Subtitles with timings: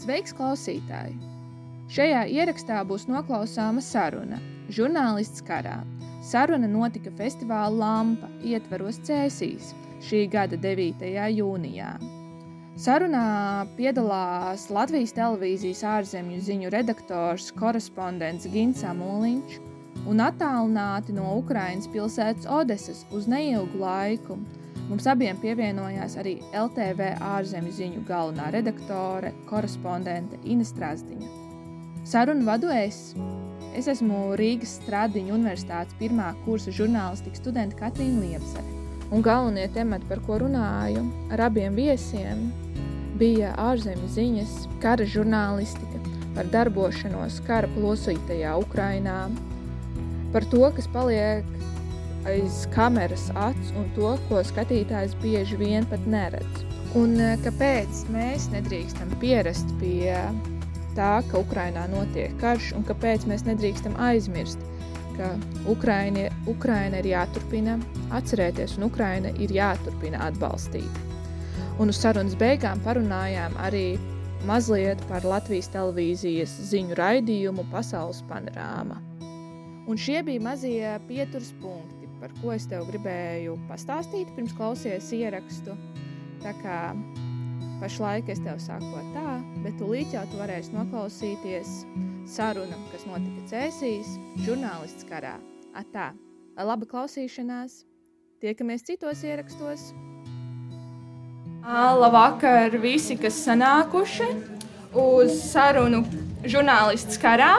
[0.00, 1.12] Sveiks, klausītāji!
[1.92, 4.38] Šajā ierakstā būs noklausāma saruna.
[4.72, 5.74] Žurnālists karā.
[6.24, 9.74] Saruna notika festivāla Lampa ietvaros Cēsīs
[10.06, 11.04] šī gada 9.
[11.36, 11.90] jūnijā.
[12.80, 13.26] Sarunā
[13.76, 19.60] piedalās Latvijas televīzijas ārzemju ziņu redaktors, korespondents Gins Amoliņš
[20.08, 24.40] un attālināti no Ukrainas pilsētas Odesas uz neilgu laiku
[24.90, 31.28] Mums abiem pievienojās arī LTV ārzemju ziņu galvenā redaktore, korespondente Ina Strasdiņa.
[32.10, 33.12] Sarunu vadu es.
[33.78, 38.66] Es esmu Rīgas Stradiņu universitātes pirmā kursa žurnālistikas studenta Katrīna Liepsere.
[39.14, 42.48] Un galvenie temati, par ko runāju ar abiem viesiem,
[43.20, 46.02] bija ārzemju ziņas, kara žurnālistika,
[46.34, 49.20] par darbošanos kara plosītajā Ukrainā,
[50.34, 51.46] par to, kas paliek
[52.28, 56.64] aiz kameras acis un to, ko skatītājs bieži vien pat neredz.
[56.98, 60.16] Un eh, kāpēc mēs nedrīkstam pierast pie
[60.96, 64.62] tā, ka Ukrainā notiek karš, un kāpēc mēs nedrīkstam aizmirst,
[65.16, 65.32] ka
[65.70, 67.78] Ukraina, Ukraina ir jāturpina
[68.16, 71.06] atcerēties, un Ukraina ir jāturpina atbalstīt.
[71.80, 73.94] Un uz sarunas beigām parunājām arī
[74.48, 78.98] mazliet par Latvijas televīzijas ziņu raidījumu Pasaules panorāma.
[79.88, 85.76] Un šie bija mazie pieturas punkti par ko es tev gribēju pastāstīt, pirms klausies ierakstu.
[86.40, 86.78] Tā kā
[87.80, 91.80] pašlaik es tev saku tā, bet tūlīt jau tu varēsi noklausīties
[92.28, 94.12] sarunu, kas notika Cēsīs,
[94.44, 95.38] žurnālists karā.
[95.76, 96.10] Atā,
[96.58, 97.84] laba klausīšanās!
[98.40, 99.90] Tiekamies citos ierakstos!
[101.60, 104.30] Labvakar visi, kas sanākuši
[104.96, 106.04] uz sarunu
[106.48, 107.58] žurnālists karā!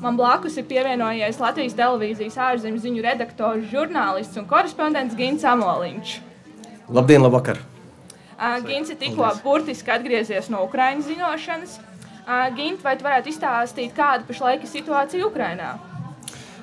[0.00, 6.12] Man blakus ir pievienojies Latvijas televīzijas ārzemju ziņu redaktors, žurnālists un korespondents Gins Amoliņš.
[6.88, 7.58] Labdien, labvakar!
[8.64, 11.74] Gins ir tikko burtiski atgriezies no Ukraiņas ziņošanas.
[12.56, 15.74] Gint, vai tu varētu izstāstīt, kāda pašlaik ir situācija Ukrainā?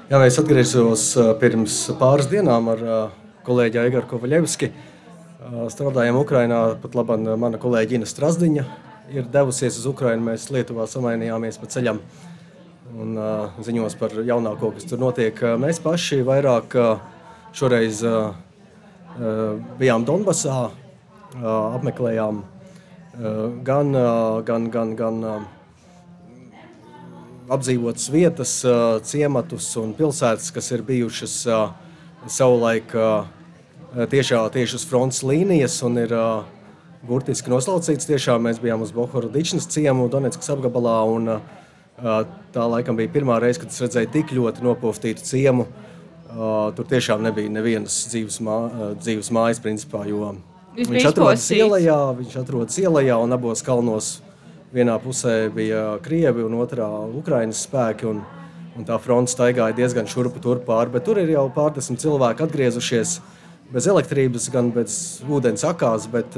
[0.10, 1.04] Jā, es atgriezos
[1.38, 2.82] pirms pāris dienām ar
[3.46, 4.72] kolēģi Aigaru Kovaļevski.
[5.76, 8.66] Strādājām Ukrainā, pat labi mana kolēģi Ina Strasdiņa
[9.14, 10.26] ir devusies uz Ukrainu.
[10.32, 12.02] Mēs Lietuvā samainījāmies pa ceļam.
[12.02, 12.27] Uh,
[12.96, 15.36] un uh, ziņos par jaunāko, kas tur notiek.
[15.60, 17.02] Mēs paši vairāk uh,
[17.58, 18.32] šoreiz uh,
[19.80, 21.48] bijām Donbasā, uh,
[21.78, 22.50] apmeklējām uh,
[23.68, 25.40] gan, uh, gan, gan, gan uh,
[27.52, 31.72] apdzīvotas vietas, uh, ciematus un pilsētas, kas ir bijušas uh,
[32.28, 33.28] savulaik uh,
[34.12, 36.44] tiešā, tieši uz frontes līnijas un ir uh,
[37.08, 38.08] burtiski noslaucīts.
[38.10, 41.56] Tiešām mēs bijām uz Bohorodičnas ciemu Donetskas apgabalā un uh,
[41.98, 45.66] Tā laikam bija pirmā reize, kad es redzēju tik ļoti nopostītu ciemu.
[46.78, 48.58] Tur tiešām nebija nevienas dzīves, mā,
[49.00, 50.36] dzīves mājas, principā, jo
[50.78, 54.10] Viņš, viņš atrodas ielā, viņš atrodas ielā, un abos kalnos
[54.70, 56.86] vienā pusē bija krievi un otrā
[57.18, 58.06] ukraiņas spēki.
[58.12, 58.20] Un,
[58.78, 63.16] un tā fronte staigāja diezgan šurpu turp pāri, bet tur ir jau pārdesmit cilvēki atgriezušies
[63.74, 66.38] bez elektrības, gan bez ūdens akās, bet,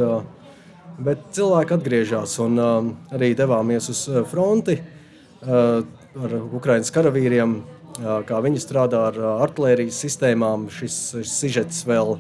[1.04, 2.64] bet cilvēki atgriežas un
[3.12, 4.78] arī devāmies uz fronti.
[4.80, 4.99] Eh,
[5.46, 7.56] ar Ukraiņas karavīriem,
[8.00, 10.68] kā viņi strādā ar artērijas sistēmām.
[10.74, 12.18] Šis, šis sižets vēl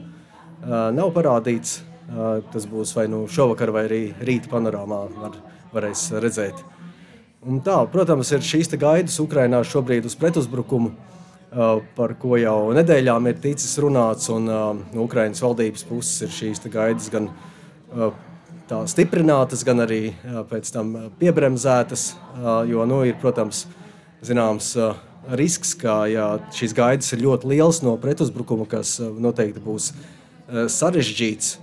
[0.96, 1.80] nav parādīts.
[2.50, 5.36] Tas būs vai nu šovakar, vai arī rīta panorāmā var,
[5.76, 6.64] varēs redzēt.
[7.46, 10.90] Un tā, protams, ir šīs gaidas Ukrainā šobrīd uz pretuzbrukumu,
[11.96, 14.28] par ko jau nedēļām ir ticis runāts.
[14.34, 17.30] Un, no Ukraiņas valdības puses ir šīs gaidas gan
[18.70, 20.14] tā stiprinātas, gan arī
[20.50, 22.12] pēc tam piebremzētas.
[22.70, 23.66] Jo, nu, ir, protams,
[24.26, 24.76] zināms
[25.40, 29.92] risks, ka ja šīs gaidas ir ļoti liels no pretuzbrukuma, kas noteikti būs
[30.50, 31.58] sarežģīts.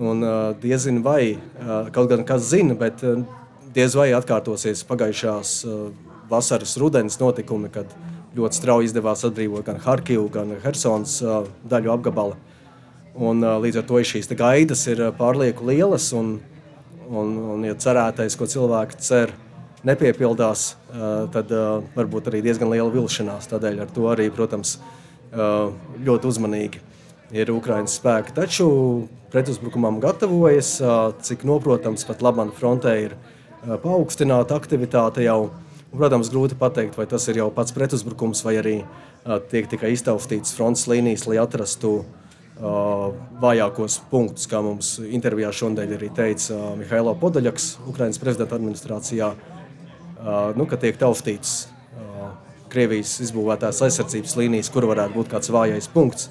[0.00, 0.24] Un
[0.62, 1.36] diezin vai,
[1.92, 3.02] kaut gan kas zina, bet
[3.74, 5.56] diez vai atkārtosies pagājušās
[6.30, 7.90] vasaras rudens notikumi, kad
[8.36, 11.18] ļoti strauji izdevās atbrīvot gan Harkivu, gan Helsinas
[11.68, 12.38] daļu apgabalu.
[13.20, 16.12] Un, līdz ar to šīs gaidas ir pārlieku lielas.
[16.16, 16.38] Un,
[17.10, 19.32] Un, un ja cerētais, ko cilvēki cer,
[19.86, 20.74] nepiepildās,
[21.34, 21.50] tad
[21.96, 23.48] varbūt arī diezgan liela vilšanās.
[23.50, 24.76] Tādēļ ar to arī, protams,
[26.06, 26.82] ļoti uzmanīgi
[27.34, 28.36] ir Ukraiņas spēki.
[28.36, 28.68] Taču
[29.32, 30.76] pretuzbrukumam gatavojas,
[31.26, 33.18] cik noprotams, pat Latvijas frontē ir
[33.82, 35.50] paaugstināta aktivitāte jau.
[35.90, 38.76] Protams, grūti pateikt, vai tas ir jau pats pretuzbrukums, vai arī
[39.50, 42.19] tiek tikai iztaustīts frontes līnijas, lai atrastu uh,
[42.60, 49.30] vājākos punktus, kā mums intervijā šodien arī teica Mihailo Podaļaks, Ukraiņas prezidenta administrācijā,
[50.56, 51.62] nu, ka tiek taustīts
[52.70, 56.28] Krievijas izbūvētās aizsardzības līnijas, kur varētu būt kāds vājais punkts,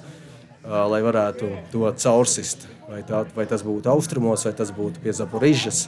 [0.64, 2.70] lai varētu to caursist.
[2.90, 5.84] Vai, tā, vai tas būtu austrumos, vai tas būtu pie Zaporižas,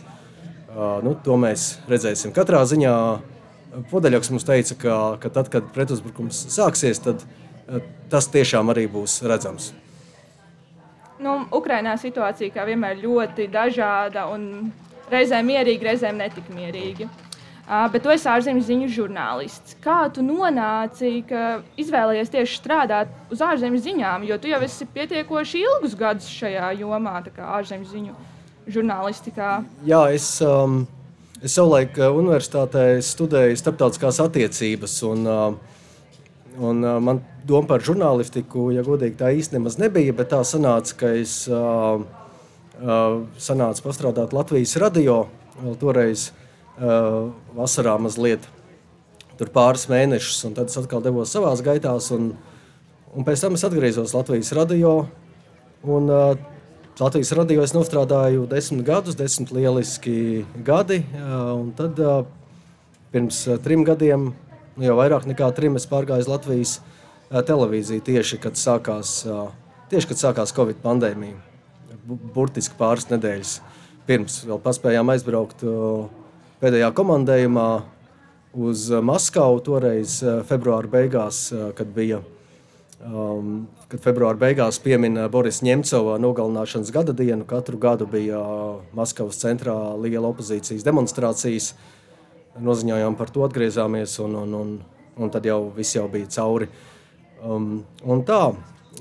[0.75, 2.31] Nu, to mēs redzēsim.
[2.35, 2.95] Katrā ziņā
[3.91, 7.23] Podaļoks mums teica, ka, ka tad, kad pretuzbrukums sāksies, tad
[8.11, 9.71] tas tiešām arī būs redzams.
[11.21, 14.71] Nu, Ukrainā situācija, kā vienmēr, ļoti dažāda un
[15.11, 17.05] reizēm mierīga, reizēm netik mierīga.
[17.71, 19.75] Uh, bet tu esi ārzemju ziņu žurnālists.
[19.83, 25.61] Kā tu nonāci, ka izvēlējies tieši strādāt uz ārzemju ziņām, jo tu jau esi pietiekoši
[25.61, 28.17] ilgus gadus šajā jomā, kā ārzemju ziņu
[28.75, 29.51] žurnālistikā?
[29.87, 30.81] Jā, es, um,
[31.39, 34.97] es savulaik universitātē studēju starptautiskās attiecības.
[35.07, 35.77] Un, uh,
[36.57, 37.21] un, uh, man
[37.51, 40.15] doma par žurnālistiku, ja godīgi, tā īstenībā nebija.
[40.15, 42.03] Bet tā sanāca, ka es uh,
[42.79, 45.25] uh, sanācu pastrādāt Latvijas radio
[45.59, 48.47] vēl toreiz uh, vasarā mazliet.
[49.39, 51.95] Tur pāris mēnešus, un tad es atkal devos savā gaitā.
[52.15, 52.31] Un,
[53.15, 54.95] un pēc tam es atgriezos Latvijas radio.
[55.81, 56.47] Un, uh,
[57.01, 61.01] Latvijas radio es strādāju desmit gadus, desmit lieliski gadi.
[61.17, 62.23] Uh, tad uh,
[63.11, 64.31] pirms uh, trim gadiem,
[64.77, 66.97] nu jau vairāk nekā trim, es pārgāju uz Latvijas uh,
[67.31, 69.47] televīziju tieši kad sākās, uh,
[69.91, 71.39] tieši, kad sākās Covid pandēmija.
[72.35, 73.59] Burtiski pāris nedēļas
[74.07, 75.63] pirms vēl paspējām aizbraukt.
[75.63, 76.09] Uh,
[76.61, 77.69] pēdējā komandējumā
[78.53, 82.21] uz eh, Maskavu toreiz eh, februāra beigās, eh, kad bija.
[83.01, 88.37] Um, kad februāra beigās pieminēja Boris Ņemcova nogalināšanas gada dienu, katru gadu bija
[88.93, 91.71] Maskavas centrā liela opozīcijas demonstrācijas.
[92.61, 94.75] Noziņojām par to, atgriezāmies, un, un, un,
[95.17, 96.69] un tad jau viss jau bija cauri.
[97.41, 97.81] Um,
[98.27, 98.41] tā,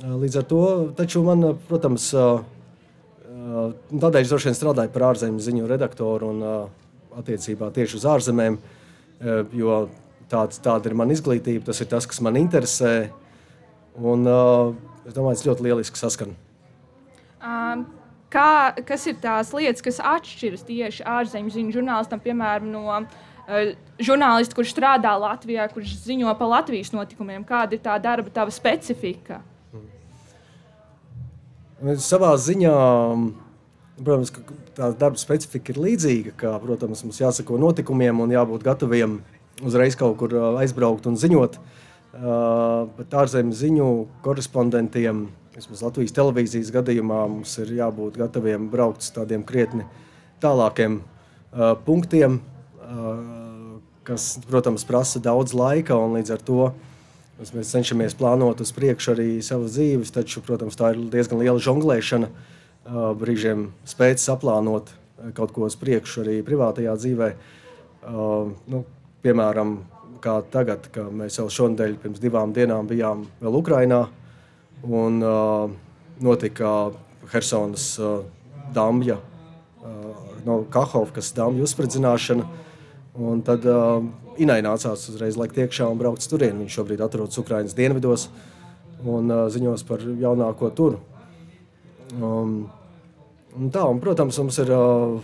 [0.00, 0.62] līdz ar to,
[0.96, 2.40] taču man, protams, uh,
[3.90, 6.32] tādēļ es droši vien strādāju par ārzemju ziņu redaktoru.
[6.34, 6.76] Un, uh,
[7.20, 8.56] attiecībā tieši uz ārzemēm,
[9.58, 9.78] jo
[10.30, 13.10] tāds, tāda ir mana izglītība, tas ir tas, kas man interesē.
[13.98, 14.70] Un, uh,
[15.02, 16.36] es domāju, tas ļoti lieliski saskan.
[17.42, 17.88] Um.
[18.30, 23.08] Kā, kas ir tās lietas, kas atšķiras tieši ārzemju ziņu žurnālistam, piemēram, no uh,
[24.00, 27.44] žurnālista, kurš strādā Latvijā, kurš ziņo par Latvijas notikumiem?
[27.48, 29.40] Kāda ir tā darba, tava specifika?
[32.00, 32.74] Savā ziņā
[34.00, 34.40] Protams, ka
[34.76, 36.32] tā darba specifika ir līdzīga.
[36.40, 39.18] Kā, protams, mums jāsako notikumiem un jābūt gataviem
[39.66, 40.32] uzreiz kaut kur
[40.62, 41.58] aizbraukt un ziņot.
[42.96, 43.88] Bet ārzemju ziņu
[44.24, 49.84] korespondentiem, vismaz Latvijas televīzijas gadījumā, mums ir jābūt gataviem braukt uz tādiem krietni
[50.40, 51.02] tālākiem
[51.84, 52.40] punktiem,
[54.10, 56.70] kas, protams, prasa daudz laika un līdz ar to.
[57.40, 62.28] Mēs cenšamies plānot uz priekšu arī savas dzīves, taču, protams, tā ir diezgan liela žonglēšana.
[62.28, 62.50] Uh,
[63.16, 64.90] brīžiem spēt saplānot
[65.36, 67.30] kaut ko uz priekšu arī privātajā dzīvē.
[68.72, 68.84] Nu,
[69.24, 69.74] piemēram,
[70.24, 74.06] kā tagad, kad mēs jau šonadēļ pirms divām dienām bijām vēl Ukrainā
[74.88, 75.20] un
[76.20, 76.70] notika
[77.32, 77.92] Helsonas
[78.74, 79.18] dambja
[80.46, 82.48] no Kahovkas dambja uzspridzināšana.
[83.20, 84.00] Un tad uh,
[84.40, 86.56] Inai nācās uzreiz laikt iekšā un braukt turien.
[86.62, 88.30] Viņš šobrīd atrodas Ukraiņas dienvidos
[89.04, 91.02] un uh, ziņos par jaunāko turu.
[92.16, 92.54] Um,
[93.72, 95.20] tā, un, protams, mums ir uh,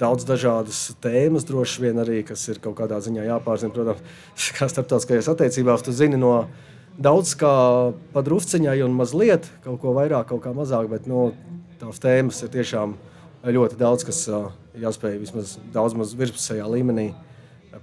[0.00, 3.74] daudz dažādas tēmas, droši vien arī, kas ir kaut kādā ziņā jāpārzina.
[3.74, 4.00] Protams,
[4.56, 6.34] kā starptautiskajās attiecībās, tu zini no
[7.00, 7.52] daudz kā
[8.16, 12.52] padrusciņai un mazliet, kaut ko vairāk, kaut kā mazāk, bet no, nu, tās tēmas ir
[12.56, 12.96] tiešām
[13.44, 17.10] ļoti daudz, kas uh, jāspēj vismaz daudz maz virspusējā līmenī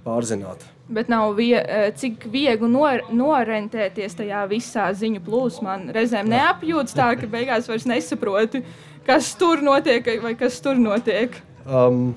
[0.04, 0.62] pārzināt.
[0.88, 1.56] Bet nav vie,
[2.00, 5.78] cik viegli nor, norentēties tajā visā ziņu plūsmā.
[5.96, 8.62] Reizēm neapjūtas tā, ka beigās vairs nesaproti,
[9.08, 11.36] kas tur notiek vai kas tur notiek.
[11.66, 12.14] Um,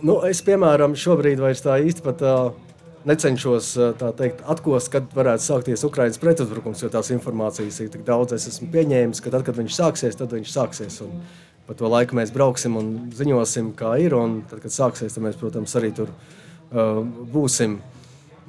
[0.00, 2.26] nu, es, piemēram, šobrīd vairs tā īsti pat.
[2.26, 2.66] Uh,
[3.00, 3.70] Necenšos
[4.18, 8.34] teikt, atkost, kad varētu sākties Ukraiņas pretuzbrukums, jo tās informācijas ir tik daudz.
[8.36, 10.98] Es esmu pieņēmis, ka tad, kad viņš sāksies, tad viņš sāksies.
[11.06, 11.22] Un
[11.70, 14.16] pa to laiku mēs brauksim un ziņosim, kā ir.
[14.18, 16.98] Un tad, kad sāksies, tad mēs, protams, arī tur uh,
[17.30, 17.76] būsim.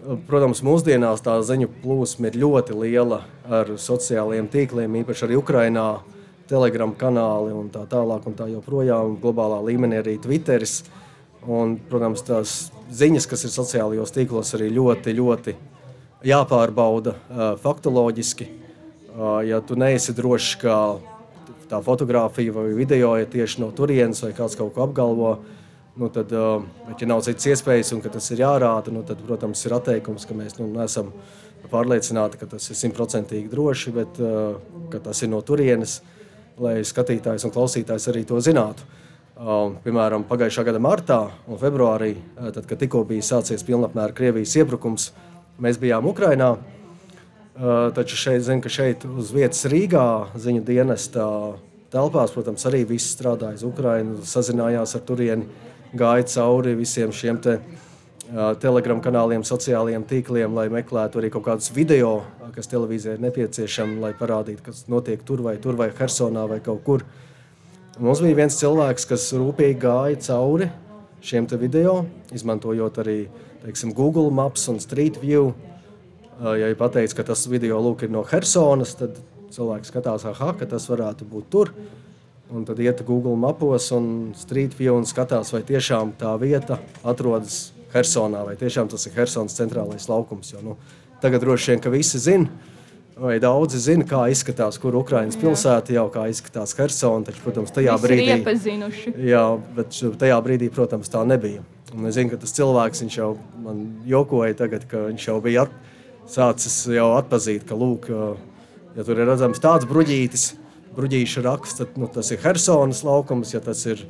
[0.01, 5.85] Uh, protams, mūsdienās tā ziņu plūsma ir ļoti liela ar sociālajiem tīkliem, īpaši arī Ukrajinā,
[6.49, 8.25] telegramu kanāli un tā tālāk.
[8.25, 10.79] Un tā joprojām globālā līmenī arī Twitteris.
[11.45, 12.55] Un, protams, tās
[12.89, 15.57] ziņas, kas ir sociālajos tīklos, arī ļoti, ļoti
[16.25, 18.49] jāpārbauda uh, faktoloģiski.
[19.11, 20.81] Uh, ja tu neesi drošs, ka
[21.71, 25.35] tā fotografija vai video ir tieši no turienes, vai kāds kaut ko apgalvo,
[25.95, 30.23] Nu, tad, ja nav citas iespējas, un tas ir jārāda, nu, tad, protams, ir atteikums,
[30.23, 31.09] ka mēs nu, neesam
[31.71, 34.21] pārliecināti, ka tas ir simtprocentīgi droši, bet
[34.91, 35.99] ka tas ir no turienes,
[36.61, 38.87] lai skatītājs un klausītājs arī to zinātu.
[39.83, 45.09] Piemēram, pagājušā gada martā un februārī, tad, kad tikko bija sācies pilnapmēra Krievijas iebrukums,
[45.59, 46.53] mēs bijām Ukrainā.
[47.61, 51.27] Taču šeit, zinu, ka šeit uz vietas Rīgā ziņu dienestā
[51.93, 55.45] telpās, protams, arī viss strādāja uz Ukrajinu, sazinājās ar turieni,
[55.93, 61.69] gāja cauri visiem šiem te, uh, telegramu kanāliem, sociālajiem tīkliem, lai meklētu arī kaut kādus
[61.75, 62.23] video,
[62.55, 66.81] kas televīzijai ir nepieciešami, lai parādītu, kas notiek tur vai tur vai Hersonā vai kaut
[66.87, 67.05] kur.
[68.01, 70.71] Mums bija viens cilvēks, kas rūpīgi gāja cauri
[71.21, 73.19] šiem video, izmantojot arī
[73.61, 75.51] teiksim, Google Maps un Street View.
[76.41, 79.19] Ja ir pateikts, ka tas video lūk, ir no Helsinas, tad
[79.53, 81.69] cilvēks skatās, aha, ka tas varētu būt tur.
[82.51, 87.69] Un tad iet Google mapos un Street View un skatās, vai tiešām tā vieta atrodas
[87.93, 90.51] Helsonā, vai tiešām tas ir Helsons centrālais laukums.
[90.55, 90.75] Jo, nu,
[91.23, 92.49] tagad droši vien, ka visi zina,
[93.21, 97.29] vai daudzi zina, kā izskatās, kur Ukraiņas pilsēta jau kā izskatās Helsona.
[97.29, 99.15] Taču, protams, tajā Visi brīdī, iepazinuši.
[99.29, 99.45] jā,
[99.77, 101.63] bet tajā brīdī, protams, tā nebija.
[101.93, 105.79] Un es zinu, ka tas cilvēks jau man jokoja, tagad, ka viņš jau bija at,
[106.29, 108.09] sācis jau atpazīt, ka, lūk,
[108.95, 110.51] ja tur ir redzams tāds bruģītis,
[110.95, 113.53] bruģīša raksts, tad nu, tas ir Helsonas laukums.
[113.55, 114.03] Ja tas ir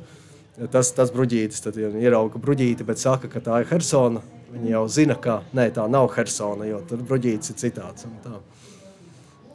[0.72, 4.22] tas, tas bruģītis, tad ja ierauga bruģīti, bet saka, ka tā ir Helsona.
[4.52, 8.06] Viņi jau zina, ka nē, tā nav Helsona, jo tur bruģītis ir citāds.
[8.08, 8.36] Un tā.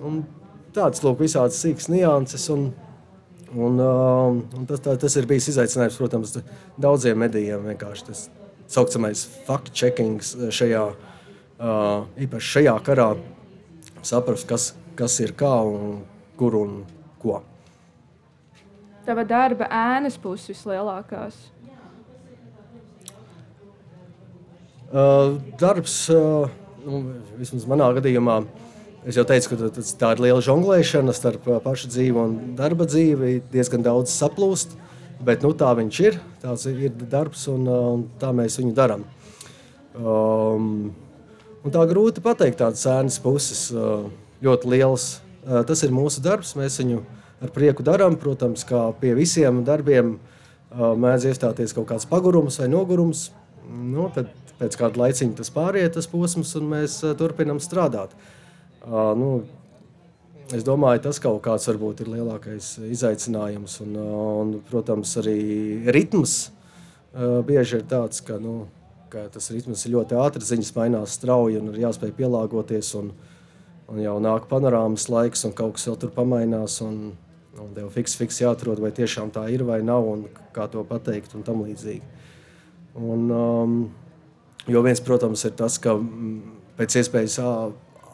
[0.02, 0.20] un
[0.74, 2.50] tāds lūk, visādas sīkas nianses.
[2.56, 2.70] Un,
[3.48, 6.34] Un, uh, un tas, tā, tas ir bijis izaicinājums, protams,
[6.84, 7.64] daudziem medijiem.
[7.80, 8.26] Tas
[8.68, 10.20] saucamais fact-checking
[10.52, 11.07] šajā, uh,
[11.58, 13.12] īpaši šajā karā,
[14.06, 16.02] saprast, kas, kas ir kā un
[16.38, 16.82] kur un
[17.22, 17.42] ko.
[19.08, 21.38] Tava darba ēnas puses vislielākās.
[24.88, 26.48] Uh, darbs, uh,
[26.86, 27.02] nu,
[27.36, 28.38] vismaz manā gadījumā,
[29.08, 33.42] es jau teicu, ka tā ir liela žonglēšana starp uh, pašu dzīvi un darba dzīvi.
[33.52, 34.78] Diezgan daudz saplūst,
[35.28, 36.22] bet nu, tā viņš ir.
[36.44, 39.04] Tāds ir darbs un, uh, un tā mēs viņu darām.
[39.98, 40.96] Um,
[41.66, 43.70] un tā grūti pateikt, tādas ēnas puses
[44.44, 45.08] ļoti lielas.
[45.68, 47.02] Tas ir mūsu darbs, mēs viņu
[47.44, 48.18] ar prieku darām.
[48.20, 50.18] Protams, kā pie visiem darbiem
[50.76, 53.30] mēdz iestāties kaut kāds pagurums vai nogurums.
[53.68, 58.14] Nu, tad pēc kāda laiciņa tas pāriet, tas posms, un mēs turpinām strādāt.
[58.88, 59.44] Nu,
[60.56, 63.80] es domāju, tas kaut kāds varbūt ir lielākais izaicinājums.
[63.86, 65.40] Un, un, protams, arī
[65.96, 66.40] ritms
[67.48, 68.66] bieži ir tāds, ka, nu,
[69.12, 72.94] ka tas ritms ir ļoti ātrs, ziņas mainās strauji un ir jāspēj pielāgoties.
[73.00, 73.14] Un,
[73.88, 76.80] un jau nāk panorāmas laiks, un kaut kas jau tur pamainās.
[76.86, 77.14] Un,
[77.58, 81.34] un tev fiks, fiks jāatrod, vai tiešām tā ir vai nav, un kā to pateikt,
[81.38, 82.04] un tam līdzīgi.
[82.98, 83.80] Un, um,
[84.68, 85.94] Jo viens, protams, ir tas, ka
[86.76, 87.38] pēc iespējas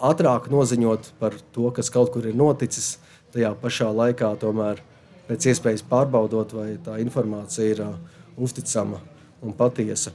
[0.06, 3.00] ātrāk noziņot par to, kas kaut kur ir noticis,
[3.34, 4.84] tajā pašā laikā tomēr
[5.26, 7.96] pēc iespējas pārbaudot, vai tā informācija ir uh,
[8.38, 9.00] uzticama
[9.42, 10.14] un patiesa.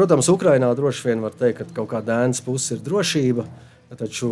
[0.00, 3.42] Protams, Ukrainā droši vien var teikt, ka kaut kāda ēnas puse ir drošība,
[4.00, 4.30] taču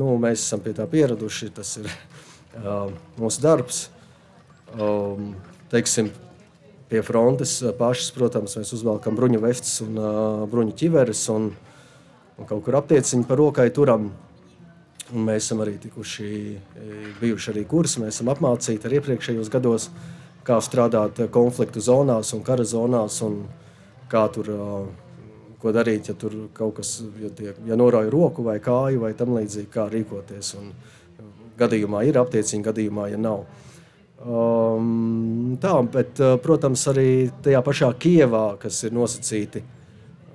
[0.00, 1.50] nu, mēs esam pie tā pieraduši.
[1.52, 2.86] Tas ir uh,
[3.20, 3.80] mūsu darbs.
[4.72, 5.34] Um,
[5.68, 6.08] teiksim,
[6.88, 11.50] pie frontes pašas, protams, mēs uzvelkam bruņu vestes un uh, bruņu ķiveres un,
[12.40, 14.08] un kaut kur aptieciņu par rokai turam.
[15.12, 16.30] Un mēs esam arī tikuši,
[17.20, 19.90] bijuši arī kursi, mēs esam apmācīti arī iepriekšējos gados,
[20.48, 23.42] kā strādāt konfliktu zonās un kara zonās un
[24.08, 25.01] kā tur, uh,
[25.62, 29.36] ko darīt, ja tur kaut kas, ja, tie, ja norauj roku vai kāju vai tam
[29.36, 30.54] līdzīgi, kā rīkoties.
[30.58, 30.72] Un
[31.58, 33.44] gadījumā ir aptieciņa, gadījumā, ja nav.
[34.22, 37.06] Um, tā, bet, uh, protams, arī
[37.42, 39.64] tajā pašā Kijavā, kas ir nosacīti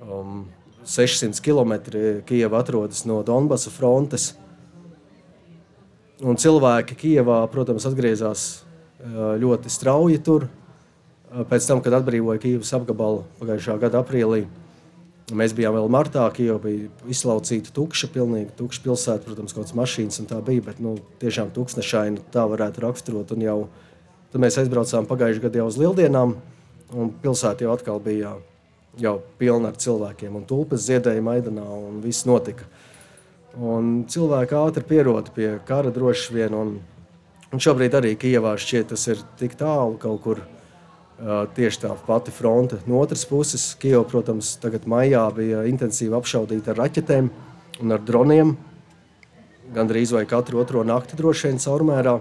[0.04, 0.42] um,
[0.84, 1.72] 600 km,
[2.28, 4.34] Kijava atrodas no Donbasa frontes.
[6.20, 10.48] Un cilvēki Kijavā, protams, atgriezās uh, ļoti strauji tur.
[10.48, 14.44] Uh, pēc tam, kad atbrīvoja Kijavas apgabalu pagājušā gada aprīlī,
[15.36, 16.24] mēs bijām vēl martā.
[16.34, 19.24] Kijava bija izslaucīta, tukša, pilnīgi tukša pilsēta.
[19.26, 23.36] Protams, kaut kādas mašīnas un tā bija, bet nu, tiešām tūkstošaini tā varētu raksturot.
[23.36, 23.58] Un jau
[24.28, 26.34] Tad mēs aizbraucām pagājušajā gadā uz Lieldienām,
[26.92, 28.34] un pilsēta jau atkal bija
[29.00, 30.34] jau pilna ar cilvēkiem.
[30.36, 32.66] Un tulpes ziedēja Maidanā, un viss notika.
[33.56, 36.56] Un cilvēki ātri pierod pie kara droši vien.
[36.58, 36.74] Un,
[37.48, 40.44] un šobrīd arī Kijavā šķiet, tas ir tik tālu kaut kur.
[41.18, 42.78] Tieši tā pati fronte.
[42.86, 47.30] No otras puses, Kijava, protams, tagad maijā bija intensīvi apšaudīta ar raķetēm
[47.82, 48.52] un ar droniem.
[49.74, 52.14] Gan drīz vai katru otro nakti droši vien caurmērā.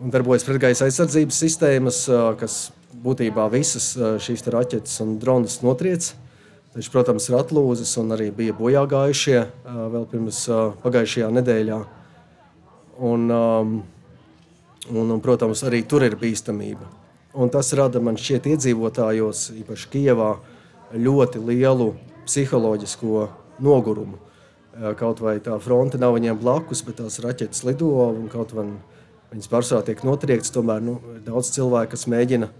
[0.00, 2.00] Un darbojas pretgaisa aizsardzības sistēmas,
[2.40, 2.58] kas
[3.04, 3.92] būtībā visas
[4.24, 6.14] šīs raķetes un dronus notriec.
[6.72, 10.42] Taču, protams, ir atlūzas un arī bija bojā gājušie vēl pirms
[10.82, 11.78] pagājušajā nedēļā.
[13.04, 13.80] Un, un,
[14.96, 17.04] un, protams, arī tur ir bīstamība.
[17.36, 20.30] Un tas rada man šķiet iedzīvotājos, īpaši Kijavā,
[20.96, 21.90] ļoti lielu
[22.24, 23.26] psiholoģisko
[23.64, 24.18] nogurumu.
[24.96, 28.66] Kaut vai tā fronte nav viņiem blakus, bet tās raķetes lido un kaut vai
[29.32, 30.52] Viņas pārsvarā tiek notriektas.
[30.54, 32.50] Tomēr nu, ir daudz cilvēku, kas mēģina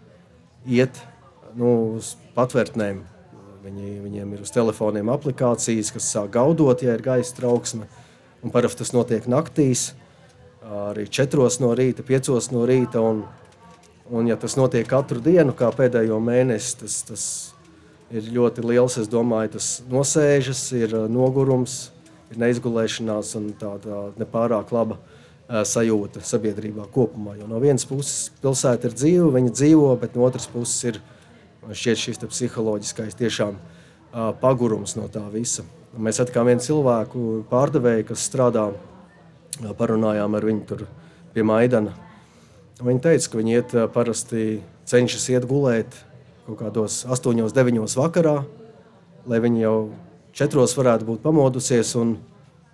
[0.67, 0.99] iet
[1.57, 3.05] nu, uz patvērtnēm.
[3.67, 7.89] Viņi, viņiem ir uz telefoniem aplikācijas, kas sāk gaudot, ja ir gaisa trauksme.
[8.53, 9.89] Parasti tas notiek naktīs,
[10.63, 13.03] arī 4 no rīta, 5 no rīta.
[13.03, 13.25] Un,
[14.11, 17.27] un ja tas notiek katru dienu, kā pēdējo mēnesi, tas, tas
[18.11, 18.99] ir ļoti liels.
[19.03, 21.91] Es domāju, tas nosēžas, ir nogurums,
[22.33, 24.99] ir neizgulēšanās un tāda nepārāk laba
[25.47, 27.37] sajūta sabiedrībā kopumā.
[27.39, 31.01] Jo no vienas puses pilsēta ir dzīva, viņa dzīvo, bet no otras puses ir
[31.67, 33.59] šķiet šis psiholoģiskais tiešām
[34.43, 35.65] pagurums no tā visa.
[35.97, 38.67] Mēs atkal vienu cilvēku pārdevēju, kas strādā,
[39.79, 40.85] parunājām ar viņu tur
[41.33, 41.95] pie Maidana.
[42.77, 44.43] Viņa teica, ka viņi iet parasti
[44.85, 45.95] cenšas iet gulēt
[46.45, 48.35] kaut kādos 8, 9 vakarā,
[49.27, 49.77] lai viņi jau
[50.37, 51.95] 4 varētu būt pamodusies.
[51.97, 52.19] Un,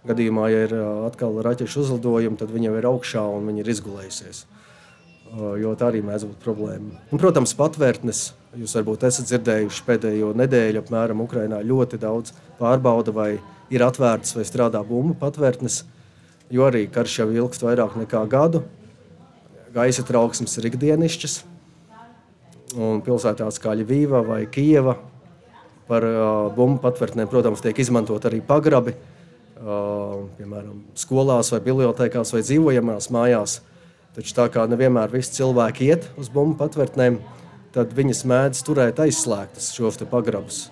[0.02, 0.74] gadījumā, ja ir
[1.06, 4.42] atkal raķešu uzlidojumi, tad viņi jau ir augšā un viņi ir izgulējusies.
[5.62, 6.98] Jo tā arī mēdz būt problēma.
[7.08, 8.24] Un, protams, patvērtnes.
[8.58, 13.30] Jūs varbūt esat dzirdējuši pēdējo nedēļu, apmēram Ukrainā ļoti daudz pārbauda, vai
[13.72, 15.84] ir atvērtas vai strādā bumbu patvērtnes.
[16.52, 18.66] Jo arī karš jau ilgst vairāk nekā gadu.
[19.72, 21.38] Gaisa trauksmes ir ikdienišķas.
[22.76, 24.98] Un pilsētās kā Ļuvija vai Kijava
[25.88, 26.04] par
[26.56, 28.94] bumbu patvērtnēm, protams, tiek izmantot arī pagrabi.
[29.62, 33.60] Piemēram, skolās, vai bibliotekās, vai dzīvojamās mājās.
[34.16, 37.20] Taču tā kā nevienmēr visi cilvēki iet uz bumbu patvērtnēm,
[37.72, 40.66] tad viņas mēdz turēt aizslēgtas šos pagrabus.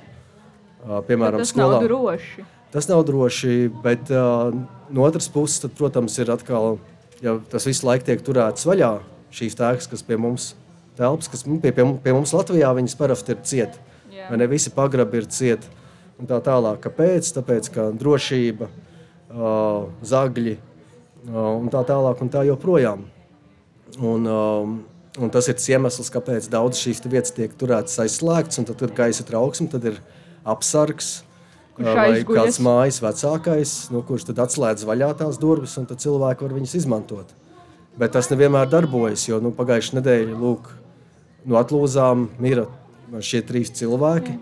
[1.08, 1.78] Piemēram, tas skolā.
[1.78, 2.46] nav droši.
[2.70, 3.54] Tas nav droši,
[3.84, 6.78] bet no otras puses, tad, protams, ir atkal,
[7.24, 8.94] ja tas visu laiku tiek turēts vaļā,
[9.34, 10.52] šīs tēkas, kas pie mums
[10.98, 13.86] telpas, kas nu, pie, pie, pie mums Latvijā, viņas parasti ir cieti.
[14.30, 15.70] Vai ne visi pagrabi ir cieti?
[16.20, 16.82] Un tā tālāk.
[16.84, 17.30] Kāpēc?
[17.34, 18.68] Tāpēc, ka drošība,
[19.32, 23.06] uh, zagļi uh, un tā tālāk un tā joprojām.
[23.98, 24.68] Un, uh,
[25.18, 29.26] un tas ir iemesls, kāpēc daudz šīs vietas tiek turētas aizslēgtas, un tad ir gaisa
[29.26, 29.98] trauksme, tad ir
[30.44, 31.22] apsargs.
[31.80, 36.54] Vai kāds mājas vecākais, nu, kurš tad atslēdz vaļā tās durvis, un tad cilvēki var
[36.58, 37.32] viņas izmantot.
[38.00, 40.70] Bet tas nevienmēr darbojas, jo nu, pagājušajā nedēļā lūk,
[41.48, 42.66] no atlūzām mira
[43.24, 44.36] šie trīs cilvēki,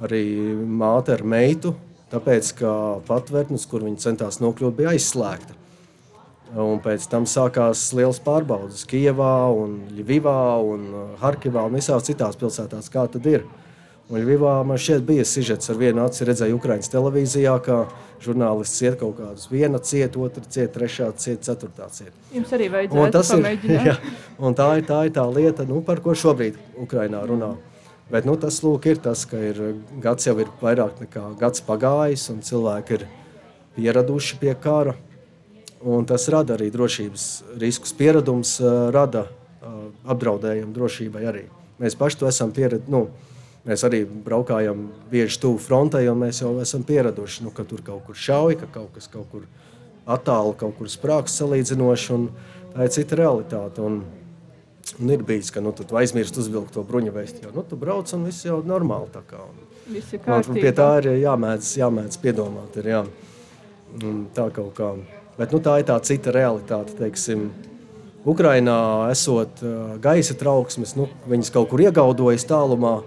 [0.00, 0.24] arī
[0.64, 1.74] māte ar meitu,
[2.12, 2.74] tāpēc, ka
[3.08, 5.58] patvērtnes, kur viņi centās nokļūt, bija aizslēgta.
[6.58, 9.34] Un pēc tam sākās liels pārbaudas Kijavā,
[9.94, 10.38] Ļuvijā,
[11.20, 12.90] Harkivā un visās citās pilsētās.
[12.90, 13.44] Kā tad ir?
[13.46, 13.69] Un
[14.10, 17.84] Ļuvijā man šķiet bija sižets ar vienu aci redzēju Ukraiņas televīzijā, kā
[18.24, 19.46] žurnālists ciet kaut kādus.
[19.52, 22.10] Viena ciet, otra ciet, trešā ciet, ceturtā ciet.
[22.34, 23.86] Jums arī vajadzētu tas pamēģināt.
[23.92, 23.94] Jā,
[24.42, 27.52] un tā ir, tā ir tā lieta, nu, par ko šobrīd Ukrainā runā.
[28.10, 29.62] Bet nu, tas lūk, ir tas, ka ir,
[30.02, 33.06] gads jau ir vairāk nekā gads pagājis, un cilvēki ir
[33.78, 34.98] pieraduši pie kara.
[36.10, 37.30] Tas rada arī drošības
[37.62, 37.94] riskus.
[37.96, 41.46] Pieredums uh, rada uh, apdraudējumu drošībai arī.
[41.80, 42.90] Mēs paši to esam pieraduši.
[42.90, 43.06] Nu,
[43.66, 48.06] mēs arī braukājam bieži tuvu frontei, un mēs jau esam pieraduši, nu, ka tur kaut
[48.06, 49.44] kur šauj, ka kaut kas kaut kur
[50.10, 52.22] attālu, kaut kur sprāgs salīdzinoši.
[52.70, 53.84] Tā ir cita realitāte.
[53.84, 54.02] Un,
[54.98, 57.44] Un ir bijis, ka nu, tu aizmirsti uzvilkt to bruņu vēstu.
[57.44, 59.08] Jo nu, tu brauc un viss jau normāli.
[59.14, 59.60] Tā kā, un,
[60.40, 62.76] un pie tā ir jāmēdz, jāmēdz piedomāt.
[62.82, 63.02] Ir, jā.
[64.02, 64.90] Un tā kaut kā.
[65.38, 66.96] Bet nu, tā ir tā cita realitāte.
[66.98, 67.48] Teiksim,
[68.28, 68.80] Ukrainā
[69.12, 72.98] esot uh, gaisa trauksmes, nu, viņas kaut kur iegaudojas tālumā.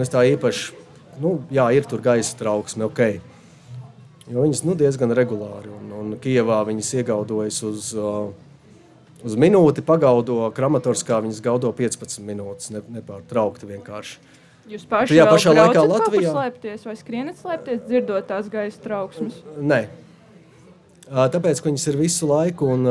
[0.00, 0.78] Es tā īpaši,
[1.20, 3.02] nu, jā, ir tur gaisa trauksme, ok.
[4.32, 5.68] Jo viņas nu, diezgan regulāri.
[5.72, 7.92] Un, un Kijavā viņas iegaudojas uz
[9.22, 14.18] uz minūti pagaudo Kramatorskā, viņas gaudo 15 minūtes ne, nepārtraukti vienkārši.
[14.72, 19.40] Jūs paši tajā pašā laikā Latvijā slēpties vai skrienat slēpties, dzirdot tās gaisa trauksmes?
[19.58, 19.84] Nē.
[21.10, 22.86] Tāpēc, ka viņas ir visu laiku, un,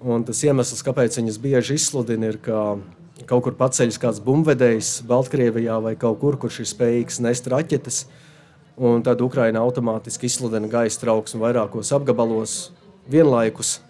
[0.00, 2.62] un tas iemesls, kāpēc viņas bieži izsludina, ir, ka
[3.28, 8.04] kaut kur paceļas kāds bumvedējs Baltkrievijā vai kaut kur, kurš ir spējīgs nest raķetes,
[8.80, 12.56] un tad Ukraina automātiski izsludina gaisa trauksmi vairākos apgabalos
[13.10, 13.80] vienlaikus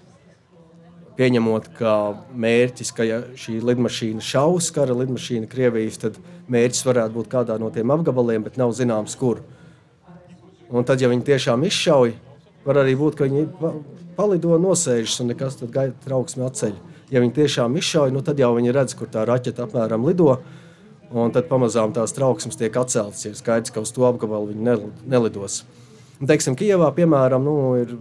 [1.16, 1.94] pieņemot, ka
[2.32, 6.18] mērķis, ka ja šī lidmašīna šaus, kara lidmašīna Krievijas, tad
[6.52, 9.42] mērķis varētu būt kādā no tiem apgabaliem, bet nav zināms, kur.
[10.72, 12.14] Un tad, ja viņi tiešām izšauj,
[12.64, 13.44] var arī būt, ka viņi
[14.16, 16.78] palido nosēžas un nekas tad gaida trauksmi atceļ.
[17.12, 20.38] Ja viņi tiešām izšauj, nu tad jau viņi redz, kur tā raķeta apmēram lido,
[21.12, 23.26] un tad pamazām tās trauksmes tiek atceltas.
[23.28, 24.78] Ir skaidrs, ka uz to apgabalu viņi
[25.12, 25.62] nelidos.
[26.22, 27.92] Un, teiksim, Kijavā, piemēram, nu, ir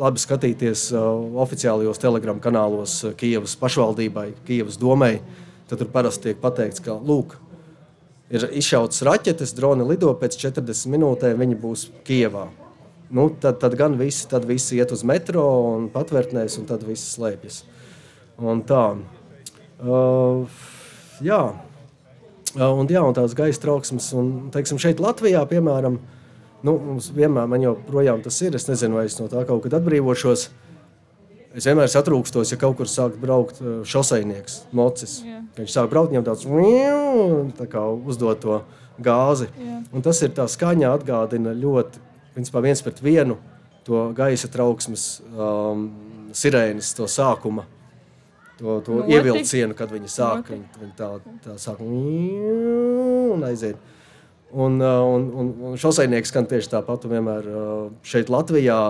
[0.00, 1.02] labi skatīties uh,
[1.42, 5.16] oficiālajos telegramu kanālos uh, Kievas pašvaldībai, Kievas domai.
[5.70, 7.36] Tad tur parasti tiek pateikts, ka lūk,
[8.30, 12.46] ir izšauts raķetes, droni lido pēc 40 minūtēm, viņi būs Kievā.
[13.10, 17.16] Nu, tad, tad gan visi, tad visi iet uz metro un patvērtnēs, un tad viss
[17.16, 17.64] slēpjas.
[18.40, 18.84] Un tā.
[19.80, 20.48] Uh,
[21.24, 21.40] jā.
[22.56, 25.98] Uh, un, jā, un tās gaisa trauksmes, un teiksim, šeit Latvijā, piemēram,
[26.66, 28.56] nu, mums vienmēr man joprojām tas ir.
[28.56, 30.48] Es nezinu, vai es no tā kaut kad atbrīvošos.
[31.50, 35.16] Es vienmēr satrūkstos, ja kaut kur sāk braukt šoseinieks, mocis.
[35.26, 35.42] Yeah.
[35.56, 36.46] Viņš sāk braukt, viņam tāds
[37.58, 38.60] tā kā uzdot to
[39.02, 39.48] gāzi.
[39.58, 39.82] Yeah.
[39.90, 42.00] Un tas ir tā skaņa atgādina ļoti,
[42.36, 43.36] principā viens pret vienu
[43.84, 45.88] to gaisa trauksmes um,
[46.38, 47.66] sirēnas, to sākuma
[48.60, 50.50] to, to ievilcienu, kad viņi sāk.
[50.52, 51.10] Viņi, viņi tā,
[51.44, 53.80] tā sāk un aiziet.
[54.50, 57.06] Un, un, un, un šoseinieks skan tieši tāpat.
[57.10, 57.46] Vienmēr
[58.06, 58.80] šeit Latvijā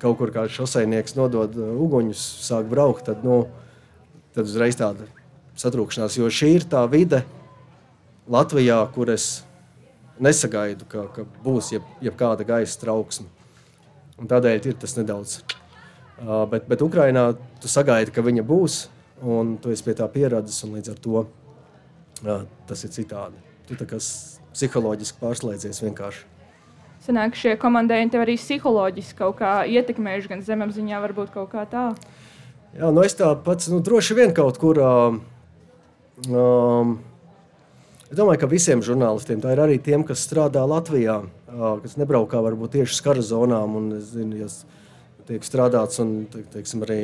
[0.00, 3.44] kaut kur kāds šoseinieks nodod uguņus, sāk braukt, tad, nu,
[4.36, 5.08] tad uzreiz tāda
[5.56, 6.18] satrūkšanās.
[6.20, 7.22] Jo šī ir tā vide
[8.32, 9.46] Latvijā, kur es
[10.20, 13.28] nesagaidu, ka, ka būs jeb, jebkāda gaisa trauksme.
[14.16, 15.42] Un tādēļ ir tas nedaudz
[16.50, 18.86] bet, bet Ukrainā tu sagaidi, ka viņa būs,
[19.24, 23.40] un tu esi pie tā pieradis, un līdz ar to uh, tas ir citādi.
[23.68, 24.00] Tu tā kā
[24.56, 26.24] psiholoģiski pārslēdzies vienkārši.
[27.06, 31.90] Sanāk, šie komandēji tev arī psiholoģiski kaut kā ietekmējuši, gan zemapziņā, varbūt kaut kā tā.
[32.76, 34.80] Jā, nu es tā pats, nu droši vien kaut kur.
[34.80, 35.20] Um,
[36.30, 36.96] um,
[38.06, 42.38] Es domāju, ka visiem žurnālistiem tā ir arī tiem, kas strādā Latvijā, uh, kas nebraukā
[42.38, 43.72] varbūt tieši uz kara zonām.
[43.80, 44.46] Un, es zinu, ja
[45.28, 47.00] tiek strādāts un te, teiksim, arī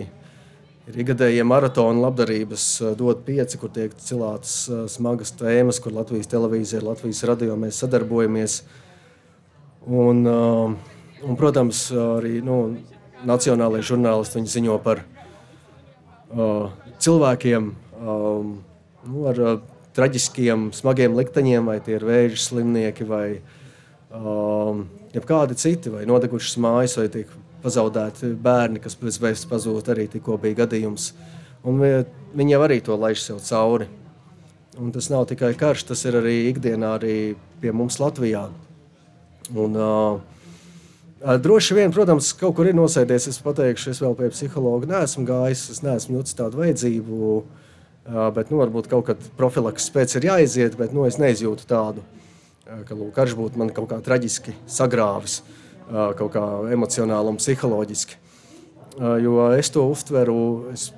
[0.91, 2.67] ir ikgadējie maratona labdarības
[2.99, 4.57] dod pieci, kur tiek cilātas
[4.91, 8.63] smagas tēmas, kur Latvijas televīzija, Latvijas radio mēs sadarbojamies.
[9.87, 12.59] Un, un, protams, arī nu,
[13.27, 16.71] nacionālajie žurnālisti ziņo par uh,
[17.03, 18.57] cilvēkiem um,
[19.07, 19.55] nu, ar uh,
[19.97, 23.27] traģiskiem, smagiem likteņiem, vai tie ir vēža slimnieki vai
[24.11, 27.31] um, kādi citi, vai nodegušas mājas, vai tiek
[27.63, 31.13] pazaudēti bērni, kas bez vēstures pazūd, arī tikko bija gadījums.
[31.67, 33.89] Un viņi jau arī to laiž sev cauri.
[34.81, 37.17] Un tas nav tikai karš, tas ir arī ikdienā arī
[37.61, 38.47] pie mums Latvijā.
[39.53, 43.29] Un, uh, droši vien, protams, kaut kur ir nosēdies.
[43.29, 47.33] Es pateikšu, es vēl pie psihologa neesmu gājis, es neesmu jūtis tādu vajadzību.
[48.03, 52.03] Uh, bet, nu, varbūt kaut kad profilaks pēc ir jāiziet, bet nu, es neizjūtu tādu,
[52.65, 55.43] ka lūk, karš būtu man kaut kā traģiski sagrāvis.
[55.43, 56.43] Uh, kaut kā
[56.73, 58.19] emocionāli un psiholoģiski.
[59.01, 60.37] Jo es to uztveru,
[60.73, 60.91] es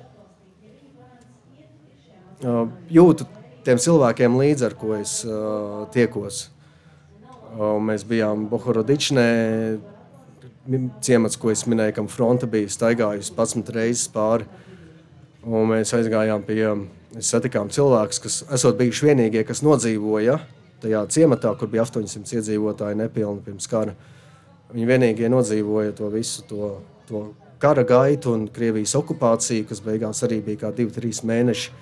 [2.91, 3.27] jūtu
[3.65, 5.21] tiem cilvēkiem līdzi, ar ko es
[5.95, 6.49] tiekos.
[7.55, 9.27] Mēs bijām Bohorodičnē,
[11.05, 14.47] ciemats, ko es minēju, kam fronte bija staigājusi 11 reizes pāri.
[15.45, 16.65] Un mēs aizgājām pie,
[17.13, 20.39] mēs satikām cilvēkus, kas esot bijuši vienīgie, kas nodzīvoja
[20.83, 23.93] tajā ciematā, kur bija 800 iedzīvotāji nepilni pirms kara.
[23.93, 24.14] Uh,
[24.73, 26.69] Viņi vienīgie nodzīvoja to visu to,
[27.09, 27.27] to
[27.61, 31.73] kara gaitu un Krievijas okupāciju, kas beigās arī bija kā 2-3 mēneši.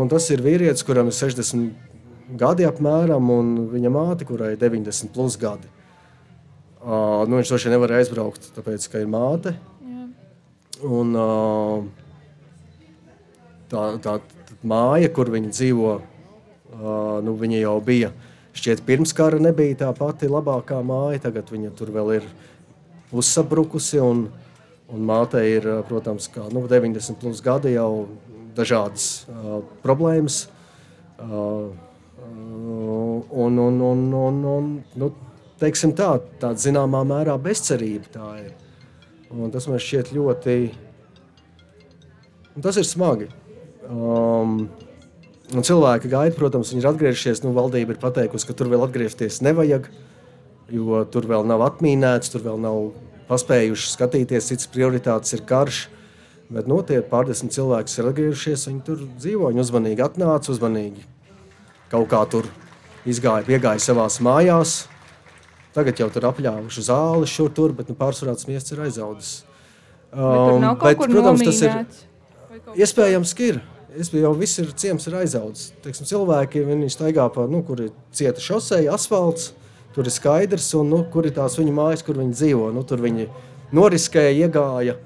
[0.00, 5.12] Un tas ir vīrietis, kuram ir 60 gadi apmēram, un viņa māte, kurai ir 90
[5.12, 5.68] plus gadi.
[6.82, 9.52] Uh, nu, viņš droši vien nevar aizbraukt, tāpēc, ka ir māte.
[9.84, 10.06] Jā.
[10.88, 11.84] Un, uh,
[13.70, 14.16] tā, tā,
[14.48, 19.78] tā māja, kur viņi dzīvo, uh, nu, viņa jau bija uh, Šķiet, pirms kara nebija
[19.86, 21.22] tā pati labākā māja.
[21.28, 22.26] Tagad viņa tur vēl ir
[23.16, 24.00] uzsabrukusi.
[24.04, 24.26] Un,
[24.92, 28.08] un mātei ir, protams, kā, nu, 90 plus gadi jau
[28.56, 30.44] dažādas uh, problēmas.
[31.16, 31.72] Uh,
[33.32, 35.10] un, un, un, un, un, nu,
[35.62, 38.52] teiksim tā, tāda zināmā mērā bezcerība tā ir.
[39.32, 40.56] Un tas man šķiet ļoti,
[42.60, 43.30] tas ir smagi.
[43.88, 44.66] Um,
[45.52, 47.42] Un cilvēki gaida, protams, viņi ir atgriežies.
[47.44, 49.90] Nu, valdība ir pateikusi, ka tur vēl atgriezties nevajag,
[50.72, 52.92] jo tur vēl nav atmīnēts, tur vēl nav
[53.28, 55.86] paspējuši skatīties, cits prioritātes ir karš.
[56.52, 59.52] Bet nu, tie pārdesmit cilvēki, kas ir atgriezušies, viņi tur dzīvo.
[59.52, 61.04] Viņi uzmanīgi atnāca, uzmanīgi
[61.92, 62.48] kaut kā tur
[63.08, 64.86] izgāja, piegāja savā mājās.
[65.72, 69.32] Tagad jau tur apļāvuši zāli šur tur, bet nu, pārsvarā tas miests ir aizaudzis.
[70.12, 73.62] Um, bet, protams, tas ir iespējams, ka ir.
[73.98, 75.72] Es jau viss ir ciems ir aizaudzis.
[75.84, 79.50] Teiksim, cilvēki staigā pa, nu, kur ir cieta šoseja, asfalts,
[79.92, 82.70] tur ir skaidrs, un nu, kur ir tās viņu mājas, kur viņi dzīvo.
[82.72, 83.28] Nu, tur viņi
[83.76, 84.96] noriskēja, iegāja,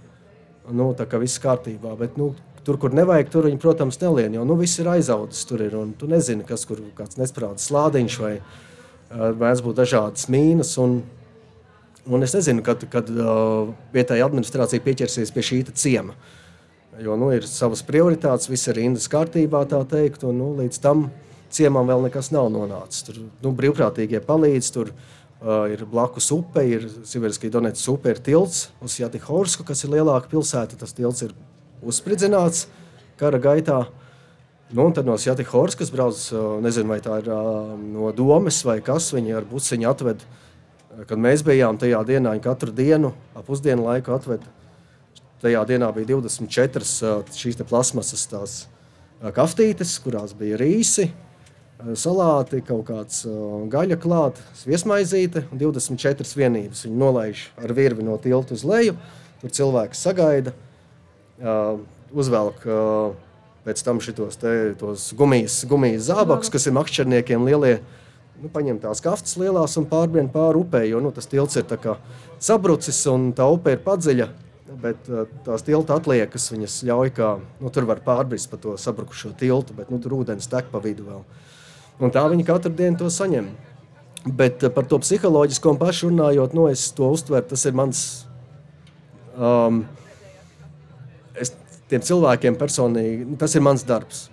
[0.70, 1.96] nu, tā kā viss kārtībā.
[1.98, 2.34] Bet, nu,
[2.66, 5.44] tur, kur nevajag, tur viņi, protams, nelien, jo nu, viss ir aizaudzis.
[5.48, 8.32] Tur ir, un tu nezini, kas kur kāds nesprādzis slādiņš vai
[9.42, 10.76] mēdz būt dažādas mīnas.
[10.82, 11.00] Un,
[12.06, 16.14] un es nezinu, kad, kad uh, vietējā administrācija pieķersies pie šī ciema.
[16.96, 20.78] Uh, Jo nu, ir savas prioritātes, viss ir rindas kārtībā, tā teikt, un nu, līdz
[20.80, 21.10] tam
[21.52, 23.04] ciemam vēl nekas nav nonācis.
[23.04, 28.70] Tur nu, brīvprātīgie palīdz, tur uh, ir blakus upe, ir Siverskija Donētas upe, ir tilts
[28.80, 30.80] uz Jatihorsku, kas ir lielāka pilsēta.
[30.80, 31.36] Tas tilts ir
[31.84, 32.64] uzspridzināts
[33.20, 33.82] kara gaitā.
[34.72, 36.18] Nu, un tad no Sjātihoras, kas brauc,
[36.64, 40.24] nezinu, vai tā ir no domas vai kas, viņi ar busiņu atved.
[41.06, 44.48] Kad mēs bijām tajā dienā, viņi katru dienu ap pusdienu laiku atved.
[45.42, 48.52] Tajā dienā bija 24 šīs plasmasas tās
[49.36, 51.10] kaftītes, kurās bija rīsi,
[51.76, 53.26] salāti, kaut kāds
[53.72, 56.86] gaļa klāta, viesmaizīte un 24 vienības.
[56.86, 58.96] Viņi nolaiž ar virvi no tilta uz leju,
[59.42, 60.54] tur cilvēks sagaida,
[62.16, 62.64] uzvelk
[63.66, 64.56] pēc tam šitos te,
[65.18, 67.76] gumijas, gumijas zābakus, kas ir makšķerniekiem lielie.
[68.40, 71.68] Nu, paņem tās kaftas lielās un pārbrien pāri upē, jo nu, tas tilts ir
[72.40, 74.32] sabrucis un tā upe ir padziļa.
[74.82, 77.30] Bet uh, tās tilta atliekas viņas ļauj, ka
[77.62, 81.06] nu, tur var pārbrist pa to sabrukušo tiltu, bet nu, tur ūdens tek pa vidu
[81.06, 81.22] vēl.
[82.02, 83.48] Un tā viņi katru dienu to saņem.
[84.26, 88.06] Bet uh, par to psiholoģisko un pašu runājot, nu, es to uztveru, tas ir mans.
[89.36, 89.84] Um,
[91.40, 91.54] es
[91.88, 94.26] tiem cilvēkiem personīgi, nu, tas ir mans darbs.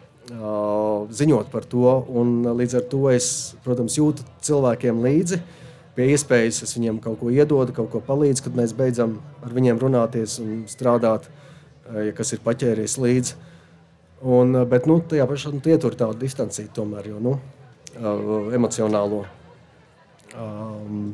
[1.14, 1.84] Ziņot par to,
[2.16, 3.28] un līdz ar to es,
[3.66, 5.40] protams, jūtu cilvēkiem līdzi.
[5.94, 9.82] Pie iespējas es viņiem kaut ko iedodu, kaut ko palīdzu, kad mēs beidzam ar viņiem
[9.82, 11.28] runāties un strādāt,
[11.94, 13.36] ja kas ir paķēries līdzi.
[14.24, 17.36] Un, bet nu, tajā pašā nu, ietur tādu distanciju tomēr, jo nu,
[18.56, 19.26] emocionālo.
[20.34, 21.14] Um,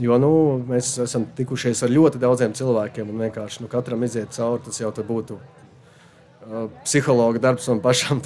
[0.00, 0.28] Jo nu,
[0.64, 4.62] mēs esam tikušies ar ļoti daudziem cilvēkiem, un vienkārši nu, katram iziet cauri.
[4.64, 8.22] Tas jau būtu uh, psihologa darbs man pašam.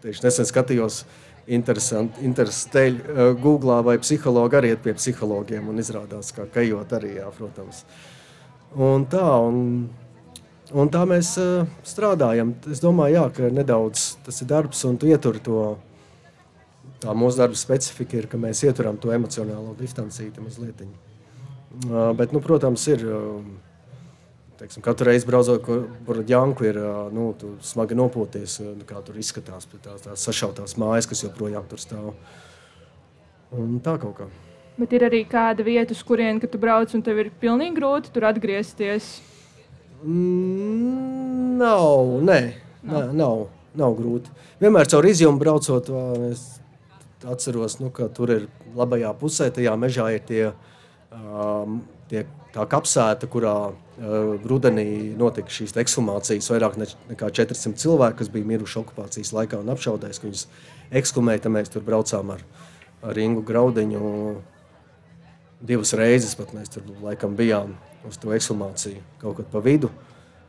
[0.00, 1.04] Tieši nesen skatījos,
[1.54, 7.28] interesanti, uh, Google vai psihologi arī iet pie psihologiem, un izrādās, ka kajot arī, jā,
[7.36, 7.84] protams.
[8.78, 9.88] Un tā, un,
[10.72, 12.54] un tā mēs uh, strādājam.
[12.70, 15.64] Es domāju, jā, ka nedaudz tas ir darbs, un tu ieturi to
[17.00, 20.84] tā mūsu darba specifika ir, ka mēs ieturam to emocionālo distancīti mazliet.
[21.88, 23.04] Uh, bet, nu, protams, ir.
[23.08, 23.69] Uh,
[24.60, 25.66] teiksim, katru reizi braucot
[26.12, 26.78] ar ģēnku, ir
[27.16, 27.30] nu,
[27.64, 29.66] smagi nopūties, nu, kā tur izskatās.
[29.80, 32.12] Tās, tās sašautās mājas, kas joprojām tur stāv.
[33.56, 34.28] Un tā kaut kā.
[34.80, 38.28] Bet ir arī kāda vieta, uz kurien tu brauc, un tev ir pilnīgi grūti tur
[38.30, 39.18] atgriezties.
[40.00, 42.40] Mm, nav, nē,
[42.88, 43.10] nav.
[43.12, 43.42] nav,
[43.76, 44.32] nav grūti.
[44.62, 45.90] Vienmēr caur izjumu braucot,
[46.30, 46.46] es
[47.28, 48.46] atceros, nu, ka tur ir
[48.76, 50.44] labajā pusē, tajā mežā ir tie,
[51.12, 53.74] um, tie, tā kapsēta, kurā uh,
[54.50, 56.50] rudenī notika šīs ekshumācijas.
[56.52, 60.46] Vairāk ne, nekā 400 cilvēku, kas bija miruši okupācijas laikā un apšaudēs, ka viņus
[61.00, 61.52] ekshumēja.
[61.52, 62.44] Mēs tur braucām ar,
[63.06, 64.02] ar Ingu Graudiņu.
[65.60, 67.74] Divas reizes pat mēs tur laikam bijām
[68.08, 69.90] uz to ekshumāciju, kaut kad pa vidu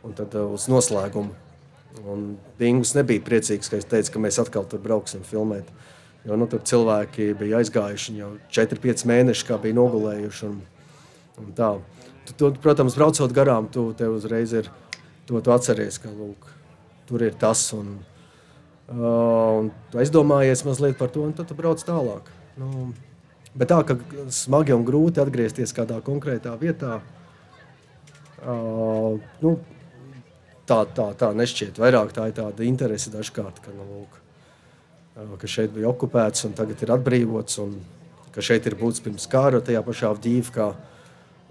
[0.08, 1.36] un tad uh, uz noslēgumu.
[2.08, 5.68] Un Dārns nebija priecīgs, ka es teicu, ka mēs atkal tur brauksim filmēt.
[6.24, 10.48] Jo nu, tur cilvēki bija aizgājuši jau 4-5 mēnešus, kā bija nogulējuši.
[10.48, 10.60] Un
[11.58, 11.74] tā.
[12.26, 14.70] tu, tu, protams, braucot garām, tu uzreiz ir,
[15.28, 16.50] to tu atceries, ka lūk,
[17.10, 17.64] tur ir tas.
[17.78, 17.98] Un,
[18.92, 22.30] uh, un tu aizdomājies mazliet par to, un tad tu brauc tālāk.
[22.60, 22.92] Nu,
[23.56, 23.98] bet tā, ka
[24.32, 27.00] smagi un grūti atgriezties kādā konkrētā vietā,
[28.46, 29.56] uh, nu,
[30.68, 31.80] tā, tā, tā nešķiet.
[31.82, 34.22] Vairāk tā ir tāda interese dažkārt, ka, nu, lūk,
[35.42, 37.76] ka šeit bija okupēts un tagad ir atbrīvots, un
[38.32, 40.70] ka šeit ir būtis pirms kara tajā pašā Avdīvkā.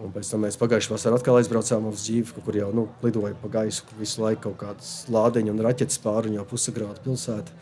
[0.01, 3.51] Un pēc tam mēs pagājušajā vasarā atkal aizbraucām uz Džīvku, kur jau nu, lidoja pa
[3.53, 7.53] gaisu visu laiku kaut kādas lādiņas un raķetes pāri un jau pusagrāta pilsēta.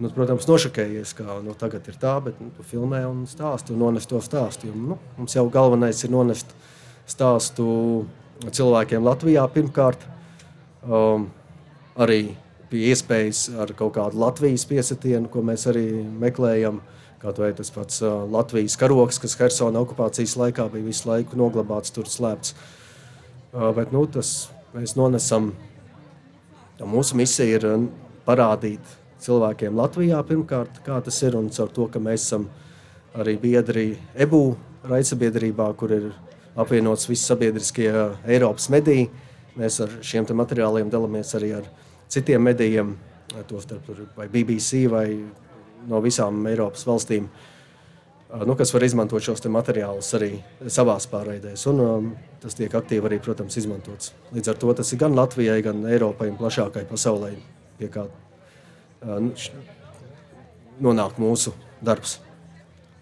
[0.00, 3.82] Nu, protams, nošakējies, ka nu, tagad ir tā, bet nu, tu filmē un stāsti un
[3.82, 4.70] nones to stāstu.
[4.70, 6.54] Jo, nu, mums jau galvenais ir nonest
[7.10, 7.66] stāstu
[8.48, 10.06] cilvēkiem Latvijā pirmkārt.
[10.80, 11.28] Um,
[12.00, 12.22] arī
[12.70, 16.80] bija iespējas ar kaut kādu Latvijas piesitienu, ko mēs arī meklējam.
[16.80, 16.99] Kā
[17.36, 21.92] to ir tas pats uh, Latvijas karoks, kas Helsona okupācijas laikā bija visu laiku noglabāts,
[21.92, 22.54] tur slēpts.
[23.52, 25.52] Uh, bet nu, tas mēs nonesam.
[26.80, 27.66] Mūsu misija ir
[28.24, 32.46] parādīt cilvēkiem Latvijā pirmkārt, kā tas ir, un caur to, ka mēs esam
[33.20, 33.84] arī biedri
[34.16, 34.44] EBU
[34.88, 36.08] raidsabiedrībā, kur ir
[36.56, 37.90] apvienots visi sabiedriskie
[38.24, 39.10] Eiropas mediji.
[39.60, 41.68] Mēs ar šiem materiāliem dalāmies arī ar
[42.08, 42.94] citiem medijiem,
[43.50, 45.06] tostarp vai BBC vai
[45.88, 47.28] no visām Eiropas valstīm,
[48.46, 50.32] nu, kas var izmantot šos materiālus arī
[50.68, 51.66] savā pārraidēs.
[51.70, 52.10] Un, um,
[52.42, 54.14] tas tiek aktīvi arī, protams, izmantots.
[54.34, 57.34] Līdz ar to tas ir gan Latvijai, gan Eiropai un plašākai pasaulē,
[57.80, 59.30] pie kā uh,
[60.80, 62.18] nonāk mūsu darbs.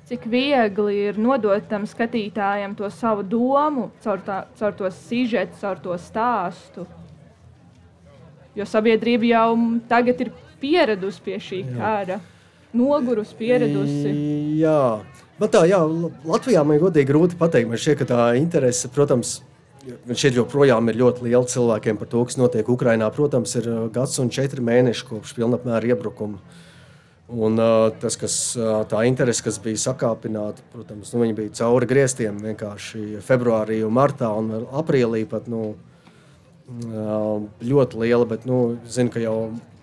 [0.09, 5.83] Cik viegli ir nodot tam skatītājam to savu domu, caur, tā, caur to sižetu, caur
[5.85, 6.87] to stāstu.
[8.57, 9.51] Jo sabiedrība jau
[9.91, 11.75] tagad ir pieradusi pie šī jā.
[11.77, 12.17] kara,
[12.77, 14.15] nogurusi, pieradusi.
[14.61, 14.81] Jā,
[15.41, 15.81] bet tā, jā,
[16.29, 17.71] Latvijā man godīgi grūti pateikt.
[17.71, 19.39] Man šķiet, ka tā interese, protams,
[19.89, 23.09] Šeit joprojām ir ļoti liela cilvēkiem par to, kas notiek Ukrajinā.
[23.15, 26.41] Protams, ir gads un četri mēneši kopš pilnapmēra iebrukuma.
[27.29, 32.39] Un, uh, tas, kas, uh, tā interese, kas bija sakāpināta, protams, nu, bija cauri grieztiem
[32.41, 35.27] vienkārši februārī, martā un aprīlī.
[35.29, 39.37] Pat, nu, uh, ļoti liela, bet nu, zinu, ka jau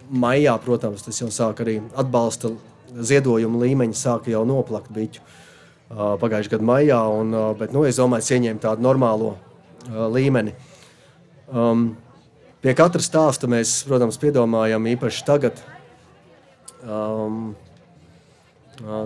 [0.09, 2.55] maijā, protams, tas jau sāk arī atbalsta
[2.95, 7.01] ziedojumu līmeņi, sāka jau noplakt biķu uh, pagājušā gada maijā.
[7.19, 10.55] Un, uh, bet, nu, es domāju, ka ieņēma tādu normālo uh, līmeni.
[11.51, 11.91] Um,
[12.63, 15.61] pie katra stāsta mēs, protams, piedomājam īpaši tagad.
[16.85, 17.55] Um,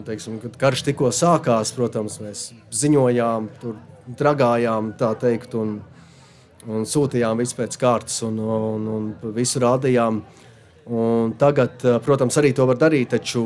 [0.05, 3.77] teiksim, kad karš tikko sākās, protams, mēs ziņojām, tur
[4.19, 5.79] dragājām, tā teikt, un,
[6.67, 10.23] un sūtījām visu pēc kārtas un, un, un visu rādījām.
[10.89, 13.43] Un tagad, protams, arī to var darīt, taču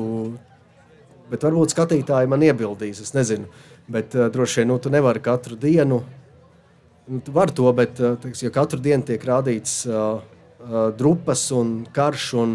[1.27, 3.01] varbūt skatītāji man iebildīs.
[3.03, 3.49] Es nezinu,
[3.91, 5.99] bet droši vien nu, tu nevari katru dienu.
[7.03, 11.81] Nu, tu vari to, bet teiks, ja katru dienu tiek rādīts uh, uh, drupas un
[11.91, 12.53] karš un,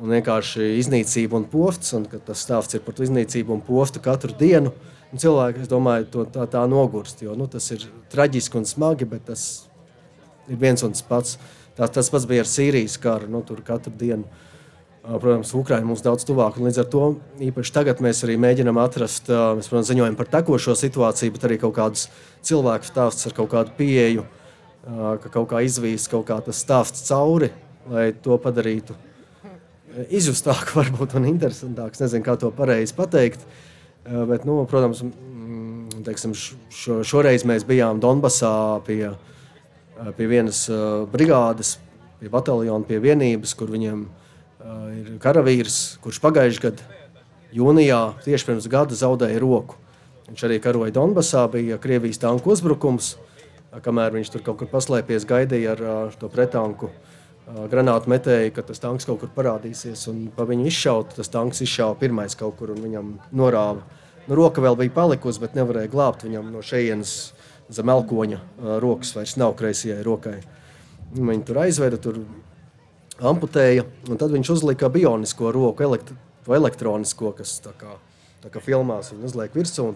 [0.00, 4.74] un vienkārši iznīcība un pofts, un tas stāsts ir par iznīcību un poftu katru dienu,
[5.14, 9.06] un cilvēki, es domāju, to tā, tā nogurst, jo nu, tas ir traģiski un smagi,
[9.06, 9.46] bet tas
[10.50, 11.38] ir viens un tas pats.
[11.38, 13.30] Uh, Tā, tas pats bija ar Sīrijas karu.
[13.32, 14.26] Nu, tur katru dienu,
[15.00, 16.58] protams, Ukraiņa mums daudz tuvāk.
[16.60, 17.04] Līdz ar to
[17.46, 21.72] īpaši tagad mēs arī mēģinām atrast, mēs protams, ziņojam par tekošo situāciju, bet arī kaut
[21.78, 22.10] kādus
[22.44, 24.26] cilvēku stāstus ar kaut kādu pieeju,
[24.84, 27.48] ka kaut kā izvīst kaut kā tas stāsts cauri,
[27.88, 28.98] lai to padarītu
[30.12, 31.96] izjustāk, varbūt un interesantāk.
[31.96, 33.48] Es nezinu, kā to pareizi pateikt.
[34.04, 35.00] Bet, nu, protams,
[36.04, 38.52] teiksim, šo, šoreiz mēs bijām Donbasā
[38.84, 39.18] pie uh,
[40.16, 40.64] pie vienas
[41.12, 41.76] brigādes,
[42.20, 44.06] pie bataljona, pie vienības, kur viņiem
[44.96, 46.96] ir karavīrs, kurš pagājušajā gadā
[47.56, 49.78] jūnijā, tieši pirms gada, zaudēja roku.
[50.30, 53.16] Viņš arī karoja Donbasā, bija Krievijas tanku uzbrukums.
[53.82, 56.90] Kamēr viņš tur kaut kur paslēpies, gaidīja ar to pretanku
[57.70, 61.16] granātu metēju, ka tas tanks kaut kur parādīsies un pa viņu izšaut.
[61.18, 63.82] Tas tanks izšāva pirmais kaut kur un viņam norāva.
[64.28, 67.32] Nu, roka vēl bija palikusi, bet nevarēja glābt viņam no šejienes
[67.70, 68.40] zem elkoņa
[68.82, 70.38] rokas vairs nav kreisajai rokai.
[71.14, 72.20] Viņi tur aizveda, tur
[73.20, 76.16] amputēja, un tad viņš uzlika bionisko roku, elektri,
[76.50, 77.96] elektronisko, kas tā kā,
[78.44, 79.90] tā kā filmās viņa uzliek virsū.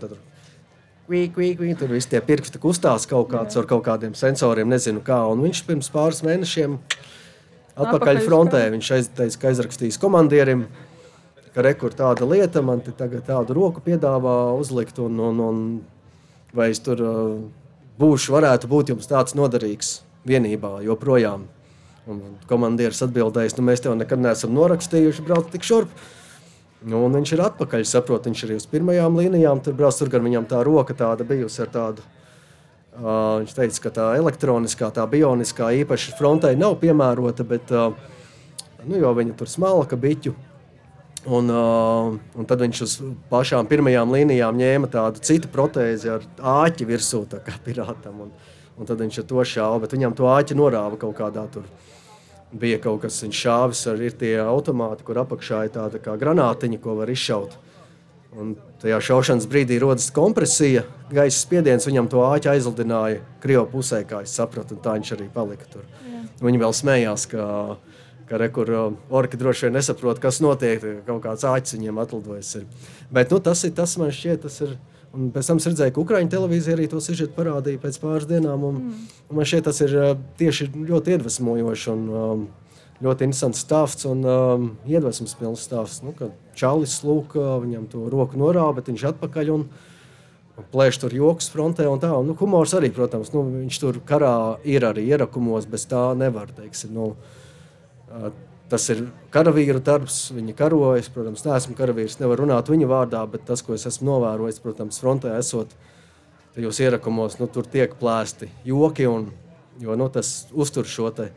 [1.04, 5.02] Kvī, kvī, kvī, tur viss tie pirksti kustās kaut kāds ar kaut kādiem sensoriem, nezinu
[5.04, 5.18] kā.
[5.28, 6.78] Un viņš pirms pāris mēnešiem
[7.76, 8.62] atpakaļ frontē.
[8.72, 10.64] Viņš aizteica, ka aizrakstīs komandierim,
[11.52, 15.60] ka rekur tāda lieta, man te tagad tādu roku piedāvā uzlikt, un, un, un
[16.56, 17.37] vai es tur uh,
[18.00, 21.46] būšu, varētu būt jums tāds noderīgs vienībā joprojām.
[22.11, 25.92] Un komandieris atbildējis, nu mēs tev nekad neesam norakstījuši, brauc tik šurp.
[26.85, 30.24] Nu, un viņš ir atpakaļ, saprot, viņš ir uz pirmajām līnijām, tur brauc, tur gan
[30.26, 32.04] viņam tā roka tāda bijusi ar tādu.
[32.94, 37.96] Uh, viņš teica, ka tā elektroniskā, tā bioniskā īpaši frontē nav piemērota, bet uh,
[38.85, 40.35] nu, viņa tur smalka biķu
[41.24, 42.94] Un, uh, un tad viņš uz
[43.30, 48.26] pašām pirmajām līnijām ņēma tādu citu protēzi ar āķi virsū, kā pirātam.
[48.26, 48.34] Un,
[48.76, 51.64] un tad viņš to šāva, bet viņam to āķi norāva kaut kādā tur.
[52.54, 56.98] Bija kaut kas, viņš šāvis ar tie automāti, kur apakšā ir tāda kā granātiņa, ko
[57.00, 57.56] var izšaut.
[58.34, 60.84] Un tajā šaušanas brīdī rodas kompresija,
[61.14, 65.28] gaisa spiediens viņam to āķi aizlidināja Krievijas pusē, kā es sapratu, un tā viņš arī
[65.32, 65.87] palika tur.
[66.04, 66.22] Jā.
[66.42, 67.93] Viņi vēl smējās, ka viņa
[68.28, 72.54] ka rekur uh, orki droši vien nesaprot, kas notiek, kaut kāds āķis viņiem atlidojas.
[72.60, 72.90] Ir.
[73.14, 74.76] Bet nu, tas ir tas, man šķiet, tas ir.
[75.14, 78.64] Un pēc tam es redzēju, ka Ukrāņu televīzija arī to sižetu parādīja pēc pāris dienām.
[78.66, 79.12] Un, mm.
[79.30, 82.42] un man šķiet, tas ir uh, tieši ļoti iedvesmojoši un um,
[83.04, 86.02] ļoti interesants stāsts un um, iedvesmas pilns stāsts.
[86.02, 86.16] Nu,
[86.58, 89.52] Čalis lūk, uh, viņam to roku norāva, bet viņš atpakaļ.
[89.54, 89.68] Un,
[90.70, 92.12] Plēš tur joks frontē un tā.
[92.14, 96.52] Un, nu, humors arī, protams, nu, viņš tur karā ir arī ierakumos, bez tā nevar.
[96.54, 97.08] Teiksim, nu,
[98.72, 99.03] Tas ir
[99.35, 101.11] karavīru darbs, viņi karojas.
[101.12, 105.35] Protams, neesmu karavīrs, nevaru runāt viņa vārdā, bet tas, ko es esmu novērojis, protams, frontē
[105.38, 105.74] esot
[106.55, 109.29] tajos ierakumos, nu, tur tiek plēsti joki, un,
[109.83, 111.29] jo nu, tas uztur šo, te,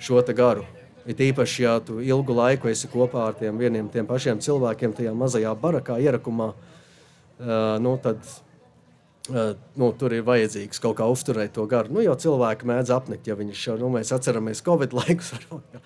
[0.00, 0.64] šo te garu.
[1.06, 5.12] Ir īpaši, ja tu ilgu laiku esi kopā ar tiem vieniem tiem pašiem cilvēkiem, tajā
[5.18, 7.50] mazajā barakā, ierakumā, uh,
[7.82, 11.92] nu, tad uh, nu, tur ir vajadzīgs kaut kā uzturēt to garu.
[11.98, 15.34] Nu, jo cilvēki mēdz apnikt, ja viņi šo, nu, mēs atceramies Covid laikus.
[15.36, 15.84] Varbūt, ja.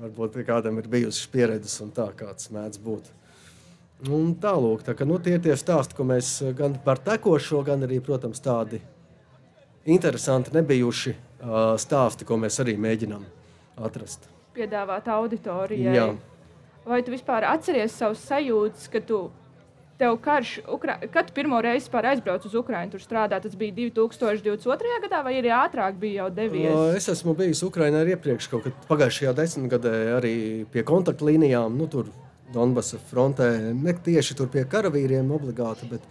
[0.00, 3.08] Varbūt kādam ir bijusi pieredze un tā, kāds mēdz būt.
[4.12, 7.86] Un tālūk, tā, ka, nu, tie ir tie stāsti, ko mēs gan par tekošo, gan
[7.86, 8.82] arī, protams, tādi
[9.88, 13.24] interesanti nebijuši uh, stāsti, ko mēs arī mēģinām
[13.88, 14.28] atrast.
[14.56, 15.96] Piedāvāt auditorijai.
[15.96, 16.10] Jā.
[16.86, 19.24] Vai tu vispār atceries savus sajūtas, kad tu
[19.98, 20.98] tev karš, Ukra...
[21.12, 25.00] kad pirmo reizi aizbraucu uz Ukrajinu, tur strādāt, tas bija 2022.
[25.06, 26.96] gadā, vai arī ātrāk bija jau devies?
[26.96, 30.36] Es esmu bijis Ukrajinā arī iepriekš, kaut kad pagājušajā desmitgadē, arī
[30.72, 32.10] pie kontaktlīnijām, nu, tur
[32.52, 36.04] Donbasa frontē, ne tieši tur pie karavīriem obligāti, bet,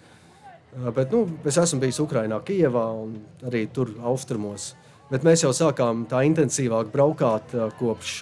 [0.96, 4.74] bet nu, es esmu bijis Ukrajinā, Kijevā un arī tur austrumos.
[5.12, 8.18] Bet mēs jau sākām tā intensīvāk braukāt kopš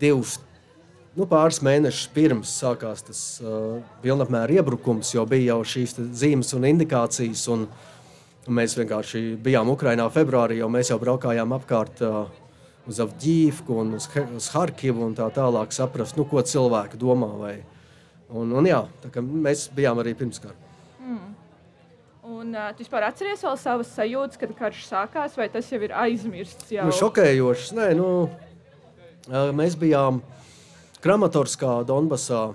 [0.00, 0.38] divus
[1.18, 6.68] Nu, pāris mēnešus pirms sākās tas uh, pilnapmēra iebrukums, jau bija jau šīs zīmes un
[6.68, 7.42] indikācijas.
[7.50, 7.64] Un,
[8.46, 12.30] un mēs vienkārši bijām Ukrajinā februārī, jau mēs jau braukājām apkārt uh,
[12.86, 14.06] uz Avģīvku un uz,
[14.38, 17.34] uz Harkivu un tā tālāk saprast, nu, ko cilvēki domā.
[17.42, 17.54] Vai,
[18.30, 18.84] un, un jā,
[19.18, 20.54] mēs bijām arī pirms kara.
[21.02, 21.30] Mm.
[22.38, 26.00] Un uh, tu vispār atceries vēl savas sajūtas, kad karš sākās, vai tas jau ir
[26.06, 26.70] aizmirsts?
[26.70, 26.86] Jau?
[26.86, 27.74] Nu, šokējošs.
[27.82, 28.12] Nē, nu,
[29.26, 30.22] uh, mēs bijām.
[30.22, 30.36] Uh,
[31.00, 32.50] Kramatorskā, Donbasā,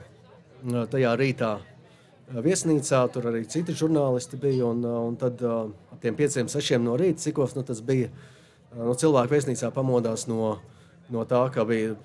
[0.92, 1.56] tajā rītā
[2.30, 3.00] viesnīcā.
[3.10, 4.68] Tur arī citi žurnālisti bija.
[4.70, 8.12] Un, un tad ap tiem pieciem, sešiem no rīta, cikos nu, tas bija,
[8.78, 10.60] nu, cilvēki viesnīcā pamodās no,
[11.10, 11.96] no tā, ka bija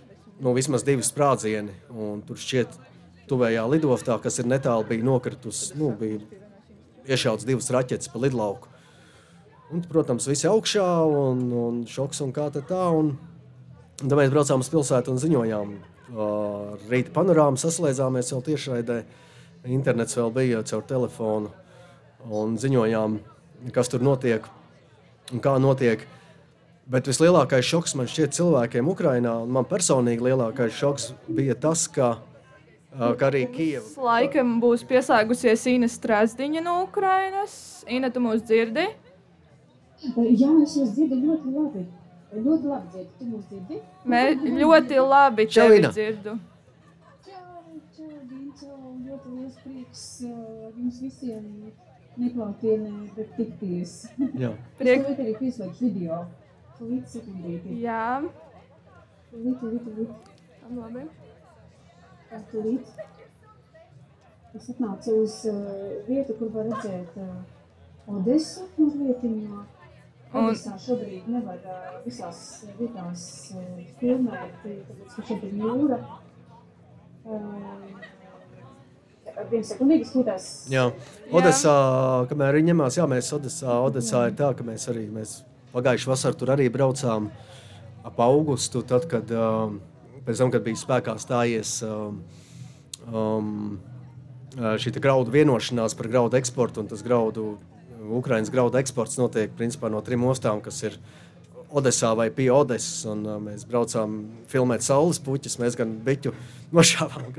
[0.41, 1.77] nu, vismaz divi sprādzieni.
[2.25, 2.81] Tur šķiet,
[3.29, 6.25] tuvējā lidostā, kas ir netālu, bija nokritusi, nu, bija
[7.05, 8.73] iešauts divas raķetes pa lidlauku.
[9.77, 12.83] Un, protams, visi augšā un, un šoks un kā tā.
[12.97, 13.13] Un
[14.01, 15.79] tad mēs braucām uz pilsētu un ziņojām
[16.11, 19.03] rīta panorāmu saslēdzāmies jau tiešraidē.
[19.71, 21.51] Internets vēl bija caur telefonu
[22.31, 23.19] un ziņojām,
[23.75, 24.47] kas tur notiek
[25.33, 26.07] un kā notiek.
[26.91, 32.17] Bet vislielākais šoks man šķiet cilvēkiem Ukrajinā, un man personīgi lielākais šoks bija tas, ka,
[32.91, 33.93] ka arī Kijava.
[34.09, 37.85] Laikam būs pieslēgusies Ina Strasdiņa no Ukrajinas.
[37.87, 38.89] Ina, tu mūs dzirdi?
[40.01, 41.87] Jā, es jūs dzirdu ļoti labi.
[42.31, 43.13] Ļoti labi dzirdu.
[43.19, 43.79] Tu mūs dzirdi?
[44.13, 46.35] Mēs ļoti labi tevi dzirdu.
[47.27, 47.47] Čau,
[47.97, 48.77] čau, Ginčau.
[49.07, 51.49] Ļoti liels prieks uh, jums visiem
[52.21, 53.97] neklātienē, bet tikties.
[54.39, 54.53] Jā.
[54.79, 55.03] Priek...
[55.03, 56.21] Es tev arī pieslēgšu video.
[56.79, 57.81] Tūlīt sekundīti.
[57.83, 58.21] Jā.
[59.33, 60.31] Tūlīt, tūlīt, tūlīt.
[60.77, 61.07] Labi.
[62.53, 62.95] Tūlīt.
[64.55, 65.59] Es atnācu uz uh,
[66.07, 67.35] vietu, kur var redzēt uh,
[68.11, 69.27] Odesu mazliet.
[70.31, 71.59] Un šobrīd nevar
[72.05, 72.41] visās
[72.79, 73.23] vietās
[73.99, 75.99] filmēt, tāpēc, ka šeit ir jūra.
[79.51, 80.47] Viens sekundīgs skūtās.
[80.71, 80.85] Jā,
[81.35, 81.75] Odesā,
[82.31, 85.41] kamēr viņi ņemās, jā, mēs Odesā, Odesā ir tā, ka mēs arī, mēs
[85.75, 87.31] pagājuši vasar tur arī braucām
[88.07, 89.31] ap augustu, tad, kad,
[90.27, 92.23] pēc tam, kad bija spēkā stājies um,
[93.11, 93.51] um,
[94.55, 97.57] šī graudu vienošanās par graudu eksportu un tas graudu
[98.19, 100.99] Ukraiņas graudu eksports notiek principā no trim ostām, kas ir
[101.71, 103.05] Odesā vai pie Odesas.
[103.07, 106.35] Un, uh, mēs braucām filmēt saules puķus, mēs gan biķu
[106.77, 107.31] nošāvām.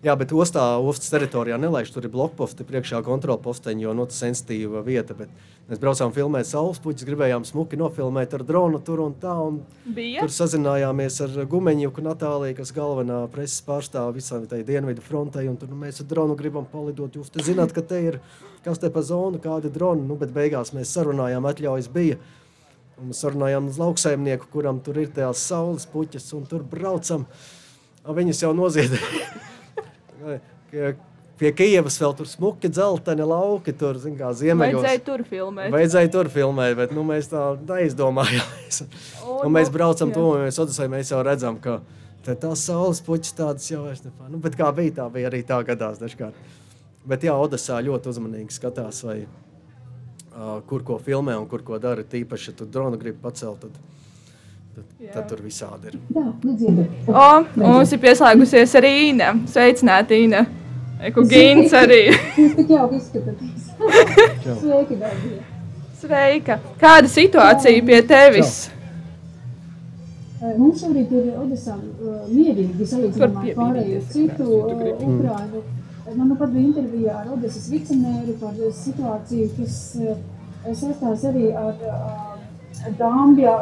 [0.00, 4.30] Jā, bet ostā, ostas teritorijā nelaiž, tur ir blokposti, priekšā kontrolposteņi, jo nu, tas ir
[4.30, 5.12] sensitīva vieta.
[5.12, 5.28] Bet
[5.68, 9.34] mēs braucām filmēt saules puķus, gribējām smuki nofilmēt ar dronu tur un tā.
[9.44, 10.22] Un Bija?
[10.24, 15.44] tur sazinājāmies ar Gumeņuku Natāliju, kas galvenā preses pārstāve visai tai dienvidu frontei.
[15.52, 17.20] Un tur nu, mēs ar dronu gribam palidot.
[17.20, 18.18] Jūs zināt, ka te ir
[18.64, 20.06] kas te pa zonu, kādi droni.
[20.08, 22.20] Nu, bet beigās mēs sarunājām, atļaujas bija.
[23.00, 27.24] Un mēs sarunājām uz lauksaimnieku, kuram tur ir tās saules puķas, un tur braucam.
[28.04, 29.30] Viņas jau noziedēja.
[31.40, 34.82] Pie Kijavas vēl tur smuki dzelteni lauki, tur kā ziemeļos.
[34.82, 35.70] Vajadzēja tur filmēt.
[35.72, 38.82] Vajadzēja tur filmēt, bet nu, mēs tā neizdomājāmies.
[39.30, 41.78] O, un mēs braucam to, un mēs, Odisai, mēs jau redzam, ka
[42.26, 44.28] tās saules puķis tādas jau vairs nepār.
[44.32, 46.36] Nu, bet kā bija, tā bija arī tā gadās dažkārt.
[47.10, 49.16] Bet jā, Odisā ļoti uzmanīgi skatās, vai,
[50.30, 52.04] uh, kur ko filmē un kur ko dara.
[52.06, 53.80] Tīpaši, ja tu dronu gribi pacelt, tad,
[54.76, 55.12] tad, jā.
[55.16, 55.98] tad tur visādi ir.
[56.14, 56.26] Jā,
[57.10, 59.34] o, mums ir pieslēgusies arī Īna.
[59.50, 60.44] Sveicināti, Īna!
[61.10, 62.02] Eku Gīns arī.
[62.40, 63.70] Jūs tik jauki izskatāties.
[64.60, 65.40] Sveiki, dārgie.
[66.00, 66.60] Sveika.
[66.80, 68.68] Kāda situācija pie tevis?
[68.68, 68.76] Čau.
[70.40, 71.74] Mums šobrīd ir Odesā
[72.30, 75.64] mierīgi salīdzinājumā ar pārējo citu Ukrainu.
[76.16, 79.74] Man nu pat bija intervija ar Odesas vicemēru par situāciju, kas
[80.80, 81.76] saistās arī ar
[82.98, 83.52] dāmbja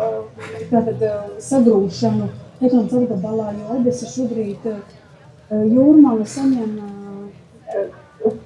[0.71, 1.05] tātad
[1.45, 2.29] sagrūšanu
[2.61, 4.69] ekonomikas gabalā, jo Odesa šobrīd
[5.51, 6.73] jūrmala saņem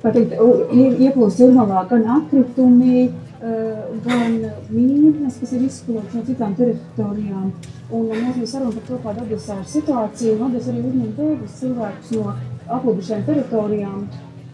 [0.02, 0.34] pateikt,
[0.74, 3.10] ieplūst jūrmalā gan atkritumi,
[3.42, 4.34] gan
[4.70, 7.52] mītnes, kas ir izspilgts no citām teritorijām.
[7.92, 10.36] Un mēs jau sarunājam par to, kāda Odesā ir situācija.
[10.36, 12.36] Un Odesa arī uzņem bēgļus cilvēkus no
[12.78, 14.04] aplūdušajām teritorijām.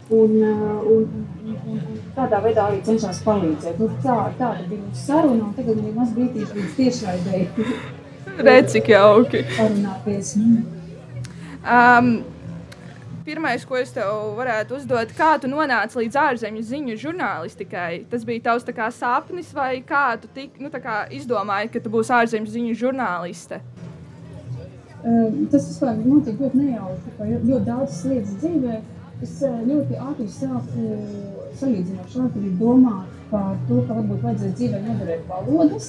[0.08, 1.02] Un, un,
[1.44, 3.76] un, un tādā veidā arī cenšas palīdzēt.
[3.76, 7.68] Nu, tā, tāda bija mūsu saruna, un tagad ir maz brīdīs līdz tiešraidēji.
[8.48, 9.42] Redz, cik jauki.
[9.52, 10.32] Parunāties.
[10.38, 12.10] Um,
[13.26, 18.04] pirmais, ko es tev varētu uzdot, kā tu nonāci līdz ārzemju ziņu žurnālistikai?
[18.08, 22.14] Tas bija tavs kā, sapnis, vai kā tu tik, nu, kā izdomāji, ka tu būsi
[22.22, 23.60] ārzemju ziņu žurnāliste?
[24.98, 28.78] Um, tas vispār notika ļoti nejauši, ka ļoti daudz lietas dzīvē.
[29.22, 30.88] Es ļoti ātri sāku
[31.58, 35.88] salīdzinoši ātri domāt par to, ka varbūt vajadzēja dzīvē nedarīt valodas.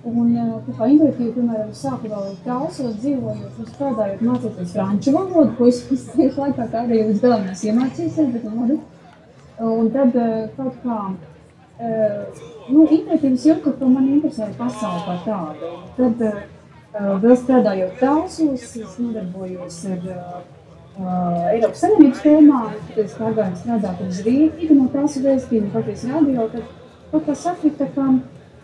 [0.00, 0.30] Un,
[0.78, 6.68] kā intuitīvi, piemēram, sāku vēl tālsot dzīvojot strādājot mācīties franču valodu, ko es tieši laikā
[6.72, 8.78] tā arī līdz galam nes iemācīsies, bet labi.
[9.60, 10.16] Un tad
[10.56, 11.00] kaut kā,
[11.82, 15.74] nu, intuitīvs jūtu, ka man interesēja pasauli kā tādu.
[15.98, 16.24] Tad
[16.94, 24.20] vēl strādājot tālsos, es nodarbojos ar uh, Eiropas Savienības tēmā, kad es pārgāju strādāt uz
[24.26, 26.76] Rīgu no tās vēstījuma, patīs radio, tad
[27.12, 28.10] kaut kā sakrita, ka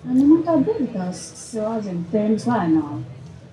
[0.06, 1.20] Nu, man tā bija tās
[1.58, 3.00] ārzemju tēmas lēnām.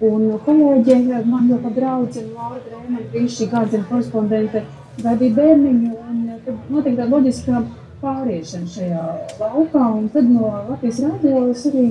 [0.06, 4.62] Un kolēģi, man jau pat draudzene, Laura Grēmana, brīnišķīga ārzemju korespondente,
[5.00, 7.64] gaidīja bērniņu, un tad notika tā loģiska
[8.04, 9.06] pāriešana šajā
[9.40, 11.88] laukā, un tad no Latvijas radio es arī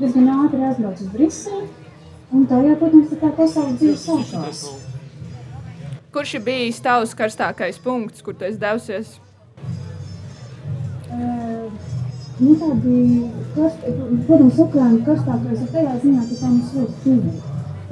[0.00, 1.70] diezgan ātri aizbraucu uz Briseli,
[2.32, 4.64] un tā, jā, protams, tā pasaules dzīve sākās.
[6.12, 9.14] Kurš ir bijis tavs karstākais punkts, kur tu esi devusies?
[11.12, 11.68] Uh,
[12.40, 12.96] nu, tādi,
[13.56, 13.86] karst,
[14.26, 17.36] protams, Ukraina karstākais ir tajā ziņā, ka tā mums ļoti tuvu.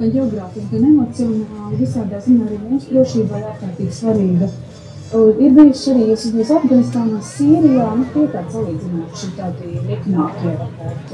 [0.01, 4.49] Gan geogrāfiski, gan emocionāli, visādā ziņā arī mums drošība ir ārkārtīgi svarīga.
[5.11, 11.09] Ir bijuši arī, es esmu Afganistānā, Sīrijā, nu, tie tādi salīdzinoši tādi nieknākie varbūt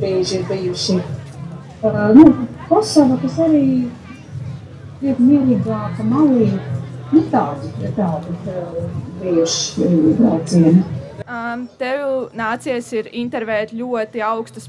[0.00, 1.19] brīži ir bijuši.
[1.80, 2.24] Nu,
[2.68, 3.64] Kosova, kas arī
[5.00, 6.58] ir mierīgāka, malīga,
[7.08, 8.34] nu tādi, tādi
[9.22, 10.82] bijuši braucieni.
[11.24, 14.68] Um, tev nācies ir intervēt ļoti augstus,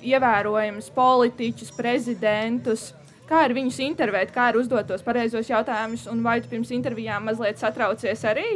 [0.00, 2.88] ievērojamus politiķus, prezidentus.
[3.28, 7.28] Kā ir viņus intervēt, kā ir uzdot tos pareizos jautājumus, un vai tu pirms intervijām
[7.28, 8.48] mazliet satraucies arī?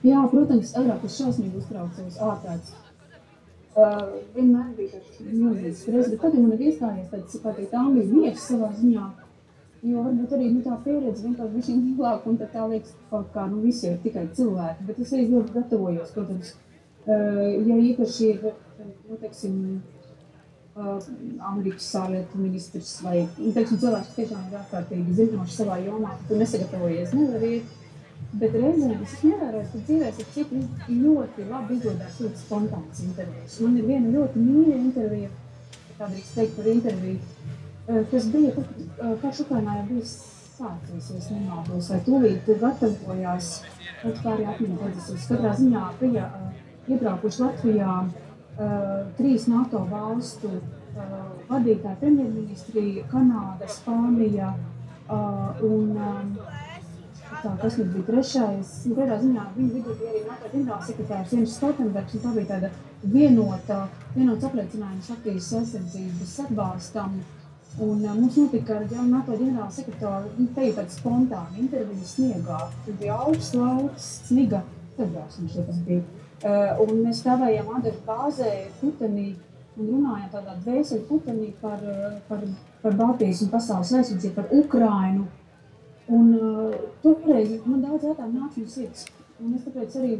[0.00, 2.79] Jā, protams, agrāk es šausmīgi uztraucos ārkārtas.
[3.74, 8.48] Vienmēr bija tāds milzīgs stress, bet tad, man ir iestājies tāds, kā teikt, angļu miers
[8.50, 9.04] savā ziņā,
[9.80, 13.46] Jo varbūt arī nu, tā pieredze vienkārši bija šī lielāka, un tā liekas, kaut kā
[13.48, 14.84] nu, visi ir tikai cilvēki.
[14.88, 16.50] Bet es arī ļoti gatavojos, protams,
[17.08, 18.44] ja īpaši ir,
[18.82, 19.54] nu, teiksim,
[20.76, 26.36] Amerikas ārlietu ministrs vai nu, teiksim, cilvēks, kas tiešām ir ārkārtīgi zinošs savā jomā, tu
[26.40, 27.79] nesagatavojies, nevar iet.
[28.30, 30.50] Bet reizēm es novēroju, ka dzīvēs ir cik
[30.86, 33.56] ļoti labi izdodas ļoti spontāns intervijas.
[33.64, 35.30] Man ir viena ļoti mīļa intervija,
[35.98, 37.18] kā drīkst teikt par interviju,
[38.12, 38.52] kas bija,
[39.22, 43.50] kā Ukrainā jau bija sācies, ja nemaldos, vai tūlīt gatavojās,
[44.04, 45.26] kaut kā arī atmiņu redzes.
[45.26, 46.30] Katrā ziņā bija
[46.86, 47.98] iebraukuši Latvijā
[49.18, 50.54] trīs NATO valstu
[51.50, 54.54] vadītāji, premjerministri, Kanāda, Spānija
[55.66, 55.98] un
[57.42, 58.70] tā, kas mums bija trešais.
[58.86, 62.70] Nu, katrā ziņā viņa vidū bija arī NATO ģenerālsekretārs Jens Stoltenbergs, un tā bija tāda
[63.16, 63.82] vienota,
[64.14, 67.20] vienots apliecinājums Latvijas aizsardzības atbalstam.
[67.78, 72.62] Un, uh, mums notika ar NATO ģenerāla sekretāru nu, te tāda spontāna intervija sniegā.
[72.86, 74.64] Tur bija augsts lauks, sniga
[74.96, 76.02] februārs, viņš tas bija.
[76.40, 79.28] Uh, un mēs stāvējām Adaļu bāzē Putenī
[79.80, 81.82] un runājām tādā dvēseli Putenī par,
[82.28, 82.44] par,
[82.82, 85.26] par Baltijas un pasaules aizsardzību, par Ukrainu.
[86.10, 89.06] Un uh, toreiz man daudz jautājumu nāca no sirds.
[89.40, 90.16] Un es tāpēc arī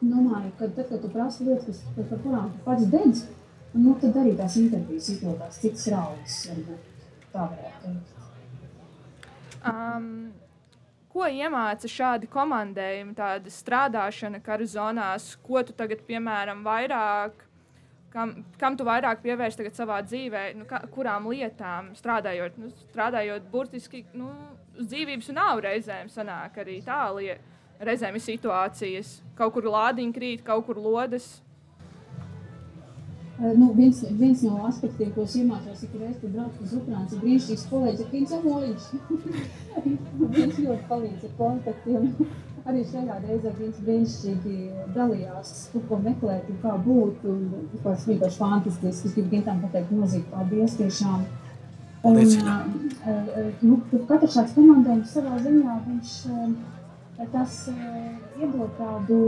[0.00, 3.26] domāju, ka tad, kad tu prasi lietas, kas, par kurām tu pats dedz,
[3.70, 8.16] Nu, tad arī tās intervijas izdodas citas raudas, varbūt tā varētu teikt.
[9.70, 10.08] Um,
[11.12, 17.44] ko iemāca šādi komandējumi, tāda strādāšana kara zonās, ko tu tagad, piemēram, vairāk,
[18.10, 24.02] kam, kam tu vairāk pievērš savā dzīvē, nu, ka, kurām lietām strādājot, nu, strādājot burtiski
[24.18, 24.32] nu,
[24.78, 27.36] dzīvības un nav reizēm sanāk arī tālie,
[27.80, 31.38] reizēm ir situācijas, kaut kur lādiņi krīt, kaut kur lodes.
[33.40, 37.62] Nu, viens, viens no aspektiem, ko es iemācījos, ir kad braucu uz Ukrainas, ir brīnišķīgs
[37.70, 38.88] kolēģis, ir Amoliņš.
[40.36, 42.10] viņš ļoti palīdz ar kontaktiem.
[42.68, 44.56] Arī šajā reizē viens brīnišķīgi
[44.92, 47.24] dalījās, ko meklēt un kā būt.
[47.32, 49.06] Un tas vienkārši fantastisks.
[49.08, 51.24] Es gribu Gintam pateikt milzīgi paldies tiešām.
[51.24, 51.49] Uh,
[53.60, 58.06] nu, katrs šāds komandējums savā ziņā, viņš uh, tas uh,
[58.40, 59.18] iedod tādu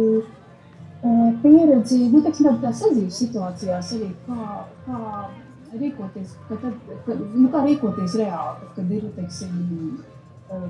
[1.43, 4.51] pieredzi, nu, teiksim, tādā sadzīves situācijās arī, kā,
[4.87, 4.99] kā
[5.81, 9.57] rīkoties, ka tad, ka, nu, kā rīkoties reāli, kad ir, teiksim,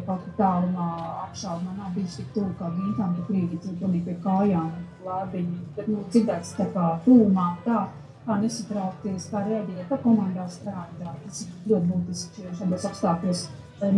[0.07, 0.89] kaut kā tālumā
[1.27, 4.71] apšaubā nav bijis tik tuvu kā gintam, ka krīt ir pilnīgi pie kājām
[5.05, 7.85] lādiņi, bet, nu, dzirdēts tā kā tūmā, tā,
[8.27, 11.19] kā nesatraukties, kā rēģēt, kā komandā strādāt.
[11.27, 13.45] Tas ir ļoti būtiski šādos apstākļos.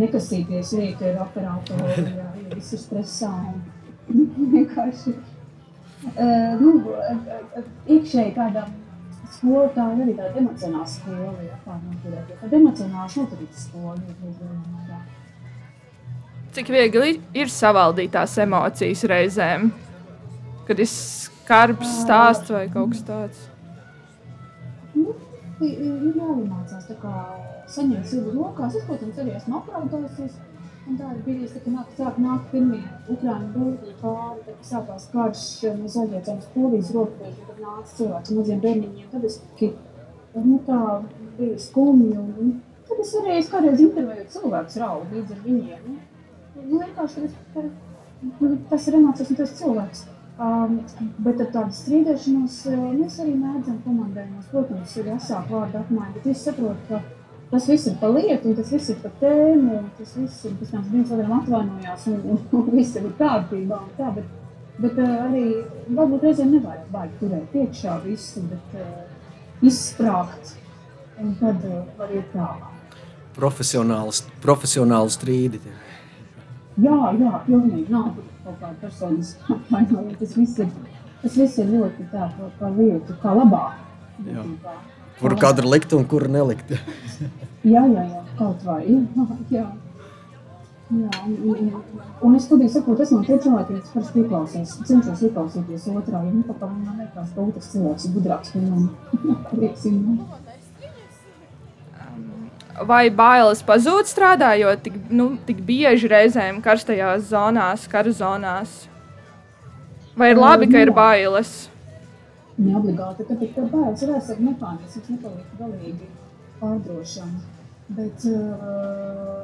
[0.01, 3.33] nekastīties rīta ir operatori, jā, jo viss ir stresā.
[4.55, 5.13] Vienkārši,
[6.15, 6.73] uh, nu,
[7.85, 8.73] iekšēji kādam
[9.35, 12.33] skolotāju arī tāda emocionāla skola, jā, kā noturēt.
[12.45, 15.01] Noturītas skola ir līdz jā.
[16.55, 19.73] Cik viegli ir savaldīt tās emocijas reizēm,
[20.65, 23.49] kad ir skarbs stāsts vai kaut kas tāds.
[25.63, 27.13] Ir jāiemācās tā kā
[27.71, 28.75] saņemt sevi rokās.
[28.75, 30.35] Es, protams, arī esmu apraudājusies.
[30.85, 35.07] Un tā ir bijis, tā, ka nāk, sāk nākt pirmie Ukraiņu bēgļi pāri, tad sākās
[35.13, 35.45] karš
[35.79, 39.07] no zaļiecām polijas robežu, tad nāca cilvēki maziem bērniņiem.
[39.13, 39.79] Tad es tik,
[40.35, 40.81] nu tā
[41.39, 42.11] bija skumji.
[42.19, 42.51] Un,
[42.89, 45.87] tad es arī es kādreiz intervēju cilvēkus raudu līdz ar viņiem.
[46.59, 47.25] Nu, vienkārši
[48.69, 50.05] tas, ir emocijas un tas cilvēks.
[50.35, 50.81] Um,
[51.23, 54.49] bet ar tādu strīdēšanos uh, mēs arī mēdzam komandējumos.
[54.51, 56.99] Protams, ir jāsāk vārdu apmaiņa, bet es saprotu, ka
[57.53, 60.57] tas viss ir pa lietu, un tas viss ir pa tēmu, un tas viss ir
[60.59, 64.35] pēc tam viens otram atvainojās, un, un, un viss ir kārtībā un tā, bet,
[64.83, 65.45] bet uh, arī
[66.01, 68.91] varbūt reizēm nevajag baigi turēt iekšā visu, bet uh,
[69.63, 70.57] izsprāgt,
[71.23, 72.99] un tad uh, var iet tālāk.
[74.43, 75.63] Profesionāli strīdi.
[75.63, 75.84] tie.
[76.75, 78.09] Jā, jā, pilnīgi nav
[78.43, 80.17] kaut kāda personas apvainojuma.
[80.19, 80.73] Tas viss ir,
[81.21, 83.79] tas viss ir ļoti tā, pa, pa lietu, kā labāk.
[84.27, 84.43] Jā.
[85.21, 86.75] Kur Kā kadru likt un kur nelikt.
[87.63, 88.83] Jā, jā, jā, kaut vai.
[88.91, 89.27] Jā,
[89.61, 89.65] jā.
[90.85, 91.71] Jā, un,
[92.21, 96.33] un, es studiju saprotu, es no tiem cilvēkiem, kas parasti ieklausās, cenšos ieklausīties otrā, jo,
[96.35, 99.23] nu, kaut kā man liekas, ka otrs cilvēks ir gudrāks par mani.
[99.63, 100.44] Lieksim, nu.
[102.83, 108.81] Vai bailes pazūd strādājot tik, nu, tik bieži reizēm karstajās zonās, kara zonās?
[110.15, 111.55] Vai ir labi, ka ir bailes?
[112.61, 116.09] neobligāti, tāpēc, ka bērns ir aizsardzības mehānisms, nepaliek galīgi
[116.61, 117.33] pārdrošam.
[117.95, 119.43] Bet, uh,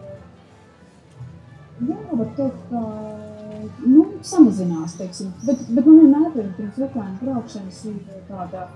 [1.90, 2.84] jā, var teikt, ka
[3.86, 5.34] nu, samazinās, teiksim.
[5.46, 8.68] Bet, bet man vienmēr ir pirms Ukraiņu braukšanas ir tāda,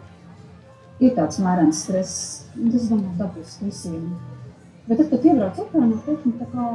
[1.00, 2.16] ir tāds mērens stress.
[2.60, 4.10] Un Tas, domāju, dabiski visiem.
[4.86, 6.66] Bet tad, kad iebrauc Ukraiņā, pēkšņi tā kā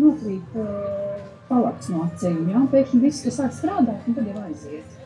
[0.00, 1.18] nokrīt uh,
[1.50, 5.00] palaks no acīm, jā, pēkšņi viss, kas sāk strādāt, un tad jau aiziet.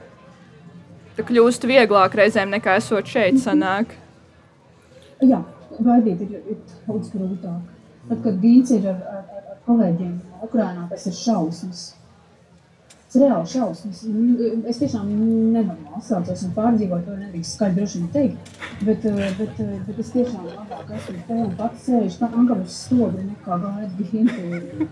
[1.18, 3.41] Tā kļūst vieglāk reizēm nekā esot šeit.
[3.43, 3.97] Sanāk.
[5.18, 5.41] Jā,
[5.82, 7.74] gaidīt ir, ir daudz grūtāk.
[8.09, 11.82] Tad, kad Gīns ir ar, ar, ar- kolēģiem no Ukrajinā, tas ir šausmas.
[13.09, 14.01] Tas ir reāli šausmas.
[14.69, 18.51] Es tiešām nenormāli sācos un pārdzīvoju, to nedrīkst skaidri droši vien teikt.
[18.85, 22.75] Bet, eh, bet, eh, bet es tiešām labāk esmu te un pats sēžu tā angavas
[22.85, 24.89] stobri nekā gaidu Gintu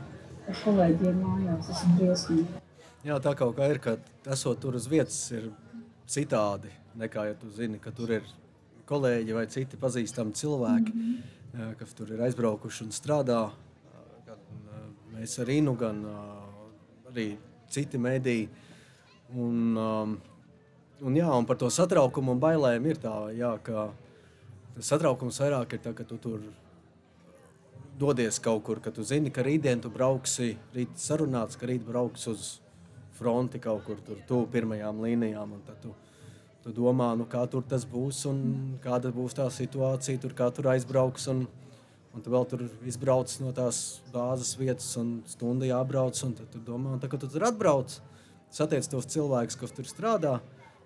[0.49, 1.67] ar kolēģiem mājās.
[1.67, 2.63] Tas ir briesmīgi.
[3.05, 3.99] Jā, tā kaut kā ir, ka
[4.33, 5.51] esot tur uz vietas ir
[6.09, 8.23] citādi nekā, ja tu zini, ka tur ir
[8.89, 11.19] kolēģi vai citi pazīstami cilvēki, mm
[11.53, 11.77] -hmm.
[11.77, 13.51] kas tur ir aizbraukuši un strādā.
[14.25, 14.39] Gan
[14.73, 14.89] eh,
[15.19, 16.03] mēs ar Inu, gan
[17.13, 17.37] arī
[17.73, 18.49] citi mediji.
[19.35, 20.19] Un, um,
[21.03, 23.89] un, jā, un par to satraukumu un bailēm ir tā, jā, ka
[24.77, 26.45] tas satraukums vairāk ir tā, ka tu tur
[27.99, 32.27] dodies kaut kur, ka tu zini, ka rītdien tu brauksi, rīt sarunāts, ka rīt brauks
[32.31, 32.49] uz
[33.17, 35.55] fronti kaut kur tur tuvu pirmajām līnijām.
[35.83, 35.93] Tu,
[36.65, 38.41] tu domā, nu, kā tur tas būs un
[38.85, 41.29] kāda būs tā situācija, tur, kā tur aizbrauks.
[41.33, 41.47] Un,
[42.17, 46.17] un tu vēl tur izbrauc no tās bāzes vietas un stundu jābrauc.
[46.25, 47.99] Un tad tu domā, un tad, kad tu tur atbrauc,
[48.57, 50.39] satiec tos cilvēkus, kas tur strādā,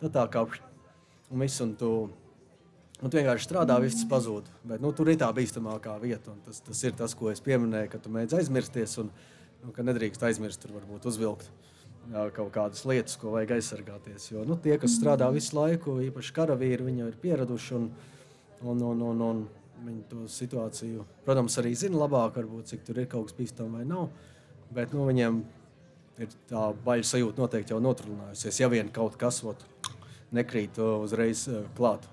[0.03, 0.45] tad tā kā
[1.31, 1.63] un viss.
[1.65, 1.93] Un tu,
[3.01, 4.45] Un tu vienkārši strādā, viss pazūd.
[4.69, 6.35] Bet, nu, tur ir tā bīstamākā vieta.
[6.35, 8.99] un Tas, tas ir tas, ko es pieminēju, ka tu mēdz aizmirsties.
[9.01, 9.09] Un,
[9.63, 11.49] nu, ka nedrīkst aizmirst, tur varbūt uzvilkt
[12.11, 14.31] jā, kaut kādas lietas, ko vajag aizsargāties.
[14.33, 17.79] Jo nu, tie, kas strādā visu laiku, īpaši karavīri, viņi ir pieraduši.
[17.79, 17.89] Un,
[18.61, 19.43] un, un, un, un
[19.87, 23.87] viņi to situāciju, protams, arī zina labāk, varbūt, cik tur ir kaut kas bīstams vai
[23.89, 24.09] nav.
[24.75, 25.41] Bet nu, viņiem
[26.21, 28.61] ir tā baila sajūta noteikti jau notrunājusies.
[28.63, 29.65] Ja vien kaut kas ot,
[30.37, 32.07] nekrīt uh, uzreiz uh, klāt.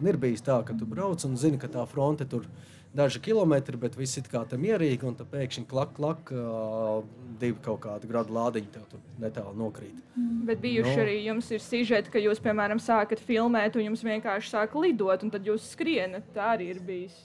[0.00, 2.46] Un ir bijis tā, ka tu brauc un zini, ka tā fronte tur
[2.94, 7.02] daži kilometri, bet viss ir kā tam mierīgi, un tad pēkšņi klak, klak, uh,
[7.40, 9.98] divi kaut kādi gradu lādiņi tev tur netālu nokrīt.
[10.46, 11.02] Bet bijuši Nu.
[11.02, 15.34] arī jums ir sižeti, ka jūs, piemēram, sākat filmēt, un jums vienkārši sāk lidot, un
[15.34, 16.22] tad jūs skrienat.
[16.36, 17.16] Tā arī ir bijis.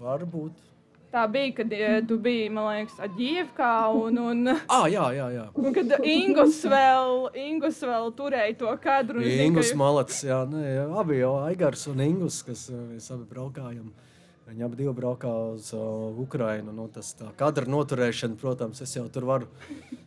[0.00, 0.66] Varbūt.
[1.10, 5.46] Tā bija, kad eh, tu biji, man liekas, Aģievkā, un, un, Ah, jā, jā, jā.
[5.58, 9.24] un kad Ingus vēl, Ingus vēl turēja to kadru.
[9.26, 13.26] zinu, ka Malats, jā, nē, jā, abi jau Aigars un Ingus, kas uh, mēs abi
[13.26, 13.90] braukājam.
[14.50, 16.72] Viņi abi braukā uz uh, Ukrajinu.
[16.74, 19.46] Nu, tas kadra noturēšana, protams, es jau tur varu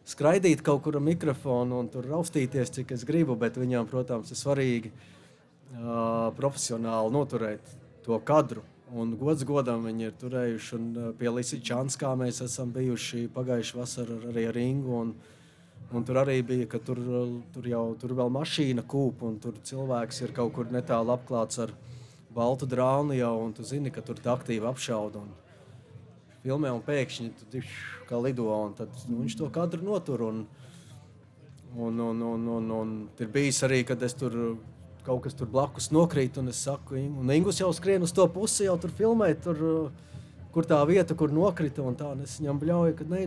[0.09, 4.39] skraidīt kaut kur ar mikrofonu un tur raustīties, cik es gribu, bet viņām, protams, ir
[4.41, 7.71] svarīgi uh, profesionāli noturēt
[8.03, 8.65] to kadru.
[8.91, 10.75] Un gods godam viņi ir turējuši.
[10.75, 14.99] Un pie Lisičāns, kā mēs esam bijuši pagājušā vasarā arī ar Ingu.
[15.05, 15.15] Un,
[15.95, 16.99] un tur arī bija, ka tur,
[17.55, 21.71] tur jau tur vēl mašīna kūp, un tur cilvēks ir kaut kur netālu apklāts ar
[22.33, 25.23] baltu drānu jau, un tu zini, ka tur aktīvi apšauda.
[25.23, 25.31] Un,
[26.43, 27.71] filmē, un pēkšņi tur
[28.09, 30.25] kā lido, un tad nu, viņš to kadru notur.
[30.27, 30.43] Un,
[31.73, 34.57] un, un, un, un, un ir bijis arī, kad es tur
[35.03, 38.63] kaut kas tur blakus nokrīt, un es saku, un Ingus jau skrien uz to pusi,
[38.69, 39.57] jau tur filmē, tur,
[40.55, 43.25] kur tā vieta, kur nokrita, un tā, un es viņam bļauju, ka ne,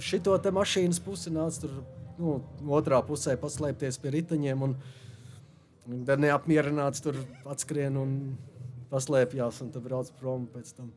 [0.00, 1.74] šito te mašīnas pusi nāc tur,
[2.16, 2.38] nu,
[2.72, 4.78] otrā pusē paslēpties pie riteņiem, un,
[5.96, 7.18] un tad neapmierināts tur
[7.50, 8.16] atskrien un
[8.90, 10.90] paslēpjās, un tad brauc prom pēc tam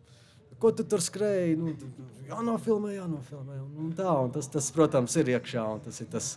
[0.63, 1.55] ko tu tur skrēji?
[1.59, 1.73] Nu,
[2.29, 3.59] jānofilmē, jānofilmē.
[3.59, 5.65] Un, un tā, un tas, tas, protams, ir iekšā.
[5.83, 6.29] Tas ir tas,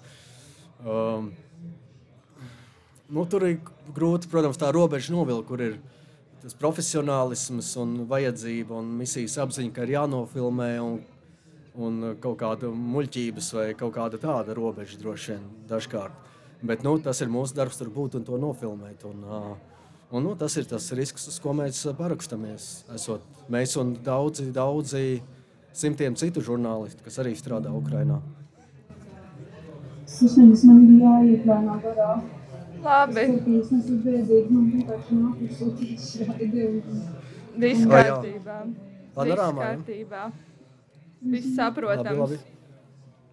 [0.82, 1.30] um,
[3.06, 3.60] nu, tur ir
[3.94, 5.76] grūti, protams, tā robeža novilkt, kur ir
[6.42, 10.72] tas profesionālisms un vajadzība un misijas apziņa, ka ir jānofilmē.
[10.82, 10.98] Un,
[11.76, 16.25] un kaut kāda muļķības vai kaut kāda tāda robeža droši vien dažkārt.
[16.66, 19.04] Bet nu, tas ir mūsu darbs, tur būt un to nofilmēt.
[19.08, 19.76] Un, uh,
[20.10, 22.84] Un, nu, tas ir tas risks, uz ko mēs parakstamies.
[22.94, 25.18] Esot mēs un daudzi, daudzi
[25.74, 28.20] simtiem citu žurnālistu, kas arī strādā Ukrajinā.
[30.06, 32.12] Sirsnīgs man ir jāieplāno garā.
[32.86, 33.24] Labi.
[33.58, 36.66] Es esmu bēdīgi, man vienkārši nākus uz šādi.
[37.58, 38.60] Viss kārtībā.
[38.70, 39.72] Viss Panorāmā, jā?
[39.72, 40.26] kārtībā.
[41.34, 42.12] Viss saprotams.
[42.14, 42.55] Labi, labi.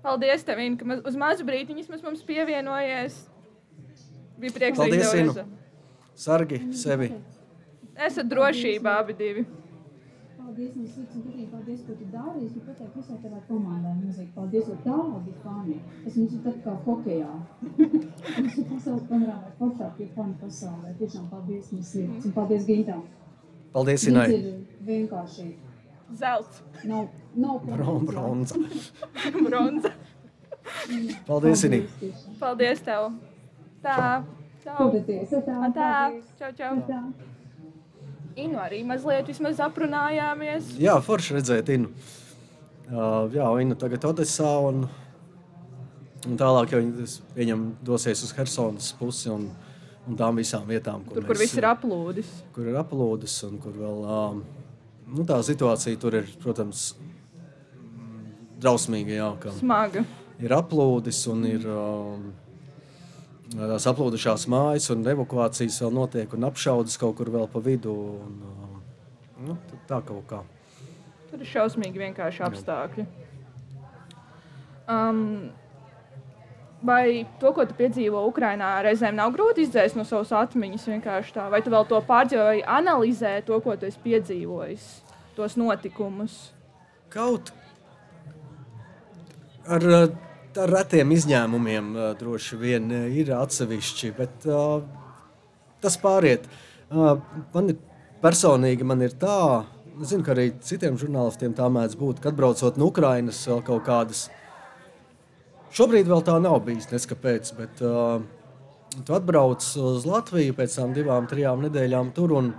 [0.04, 3.22] Paldies, tev, Inka, ka uz mazu brīdiņu vismaz mums pievienojies.
[4.42, 5.60] Bija prieks arī Paldies, tev redzēt.
[6.20, 7.12] Sargi sevi.
[8.08, 9.46] Esat drošībā abi divi.
[10.44, 12.44] Paldies, man sirds un pateikt, paldies, ko tu dari.
[12.46, 14.30] Es gribu pateikt visai tavai komandai milzīgi.
[14.36, 15.78] Paldies, jo tādi fani.
[16.04, 17.32] Es viņus tad kā hokejā.
[17.80, 20.94] Mums ir pasaules panorāmā foršākie fani pasaulē.
[21.00, 22.28] Tiešām paldies, man sirds.
[22.28, 23.06] Un paldies Gintam.
[23.74, 24.28] Paldies, Viņš Inai.
[24.36, 25.48] ir vienkārši.
[26.20, 28.56] Zelts, Nav, nav Bron, bronza.
[29.48, 29.92] bronza.
[31.28, 32.36] Paldies, tiešām.
[32.40, 33.10] Paldies tev.
[33.84, 34.24] Tā.
[34.64, 34.90] Čau.
[35.76, 35.94] Tā.
[36.40, 36.74] Čau, čau.
[36.88, 37.00] Tā.
[38.40, 40.72] Inu arī mazliet vismaz aprunājāmies.
[40.82, 41.92] Jā, forši redzēt Inu.
[42.88, 44.86] Uh, jā, Ina tagad Odesā un,
[46.28, 47.06] un tālāk jau viņa
[47.38, 49.46] viņam dosies uz Helsonas pusi un,
[50.08, 52.32] un tām visām vietām, kur, Tur, kur mēs- viss ir aplūdis.
[52.56, 54.42] kur ir aplūdes un kur vēl um,
[55.08, 56.94] nu, tā situācija tur ir, protams,
[58.64, 59.18] drausmīga.
[59.18, 59.30] Jā,
[59.60, 60.06] Smaga.
[60.40, 62.28] ir aplūdes un ir um,
[63.54, 67.96] tās aplūdušās mājas, un evakuācijas vēl notiek, un apšaudas kaut kur vēl pa vidu.
[68.24, 68.80] Un, um,
[69.50, 69.58] nu,
[69.90, 70.44] tā kaut kā.
[71.32, 73.08] Tur ir šausmīgi vienkārši apstākļi.
[74.84, 75.54] Um,
[76.84, 80.88] vai to, ko tu piedzīvo Ukrajinā, reizēm nav grūti izdzēst no savas atmiņas?
[80.92, 81.48] vienkārši Tā?
[81.54, 84.88] Vai tu vēl to pārdzīvo, vai analizē to, ko tu esi piedzīvojis,
[85.38, 86.38] tos notikumus?
[87.14, 87.54] Kaut
[89.70, 90.10] ar, uh,
[90.60, 94.84] ar retiem izņēmumiem uh, droši vien uh, ir atsevišķi, bet uh,
[95.84, 96.48] tas pāriet.
[96.94, 97.16] Uh,
[97.56, 97.80] man ir
[98.24, 99.64] personīgi man ir tā,
[100.02, 103.86] es zinu, ka arī citiem žurnālistiem tā mēdz būt, kad braucot no Ukrainas vēl kaut
[103.88, 104.28] kādas.
[105.74, 108.22] Šobrīd vēl tā nav bijis, neskapēc, bet uh,
[109.02, 112.52] tu atbrauc uz Latviju pēc tam divām, trijām nedēļām tur un,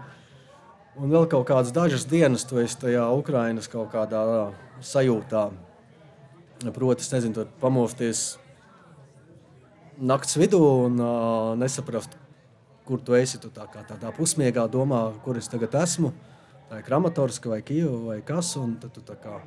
[0.99, 4.25] un vēl kaut kādas dažas dienas tu esi tajā Ukrainas kaut kādā
[4.83, 5.45] sajūtā.
[6.75, 8.25] Proti, es nezinu, tur pamosties
[10.01, 12.17] naktas vidū un uh, nesaprast,
[12.89, 13.39] kur tu esi.
[13.39, 16.11] Tu tā kā tādā pusmiegā domā, kur es tagad esmu.
[16.71, 18.55] Tā ir Kramatorska vai Kijava vai kas.
[18.61, 19.39] Un tad tu tā kā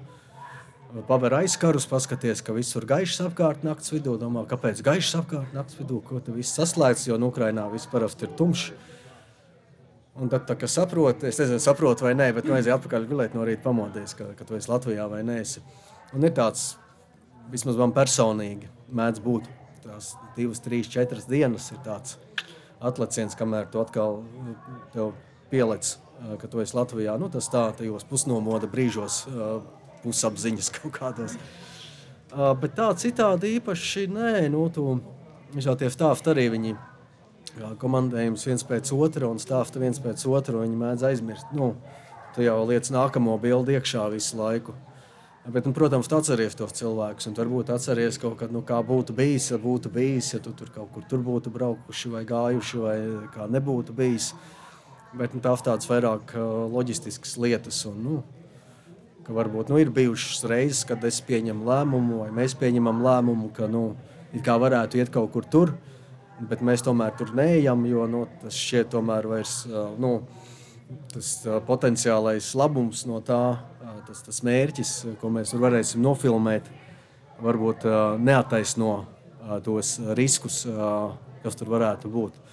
[1.08, 4.16] paver aizkarus, paskaties, ka viss ir gaišs apkārt naktas vidū.
[4.20, 8.28] Domā, kāpēc gaišs apkārt naktas vidū, ko tu viss saslēdz, jo nu, Ukrainā viss parasti
[8.28, 8.72] ir tumšs.
[10.18, 13.44] Un tad, kad saproti, es nezinu, saprotu vai nē, bet nu aiziet atpakaļ gulēt no
[13.46, 15.36] rīta pamodies, ka, ka tu esi Latvijā vai nē.
[15.44, 15.62] Esi.
[16.18, 16.72] Un ir tāds,
[17.54, 19.46] vismaz man personīgi, mēdz būt
[19.84, 21.70] tās divas, trīs, četras dienas.
[21.76, 22.18] Ir tāds
[22.82, 24.24] atliciens, kamēr tu atkal
[24.96, 25.14] tev
[25.52, 25.94] pielec,
[26.42, 27.20] ka tu esi Latvijā.
[27.22, 29.22] Nu, tas tā, tajos pusnomoda brīžos,
[30.08, 31.38] pusapziņas kaut kādos.
[32.34, 34.98] Bet tā citādi īpaši nē, nu, tu,
[35.54, 36.76] tie stāvti arī viņi
[37.82, 40.62] komandējums viens pēc otra un stāvta viens pēc otra.
[40.64, 41.54] Viņi mēdz aizmirst.
[41.58, 41.74] Nu,
[42.36, 44.76] tu jau liec nākamo bildi iekšā visu laiku.
[45.48, 47.30] Bet, nu, protams, atceries tos cilvēkus.
[47.38, 50.92] Varbūt atceries kaut kad, nu, kā būtu bijis, ja būtu bijis, ja tu tur kaut
[50.92, 52.98] kur tur būtu braukuši vai gājuši, vai
[53.32, 54.34] kā nebūtu bijis.
[55.16, 57.80] Bet nu, tās tādas vairāk uh, loģistiskas lietas.
[57.88, 58.18] Un, nu,
[59.28, 63.68] ka varbūt nu, ir bijušas reizes, kad es pieņemu lēmumu, vai mēs pieņemam lēmumu, ka
[63.68, 63.90] nu,
[64.32, 65.74] varētu iet kaut kur tur,
[66.48, 69.66] bet mēs tomēr tur neejam, jo nu, tas šķiet tomēr vairs.
[70.00, 70.22] Nu,
[71.12, 71.34] tas
[71.68, 73.60] potenciālais labums no tā,
[74.08, 76.70] tas, tas mērķis, ko mēs varēsim nofilmēt,
[77.44, 77.84] varbūt
[78.24, 78.94] neataisno
[79.66, 80.64] tos riskus,
[81.44, 82.44] kas tur varētu būt.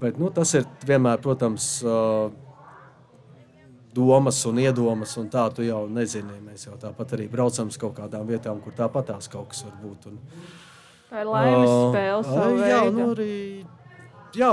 [0.00, 1.78] Bet, nu, tas ir vienmēr, protams,
[3.98, 6.38] domas un iedomas, un tā tu jau nezini.
[6.46, 10.08] Mēs jau tāpat arī braucam uz kaut kādām vietām, kur tāpatās kaut kas var būt.
[10.12, 10.20] Un,
[11.10, 12.70] tā ir laimes uh, spēle.
[12.70, 13.32] Jā, nu arī
[14.38, 14.52] jā,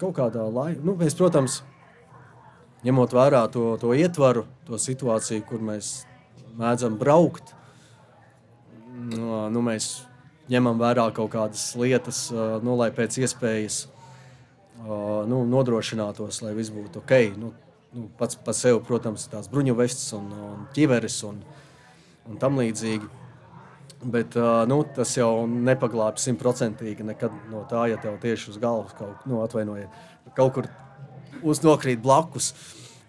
[0.00, 0.82] kaut kādā laikā.
[0.84, 1.60] Nu, mēs, protams,
[2.86, 5.98] ņemot vērā to, to ietvaru, to situāciju, kur mēs
[6.56, 7.54] mēdzam braukt,
[9.12, 9.90] nu, nu, mēs
[10.52, 12.26] ņemam vērā kaut kādas lietas,
[12.64, 13.84] nu, lai pēc iespējas
[14.86, 17.14] nu, nodrošinātos, lai viss būtu ok.
[17.40, 17.52] Nu,
[17.96, 21.40] nu, pats par sevi, protams, tās bruņu vestes un, un ķiveres un,
[22.30, 23.08] un tam līdzīgi.
[24.06, 24.36] Bet
[24.68, 29.40] nu, tas jau nepaglābj simtprocentīgi nekad no tā, ja tev tieši uz galvas kaut, nu,
[30.36, 30.68] kaut kur
[31.42, 32.52] uznokrīt blakus.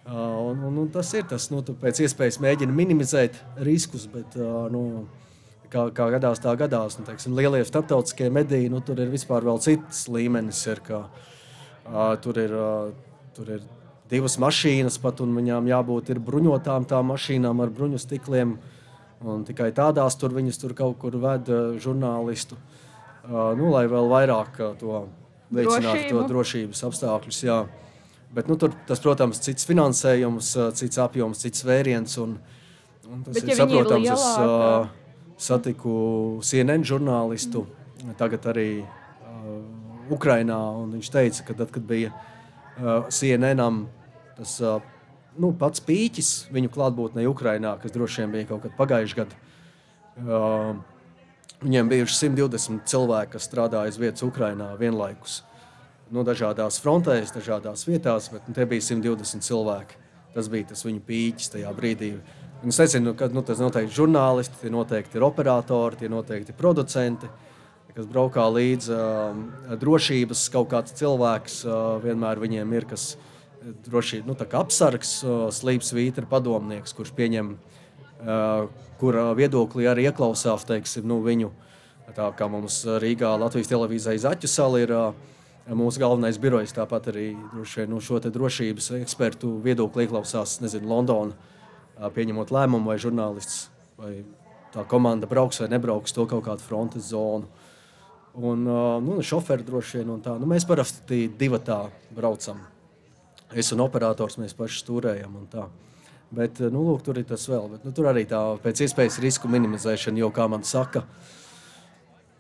[0.08, 4.38] Un, un, un tas ir tas, nu, pēc iespējas mēģini minimizēt riskus, bet
[4.72, 5.04] nu,
[5.68, 6.96] kā, kā gadās, tā gadās.
[7.00, 10.64] Nu, teiksim, lielie starptautiskie mediji, nu, tur ir vispār vēl cits līmenis.
[10.72, 12.56] Ir, uh, tur, ir,
[13.36, 13.68] tur ir
[14.12, 18.58] divas mašīnas, pat, un viņām jābūt bruņotām tām mašīnām ar bruņu stikliem.
[19.28, 21.50] Un tikai tādās tur viņas tur kaut kur ved
[21.82, 25.08] žurnālistu, uh, nu, lai vēl vairāk to
[25.50, 27.42] veicinātu, to drošības apstākļus.
[27.48, 27.58] Jā.
[28.36, 32.18] Bet, nu, tur, tas, protams, ir cits finansējums, cits apjoms, cits vēriens.
[32.22, 32.38] Un,
[33.08, 34.14] un tas Bet, ja ir saprotams.
[34.14, 34.96] Es
[35.38, 37.68] satiku CNN žurnālistu,
[38.02, 38.16] mm.
[38.18, 39.60] tagad arī uh,
[40.14, 40.58] Ukrainā.
[40.96, 43.86] Viņš teica, ka tad, kad bija uh, CNN
[44.38, 44.54] tas
[45.38, 49.44] nu, pats pīķis viņu klātbūtnē Ukrajinā, kas droši vien bija kaut kad pagājušajā gadā.
[51.58, 55.42] Viņiem bija 120 cilvēki, kas strādāja uz vietas Ukrajinā vienlaikus.
[56.08, 59.98] No nu, dažādās frontēs, dažādās vietās, bet nu, tie bija 120 cilvēki.
[60.36, 62.14] Tas bija tas viņu pīķis tajā brīdī.
[62.62, 66.54] Un es nezinu, ka nu, tas noteikti ir žurnālisti, tie noteikti ir operatori, tie noteikti
[66.54, 67.30] ir producenti,
[67.98, 71.60] kas braukā līdzi uh, drošības kaut kāds cilvēks.
[71.66, 73.16] Uh, vienmēr viņiem ir kas
[73.86, 75.20] droši nu, apsargs,
[75.56, 77.56] slīps vītra padomnieks, kurš pieņem,
[79.02, 81.52] kura viedoklī arī ieklausās teiksim, nu, viņu.
[82.16, 84.94] Tā kā mums Rīgā Latvijas televīzijā Zaķu sala ir
[85.68, 91.36] mūsu galvenais birojs, tāpat arī droši, nu, šo drošības ekspertu viedoklī ieklausās nezinu, Londona,
[92.16, 93.68] pieņemot lēmumu, vai žurnālists
[94.00, 94.14] vai
[94.72, 97.50] tā komanda brauks vai nebrauks to kaut kādu frontes zonu.
[98.38, 100.18] Un nu, šoferi droši vien.
[100.22, 102.62] Nu, mēs parasti divi tā braucam
[103.56, 105.38] es un operators mēs paši stūrējam.
[106.38, 107.70] Bet nu, lūk, tur ir tas vēl.
[107.76, 111.06] Bet, nu, tur arī tā pēc iespējas risku minimizēšana, jo, kā man saka,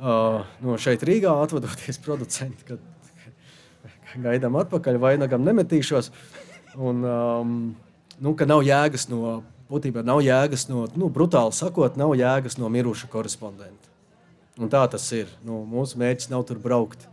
[0.01, 2.83] uh, no šeit Rīgā atvadoties producenti, kad
[4.23, 6.11] gaidām atpakaļ, vainagam nemetīšos.
[6.77, 7.53] Un, um,
[8.19, 9.41] nu, ka nav jēgas no,
[9.71, 13.95] būtībā nav jēgas no, nu, brutāli sakot, nav jēgas no miruša korespondenta.
[14.57, 15.29] Un tā tas ir.
[15.45, 17.05] Nu, mūsu mērķis nav tur braukt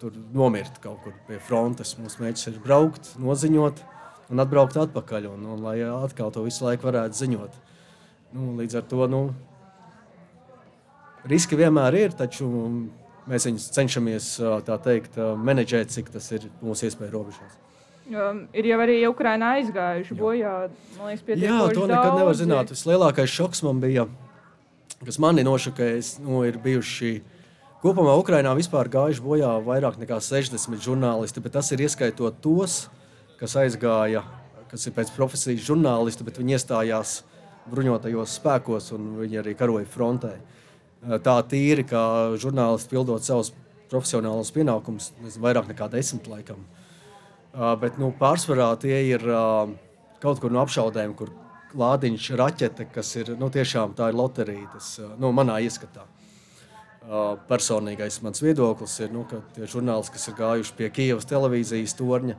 [0.00, 1.94] tur nomirt kaut kur pie frontes.
[2.00, 3.82] Mūsu mērķis ir braukt, noziņot
[4.30, 7.58] un atbraukt atpakaļ, un, un lai atkal to visu laiku varētu ziņot.
[8.36, 9.22] Nu, līdz ar to nu,
[11.28, 12.46] riski vienmēr ir, taču
[13.30, 14.28] mēs viņus cenšamies
[14.86, 17.58] teikt, menedžēt, cik tas ir mūsu iespēju robežās.
[18.10, 20.54] Um, ir jau arī Ukraiņā aizgājuši bojā.
[20.96, 22.22] Man liekas, Jā, to nekad daudzi.
[22.22, 22.72] nevar zināt.
[22.74, 24.08] Vislielākais šoks man bija,
[25.04, 27.36] kas mani nošokēja, nu, ir bijuši uh,
[27.80, 32.74] Kopumā Ukrainā vispār gājuši bojā vairāk nekā 60 žurnālisti, bet tas ir ieskaitot tos,
[33.40, 34.20] kas aizgāja,
[34.68, 37.14] kas ir pēc profesijas žurnālisti, bet viņi iestājās
[37.72, 40.34] bruņotajos spēkos un viņi arī karoja frontē.
[41.24, 42.04] Tā tīri, kā
[42.44, 43.54] žurnālisti pildot savus
[43.88, 46.60] profesionālos pienākumus, nezinu, vairāk nekā desmit laikam.
[47.80, 49.24] Bet nu, pārsvarā tie ir
[50.20, 51.32] kaut kur no apšaudēm, kur
[51.72, 56.04] lādiņš, raķete, kas ir nu, tiešām tā ir loterija, tas nu, manā ieskatā
[57.48, 62.36] personīgais mans viedoklis ir, nu, ka tie žurnālisti, kas ir gājuši pie Kievas televīzijas torņa,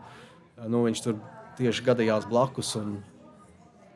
[0.71, 1.17] nu, viņš tur
[1.59, 2.75] tieši gadījās blakus.
[2.79, 3.01] Un,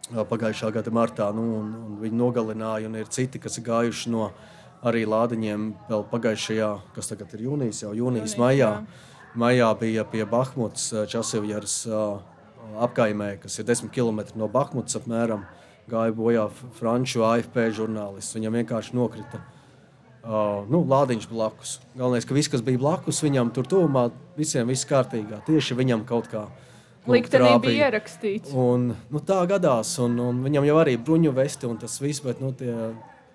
[0.06, 4.28] pagājušā gada martā nu, un, un viņi nogalināja, un ir citi, kas ir gājuši no
[4.86, 8.70] arī lādiņiem vēl pagājušajā, kas tagad ir jūnijas, jau jūnijas, maijā.
[9.36, 11.80] Maijā bija pie Bahmutas Časivjaras
[12.86, 15.48] apkaimē, kas ir 10 km no Bahmutas apmēram,
[15.90, 16.46] gāja bojā
[16.78, 18.38] franču AFP žurnālists.
[18.38, 19.55] Viņam vienkārši nokrita Uh,
[20.26, 21.80] nu, lādiņš blakus.
[21.94, 24.08] Galvenais, ka viss, kas bija blakus viņam, tur tuvumā,
[24.38, 25.44] visiem viss kārtīgā.
[25.46, 26.48] Tieši viņam kaut kā
[27.06, 28.54] nu, liktenī bija ierakstīts.
[28.58, 32.42] Un, nu, tā gadās, un, un viņam jau arī bruņu vesti un tas viss, bet
[32.42, 32.74] nu, tie,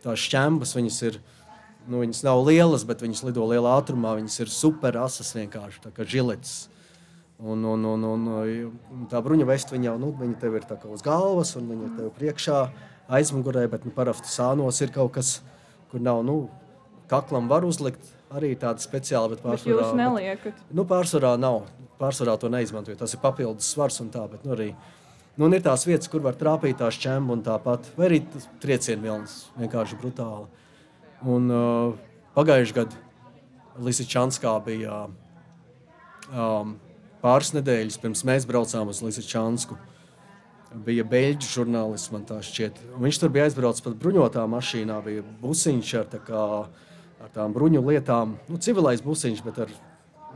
[0.05, 1.21] tās šķembas viņas ir.
[1.91, 4.13] Nu, viņas nav lielas, bet viņas lido lielā ātrumā.
[4.19, 6.69] Viņas ir super asas vienkārši, tā kā žilets.
[7.41, 10.11] Un, un, un, un tā bruņa vesta viņa, nu,
[10.43, 12.59] tev ir uz galvas, un viņa tev priekšā
[13.17, 15.39] aizmugurē, bet nu, parasti sānos ir kaut kas,
[15.91, 16.43] kur nav nu,
[17.11, 18.17] kaklam var uzlikt.
[18.31, 19.75] Arī tāda speciāla, bet pārsvarā.
[19.75, 20.59] Bet jūs neliekat?
[20.63, 21.65] Bet, nu, pārsvarā nav.
[21.99, 22.99] Pārsvarā to neizmantoju.
[23.01, 24.69] Tas ir papildus svars un tā, bet nu, arī.
[25.35, 27.91] Nu, ir tās vietas, kur var trāpīt tās čemba un tāpat.
[27.99, 28.21] Vai arī
[28.63, 29.35] triecienu vilnis.
[29.59, 30.47] Vienkārši brutāli.
[31.27, 31.99] Un uh,
[32.39, 33.07] pagājušajā gadā
[33.81, 35.05] Lisičanskā bija
[36.31, 36.75] um,
[37.23, 39.79] pāris nedēļas pirms mēs braucām uz Lisičansku.
[40.87, 42.79] Bija beļģu žurnālists, man tā šķiet.
[43.03, 45.01] Viņš tur bija aizbraucis pat bruņotā mašīnā.
[45.07, 46.45] Bija busiņš ar, tā kā,
[47.21, 48.37] ar tām bruņu lietām.
[48.49, 49.73] Nu, civilais busiņš, bet ar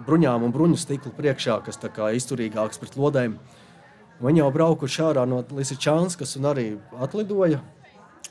[0.07, 3.39] bruņām un bruņu stiklu priekšā, kas ir izturīgāks pret lodēm.
[4.25, 6.67] Viņi jau braukuši ārā no Lisičanskas un arī
[7.03, 7.61] atlidoja.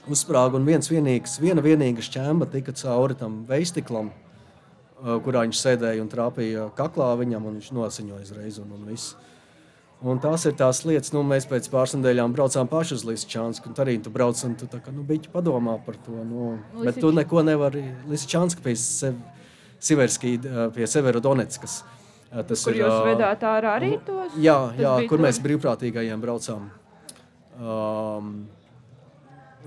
[0.09, 4.09] Uzsprāga un viens vienīgs, viena vienīga šķēma tika cauri tam veistiklam,
[4.99, 8.59] kurā viņš sēdēja un trāpīja kaklā viņam, un viņš nosiņoja uzreiz.
[8.63, 9.15] Un, un viss.
[10.03, 13.81] Un tās ir tās lietas, nu, mēs pēc pāris nedēļām braucām paši uz Līsčānsku, un
[13.83, 16.15] arī tu brauc un tu tā kā, nu, biķi padomā par to.
[16.27, 16.85] Nu, Lisi...
[16.89, 19.19] bet tu neko nevari Līsčānska pie sev,
[19.83, 20.37] Siverskī,
[20.75, 21.81] pie Severodonetskas.
[22.33, 24.33] Tas kur ir, jūs vedāt ārā arī tos?
[24.41, 25.25] Jā, jā kur tur?
[25.27, 26.71] mēs brīvprātīgajiem braucām.
[27.59, 28.31] Um,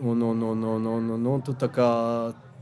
[0.03, 1.91] un, un, un, un, un, un, un tu tā kā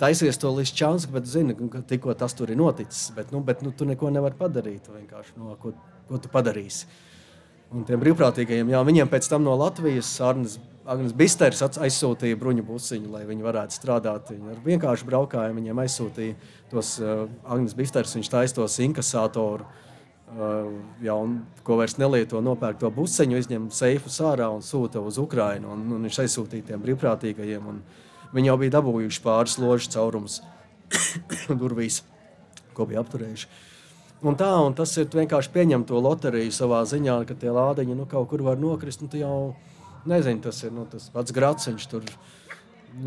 [0.00, 3.08] taisies to līdz čānsku, bet zini, ka tikko tas tur ir noticis.
[3.16, 4.90] Bet, nu, bet nu, tu neko nevari padarīt.
[5.38, 5.72] Nu, ko,
[6.10, 6.90] ko tu padarīsi?
[7.74, 13.10] Un tiem brīvprātīgajiem, jā, viņiem pēc tam no Latvijas Arnes, Agnes Bisters aizsūtīja bruņu busiņu,
[13.10, 14.30] lai viņi varētu strādāt.
[14.30, 16.36] Viņi ar vienkārši braukājumu viņiem aizsūtīja
[16.70, 19.66] tos uh, Agnes Bisters, viņš taisa tos inkasātoru.
[20.34, 20.70] Uh,
[21.02, 25.74] jā, un, ko vairs nelieto, nopērk to busiņu, izņem seifu sārā un sūta uz Ukrajinu.
[25.74, 27.70] Un, un viņš aizsūtīja tiem brīvprātīgajiem.
[27.70, 28.02] Uh,
[28.34, 30.40] Viņi jau bija dabūjuši pāris ložu caurumus
[31.60, 32.00] durvīs,
[32.74, 33.46] ko bija apturējuši.
[34.24, 38.06] Un tā, un tas ir vienkārši pieņemt to loteriju savā ziņā, ka tie lādiņi nu,
[38.08, 39.04] kaut kur var nokrist.
[39.12, 39.54] Tu jau
[40.08, 41.88] nezini, tas ir nu, tas pats graciņš.
[41.92, 42.06] Tur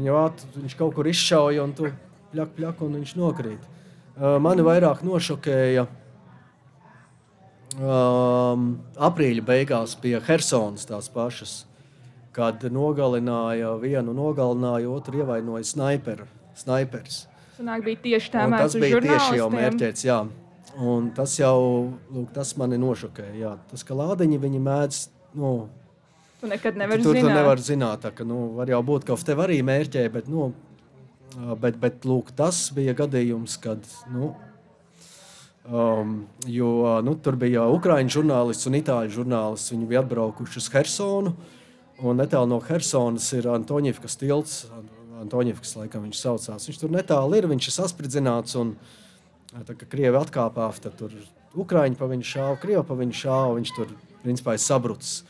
[0.06, 0.26] jau
[0.58, 1.90] viņš kaut kur izšauja, un tu
[2.34, 3.72] pļak, pļak, un viņš nokrīt.
[4.18, 5.88] Uh, mani vairāk nošokēja
[7.78, 8.70] um,
[9.10, 11.64] aprīļa beigās pie Helsinas tās pašas
[12.38, 16.28] kad nogalināja vienu, nogalināja otru, ievainoja snaiperu.
[16.58, 17.24] Snaipers.
[17.58, 20.06] Sanāk, bija tieši tā, tas bija tieši jau mērķēts.
[20.78, 21.58] Un tas jau
[22.14, 23.36] lūk, tas mani nošokēja.
[23.40, 23.54] Jā.
[23.72, 25.02] Tas, ka lādiņi viņi mēdz.
[25.38, 25.52] Nu,
[26.42, 27.26] tu nekad nevari tu, zināt.
[27.26, 30.30] Tu nevari zināt, tā, ka nu, var jau būt, ka uz tevi arī mērķē, bet,
[30.30, 30.52] nu,
[31.62, 33.86] bet, bet lūk, tas bija gadījums, kad.
[34.14, 34.36] Nu,
[35.68, 36.70] Um, jo
[37.04, 39.74] nu, tur bija ukrāņu žurnālists un itāļu žurnālists.
[39.74, 41.34] Viņi bija atbraukuši uz Helsonu.
[41.36, 44.68] Uh, netālu no Helsinas ir Antonievkas tilts.
[45.20, 46.68] Antonievkas laikam viņš saucās.
[46.70, 48.56] Viņš tur netālu ir, viņš ir saspridzināts.
[48.56, 48.76] Un,
[49.66, 51.14] tā kā krievi atkāpās, tad tur
[51.58, 53.56] Ukrāņi pa viņu šāva, krievi pa viņu šāva.
[53.58, 53.92] Viņš tur
[54.22, 55.24] principā ir sabrucis.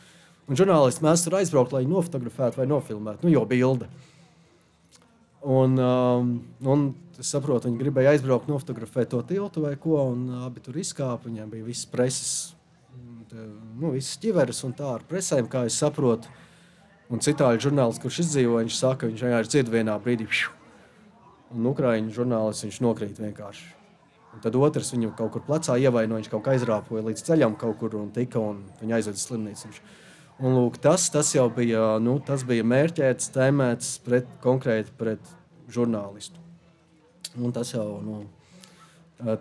[0.48, 3.24] Un žurnālisti mēs tur aizbraukt, lai nofotografētu vai nofilmētu.
[3.24, 3.88] Nu, jau bilde.
[5.48, 6.32] Un, um,
[6.66, 6.84] un
[7.20, 10.00] es saprotu, viņi gribēja aizbraukt, nofotografēt to tiltu vai ko.
[10.10, 11.28] Un abi tur izkāpa.
[11.28, 12.34] Viņiem bija visas preses,
[13.32, 16.32] nu, visas ķiveres un tā ar presēm, kā es saprotu.
[17.08, 20.28] Un citādi žurnālists, kurš izdzīvo, viņš saka, ka viņš vienkārši dzird vienā brīdī,
[21.56, 23.77] un ukrāņu žurnālists viņš nokrīt vienkārši.
[24.34, 27.78] Un tad otrs viņu kaut kur plecā ievainoja, viņš kaut kā aizrāpoja līdz ceļam kaut
[27.80, 29.72] kur un tika, un viņa aizveda slimnīcu.
[30.38, 35.32] Un, lūk, tas, tas jau bija, nu, tas bija mērķēts, tēmēts pret, konkrēti pret
[35.74, 36.38] žurnālistu.
[37.38, 38.20] Un tas jau nu,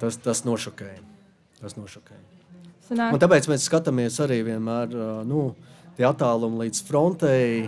[0.02, 1.04] tas, tas nošokēja.
[1.62, 2.24] Tas nošokēja.
[3.20, 4.94] Tāpēc mēs skatāmies arī vienmēr.
[5.28, 5.52] Nu,
[5.98, 7.68] tie attālumi līdz frontei.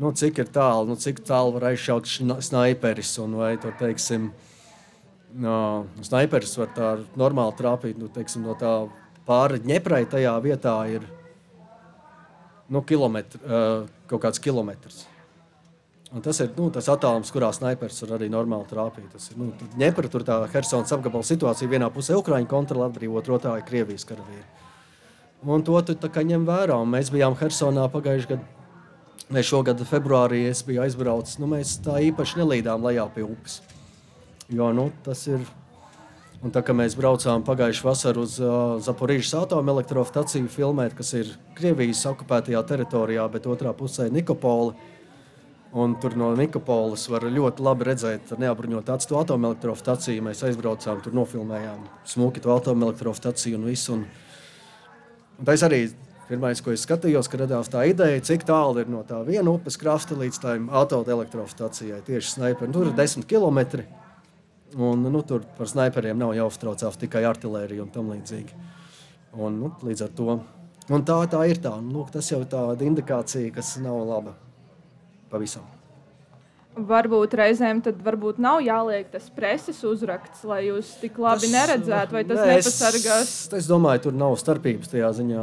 [0.00, 4.30] Nu, cik ir tālu, nu, cik tālu var aizšaut sniperis un vai tur, teiksim,
[5.34, 8.72] no, sniperis var tā normāli trāpīt nu, teiksim, no tā
[9.28, 11.06] pāri ņeprai tajā vietā ir
[12.72, 15.06] nu, kilometri, uh, kaut kāds kilometrs.
[16.12, 19.08] Un tas ir nu, tas attālums, kurā snipers var arī normāli trāpīt.
[19.14, 19.48] Tas ir nu,
[19.80, 21.70] ņepra, tur tā Helsinas apgabala situācija.
[21.72, 24.44] Vienā pusē Ukraiņa kontrolē atbrīvot, otrā ir Krievijas karavīri.
[25.48, 26.76] Un to tu ņem vērā.
[26.84, 28.44] Un mēs bijām Helsonā pagājušajā gadā.
[29.32, 31.38] Mēs šogad, februārī, biju aizbraucis.
[31.40, 33.62] Nu, mēs tā īpaši nelīdām lejā pie upes.
[34.52, 35.44] Jo nu, tas ir.
[36.42, 42.02] Un tā kā mēs braucām pagājušā vasarā uz uh, Zaporīžas atomelektrostaciju filmēt, kas ir Krievijas
[42.10, 44.74] okupētajā teritorijā, bet otrā pusē ir Nikopola.
[45.72, 50.26] Un tur no Nikopolas var ļoti labi redzēt neapbruņotu acu atomelektrostaciju.
[50.26, 53.96] Mēs aizbraucām, tur nofilmējām smuki to atomelektrostaciju un visu.
[53.96, 54.04] Un,
[55.42, 55.88] Un tas arī
[56.28, 59.74] pirmais, ko es skatījos, kad radās tā ideja, cik tālu ir no tā viena upes
[59.80, 61.98] krasta līdz tai autoelektrostacijai.
[62.06, 62.70] Tieši sniperi.
[62.70, 63.82] Tur ir desmit km.
[64.78, 68.56] Un, nu, tur par sniperiem nav jāuztraucās tikai artērija un līdzīgi.
[69.36, 70.38] Un, nu, līdz ar to
[70.92, 71.74] un tā, tā ir tā.
[71.84, 74.34] Nu, tas jau ir tāda indikācija, kas nav laba
[75.32, 75.64] pavisam.
[76.72, 82.16] Varbūt reizēm tad varbūt nav jāliek tas preses uzraksts, lai jūs tik labi tas, neredzētu,
[82.16, 83.28] vai tas ne, nepasargās.
[83.28, 85.42] Es, es domāju, tur nav starpības tajā ziņā.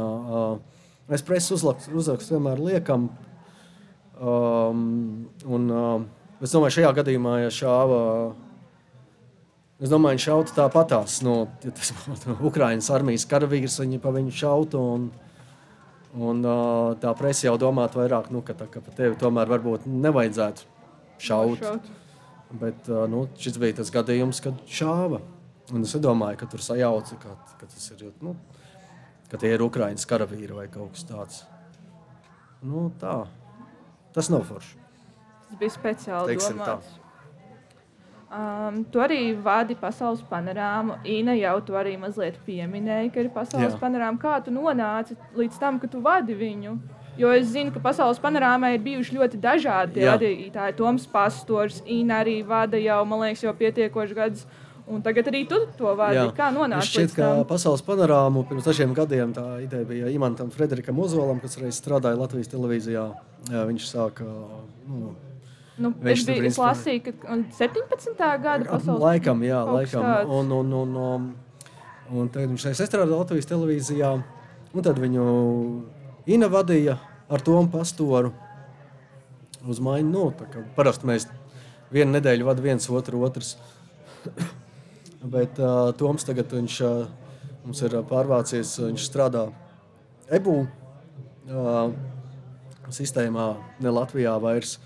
[1.10, 3.06] Mēs preses uzrakstu vienmēr liekam.
[4.20, 4.82] Um,
[5.46, 8.00] un, uh, es domāju, šajā gadījumā, ja šāva,
[9.80, 11.18] es domāju, viņš šautu tāpatās.
[11.26, 14.82] No, ja tas būtu Ukraiņas armijas karavīrs, viņi pa viņu šautu.
[14.94, 15.08] Un,
[16.30, 16.44] un
[17.02, 20.68] tā presa jau domātu vairāk, nu, ka, tā, ka pa tevi tomēr varbūt nevajadzētu
[21.20, 21.66] šaut.
[22.60, 25.20] Bet nu, šis bija tas gadījums, kad šāva.
[25.70, 28.34] Un es domāju, ka tur sajauca, ka, ka, ir, nu,
[29.30, 31.44] ka tie ir Ukraiņas karavīri vai kaut kas tāds.
[32.66, 33.22] Nu, tā.
[34.16, 34.74] Tas nav forši.
[35.46, 36.90] Tas bija speciāli Teiksim domāts.
[36.90, 36.99] Tā.
[38.30, 41.00] Um, tu arī vadi pasaules panorāmu.
[41.02, 43.78] Ina jau tu arī mazliet pieminēja, ka ir pasaules Jā.
[43.80, 44.20] panorāma.
[44.22, 46.76] Kā tu nonāci līdz tam, ka tu vadi viņu?
[47.18, 50.76] Jo es zinu, ka pasaules panorāmā ir bijuši ļoti dažādi radītāji.
[50.78, 54.44] Toms Pastors, Ina arī vada jau, man liekas, jau pietiekoši gadus.
[54.90, 56.22] Un tagad arī tu to vadi.
[56.38, 56.86] Kā nonāca?
[56.86, 61.82] Šķiet, ka pasaules panorāmu pirms dažiem gadiem tā ideja bija Imantam Frederikam Ozolam, kas reiz
[61.82, 63.08] strādāja Latvijas televīzijā.
[63.50, 64.26] Jā, viņš sāka.
[64.86, 65.16] Nu,
[65.80, 66.70] Nu, viņš bija principā...
[66.70, 68.12] lasīja, ka 17.
[68.18, 70.04] gada pasaules laikam, jā, laikam.
[70.28, 71.30] Un, un, un, un,
[72.12, 74.12] un tad viņš strādāja Latvijas televīzijā,
[74.74, 75.24] un tad viņu
[76.30, 76.98] Ina vadīja
[77.32, 78.34] ar Tomu pastoru
[79.66, 80.10] uz maiņu.
[80.12, 80.26] Nu,
[80.76, 81.26] parasti mēs
[81.92, 83.56] vienu nedēļu vadām viens otru, otrs.
[85.34, 89.48] Bet uh, Toms tagad viņš, uh, mums ir pārvācies, viņš strādā
[90.32, 91.90] EBU uh,
[92.92, 94.78] sistēmā, ne Latvijā vairs.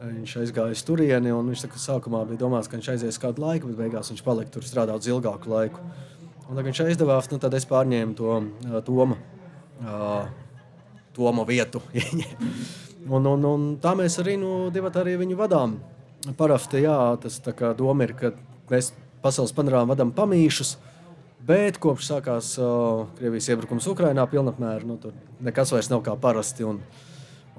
[0.00, 3.68] Viņš aizgāja uz turieni, un viņš tā, sākumā bija domāts, ka viņš aizies kādu laiku,
[3.68, 5.82] bet beigās viņš palika tur strādāt ilgāku laiku.
[6.46, 9.18] Un, kad viņš aizdevās, nu, tad es pārņēmu to uh, Toma.
[9.80, 10.30] Uh,
[11.12, 11.82] Toma vietu.
[13.14, 15.76] un, un, un tā mēs arī nu, arī viņu vadām.
[16.38, 17.36] Parasti jā, tas
[17.76, 18.32] doma ir, ka
[18.72, 20.78] mēs pasaules panorāmā vadām pamīšus.
[21.44, 25.12] Bet kopš sākās uh, Krievijas iebrukums Ukrajinā, pilnapmēra nu, tur
[25.44, 26.64] nekas vairs nav kā parasti.
[26.68, 26.80] Un,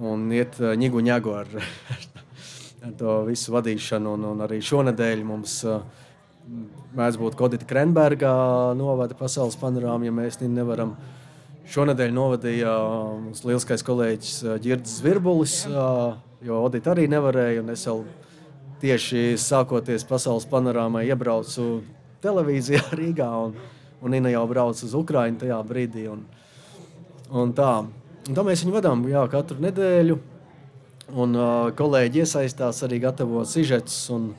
[0.02, 1.54] un iet ņigu ņēgu ar,
[1.96, 2.11] ar
[2.98, 4.18] to visu vadīšanu.
[4.18, 5.82] Un, un arī šonadēļ mums uh,
[6.98, 8.32] mēdz būt Kodita Krenberga
[8.78, 10.96] novada pasaules panorāma, ja mēs nevaram.
[10.98, 11.18] Uh,
[11.72, 12.72] Šonadēļ novadīja
[13.22, 14.32] mums lielskais kolēģis
[14.64, 15.54] Girds Zvirbulis,
[16.44, 17.62] jo Odita arī nevarēja.
[17.72, 18.02] Es jau
[18.82, 21.84] tieši sākoties pasaules panorāmai iebraucu
[22.24, 23.56] televīzijā Rīgā, un,
[24.02, 26.10] un Nina jau brauca uz Ukrajinu tajā brīdī.
[26.12, 26.26] Un,
[27.30, 27.72] un tā.
[28.28, 30.20] un tā mēs viņu vadām jā, katru nedēļu.
[31.12, 34.32] Un, uh, kolēģi iesaistās arī gatavot sižetus un,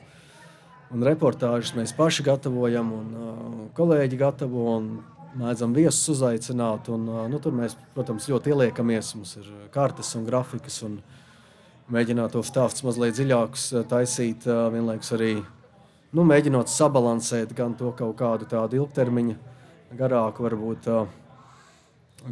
[0.93, 1.75] un reportāžus.
[1.77, 4.69] Mēs paši gatavojam, un uh, kolēģi gatavo.
[4.77, 4.93] Un,
[5.39, 6.89] mēdzam viesus uzaicināt.
[6.93, 9.13] Un, nu, tur mēs, protams, ļoti ieliekamies.
[9.17, 10.79] Mums ir kartes un grafikas.
[10.85, 10.99] Un
[11.93, 15.33] mēģināt tos stāstus mazliet dziļākus taisīt, vienlaikus arī
[16.13, 19.35] nu, mēģinot sabalansēt gan to kaut kādu tādu ilgtermiņa,
[19.97, 20.89] garāku, varbūt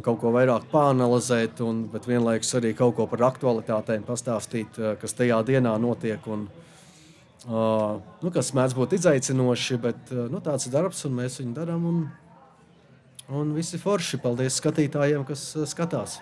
[0.00, 5.42] kaut ko vairāk pāanalizēt, un, bet vienlaikus arī kaut ko par aktualitātēm pastāstīt, kas tajā
[5.52, 6.26] dienā notiek.
[6.26, 6.48] Un,
[7.42, 11.56] Uh, nu, kas mēdz būt izaicinoši, bet uh, nu, tāds ir darbs, un mēs viņu
[11.56, 11.88] darām.
[11.90, 11.96] Un,
[13.32, 14.20] Un visi forši.
[14.22, 16.18] Paldies skatītājiem, kas eh, skatās.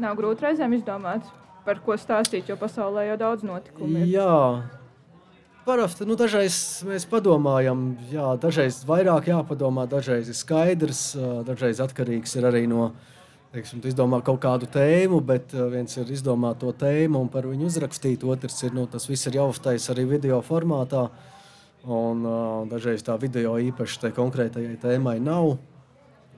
[0.00, 1.26] Nav grūti reizēm izdomāt,
[1.66, 4.00] par ko stāstīt, jo pasaulē jau daudz notikumu.
[4.00, 4.14] Ir.
[4.16, 4.36] Jā,
[5.66, 6.56] parasti nu, dažreiz
[6.88, 11.02] mēs padomājam, jā, dažreiz vairāk jāpadomā, dažreiz ir skaidrs,
[11.46, 12.92] dažreiz atkarīgs ir arī no.
[13.52, 17.66] Teiksim, tu izdomā kaut kādu tēmu, bet viens ir izdomāt to tēmu un par viņu
[17.68, 18.22] uzrakstīt.
[18.24, 21.02] Otrs ir, nu, tas viss ir jāuztaisa arī video formātā.
[21.84, 25.58] Un, uh, dažreiz tā video īpaši tai konkrētajai tēmai nav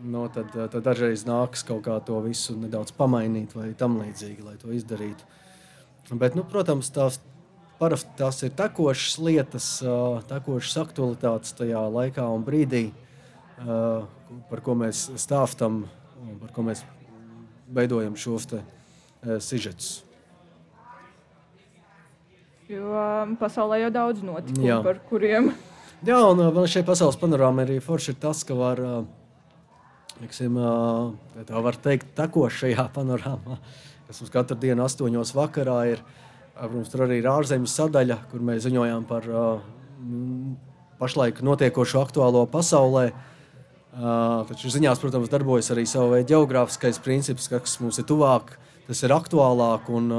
[0.05, 4.45] no, tad, eh, tad dažreiz nākas kaut kā to visu nedaudz pamainīt vai tam līdzīgi,
[4.45, 5.27] lai to izdarītu.
[6.21, 7.19] Bet, nu, protams, tās,
[7.79, 9.69] parasti tās ir tekošas lietas,
[10.31, 12.87] tekošas aktualitātes tajā laikā un brīdī,
[13.59, 15.85] par ko mēs stāstam
[16.25, 16.85] un par ko mēs
[17.75, 18.49] veidojam šos
[19.45, 19.93] sižetus.
[22.69, 23.05] Jo
[23.41, 25.53] pasaulē jau daudz notikumu, par kuriem.
[26.09, 28.81] Jā, un man šeit pasaules panorāmā arī forši ir tas, ka var
[30.23, 30.55] Liksim,
[31.49, 33.59] tā var teikt, tekošajā panorāmā,
[34.07, 36.05] kas mums katru dienu, astoņos vakarā, ir.
[36.55, 39.27] Protams, tur arī ir ārzemju sadaļa, kur mēs ziņojam par
[41.01, 43.09] pašlaik notiekošo aktuālo pasaulē.
[44.49, 48.55] Taču ziņās, protams, darbojas arī savu veidu geogrāfiskais princips, kas mums ir tuvāk,
[48.87, 49.91] tas ir aktuālāk.
[49.95, 50.11] Un,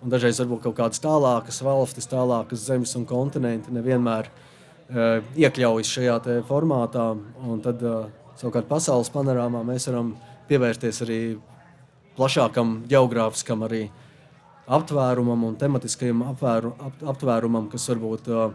[0.00, 4.32] un dažreiz varbūt kaut kādas tālākas valstis, tālākas zemes un kontinenti nevienmēr
[5.36, 7.10] iekļaujas šajā formātā.
[7.44, 7.84] Un tad,
[8.36, 10.10] Savukārt pasaules panorāmā mēs varam
[10.50, 11.20] pievērsties arī
[12.18, 13.86] plašākam geogrāfiskam arī
[14.66, 18.46] aptvērumam un tematiskajam apvēru, ap, aptvērumam, kas varbūt uh,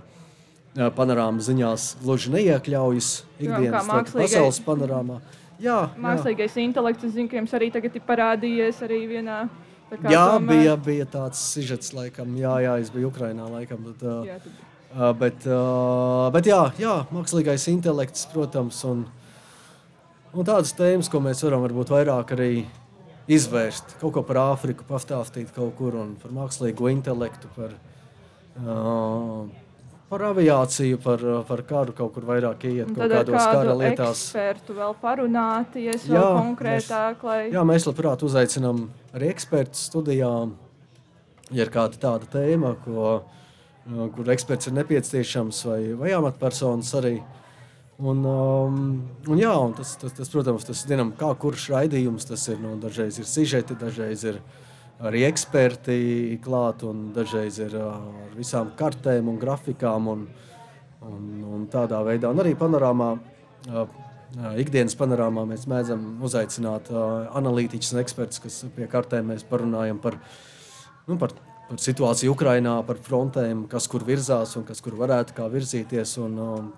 [0.98, 5.22] panorāmas ziņās gluži neiekļaujas ikdienas pasaules panorāmā.
[5.62, 6.66] Jā, mākslīgais jā.
[6.66, 9.44] intelekts, es zinu, ka jums arī tagad ir parādījies arī vienā.
[9.92, 10.48] Jā, tomēr...
[10.48, 13.84] bija, bija tāds sižets, laikam, jā, jā, es biju Ukrainā, laikam.
[13.92, 14.68] Tad, uh, jā, tad...
[14.92, 19.06] Uh, bet, uh, bet jā, jā, mākslīgais intelekts, protams, un,
[20.34, 22.52] un tādas tēmas, ko mēs varam varbūt vairāk arī
[23.32, 23.98] izvērst.
[24.02, 27.76] Kaut ko par Āfriku, pastāstīt kaut kur par mākslīgo intelektu, par,
[28.62, 29.46] uh,
[30.12, 34.26] par aviāciju, par, par karu kaut kur vairāk iet kaut kādos kara lietās.
[34.30, 37.20] Ekspertu vēl parunāties jā, vēl konkrētāk.
[37.22, 37.42] Mēs, lai...
[37.56, 40.56] Jā, mēs labprāt uzaicinām arī ekspertu studijām,
[41.52, 43.20] ja ir kāda tāda tēma, ko,
[44.16, 47.20] kur eksperts ir nepieciešams vai, vai amatpersonas arī.
[47.22, 47.38] Uh,
[48.02, 48.78] Un, um,
[49.30, 52.58] un, jā, un tas, tas, tas, protams, tas zinām, kā kurš raidījums tas ir.
[52.64, 54.40] Nu, dažreiz ir sižeti, dažreiz ir
[55.06, 60.10] arī eksperti klāt, un dažreiz ir uh, ar visām kartēm un grafikām.
[60.16, 60.26] Un,
[61.06, 63.12] un, un tādā veidā, un arī panorāmā,
[63.70, 69.46] uh, uh ikdienas panorāmā mēs mēdzam uzaicināt uh, analītiķus un ekspertus, kas pie kartēm mēs
[69.46, 70.18] parunājam par,
[71.06, 71.38] nu, par,
[71.70, 76.18] par situāciju Ukrajinā, par frontēm, kas kur virzās un kas kur varētu kā virzīties.
[76.26, 76.72] Un, um,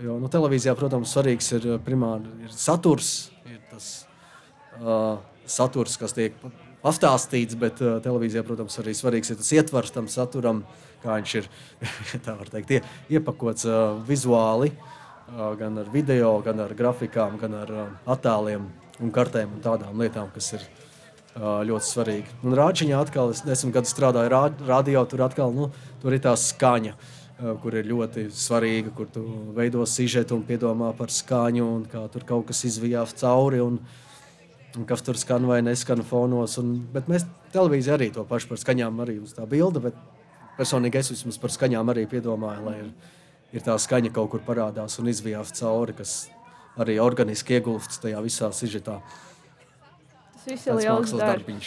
[0.00, 3.88] Jo nu, televīzijā, protams, svarīgs ir eh, primāri ir saturs, ir tas
[4.80, 6.38] uh, saturs, kas tiek
[6.80, 10.62] pastāstīts, bet uh, televīzijā, protams, arī svarīgs ir tas ietvars tam saturam,
[11.04, 11.50] kā viņš ir
[12.54, 12.80] teikt, ie,
[13.18, 17.86] iepakots uh, vizuāli, uh, gan ar video, gan ar grafikām, gan ar uh,
[18.16, 18.70] attēliem
[19.04, 22.38] un kartēm un tādām lietām, kas ir uh, ļoti svarīgi.
[22.40, 25.68] Un rāčiņā atkal, es desmit gadus strādāju rā, radio, tur atkal, nu,
[26.00, 26.96] tur ir tā skaņa.
[26.96, 27.16] Uh,
[27.62, 29.24] kur ir ļoti svarīga, kur tu
[29.56, 33.78] veido sižetu un piedomā par skaņu, un kā tur kaut kas izvijās cauri, un,
[34.76, 36.58] un kas tur skan vai neskan fonos.
[36.62, 39.96] Un, bet mēs televīzijā arī to pašu par skaņām, arī uz tā bilde, bet
[40.58, 42.92] personīgi es vismaz par skaņām arī piedomāju, lai ir,
[43.56, 46.28] ir tā skaņa kaut kur parādās un izvijās cauri, kas
[46.80, 49.00] arī organiski iegulstas tajā visā sižetā.
[50.40, 51.66] Tas viss ir liels darbs.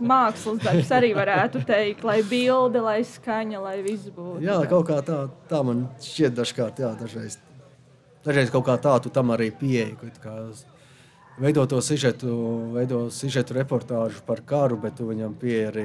[0.00, 4.38] Mākslas darbs arī varētu teikt, lai bilde, lai skaņa, lai viss būtu.
[4.40, 5.18] Jā, kaut kā tā,
[5.50, 7.36] tā man šķiet dažkārt, jā, dažreiz.
[8.24, 9.98] Dažreiz kaut kā tā, tu tam arī pieeji.
[11.36, 12.30] Veido to sižetu,
[12.72, 15.84] veido sižetu reportāžu par karu, bet tu viņam pieeji arī.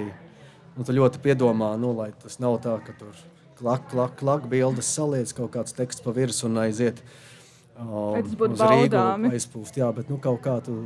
[0.78, 3.20] Nu, tu ļoti piedomā, nu, lai tas nav tā, ka tur
[3.60, 7.04] klak, klak, klak, bildes saliec, kaut kāds teksts pa virsmu un aiziet.
[7.76, 9.36] Um, tas būtu baudāmi.
[9.36, 10.80] Aizpūst, jā, bet nu, kaut kā tu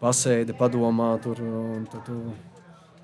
[0.00, 2.18] pasēdi, padomā, tur, un tad tu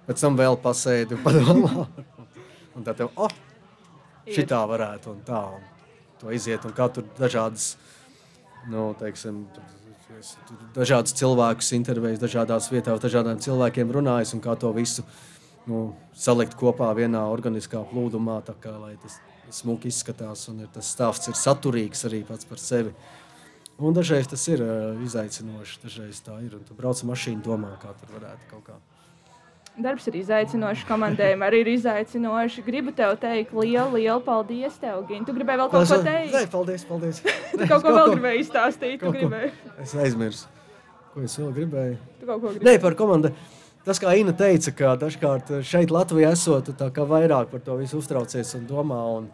[0.06, 1.86] pēc tam vēl pasēdi, padomā.
[2.76, 3.32] un tad tev, oh,
[4.26, 5.64] šitā varētu un tā, un
[6.20, 7.74] to iziet, un kā tur dažādas,
[8.72, 9.72] nu, teiksim, tur,
[10.76, 15.04] dažādas cilvēkus intervējis dažādās vietās, dažādiem cilvēkiem runājis, un kā to visu
[15.66, 19.18] nu, salikt kopā vienā organiskā plūdumā, tā kā, lai tas
[19.54, 22.94] smuki izskatās, un ir tas stāsts ir saturīgs arī pats par sevi.
[23.76, 26.54] Un dažreiz tas ir uh, izaicinoši, dažreiz tā ir.
[26.56, 28.76] Un tu brauc ar mašīnu, domā, kā tur varētu kaut kā.
[29.76, 32.64] Darbs ir izaicinošs, komandējumi arī ir izaicinoši.
[32.64, 35.26] Gribu tev teikt, lielu, lielu paldies tev, Gini.
[35.28, 36.32] Tu gribēji vēl kaut ko teikt?
[36.32, 37.20] Nē, paldies, paldies.
[37.52, 39.04] tu kaut ko vēl gribēji izstāstīt.
[39.84, 40.48] Es aizmirsu.
[41.12, 42.00] Ko es vēl gribēju?
[42.16, 42.64] Tu kaut ko gribēji?
[42.70, 43.34] Nē, par komandu.
[43.84, 48.00] Tas, kā Ina teica, ka dažkārt šeit Latvijā esot, tā kā vairāk par to visu
[48.00, 49.28] uztraucies un domā, un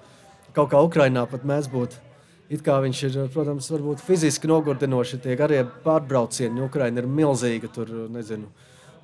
[0.53, 2.03] kaut kā Ukrainā pat mēs būtu
[2.51, 6.61] It kā viņš ir, protams, varbūt fiziski nogurdinoši, tie garie pārbraucieni.
[6.65, 7.71] Ukraina ir milzīga.
[7.73, 8.51] Tur, nezinu,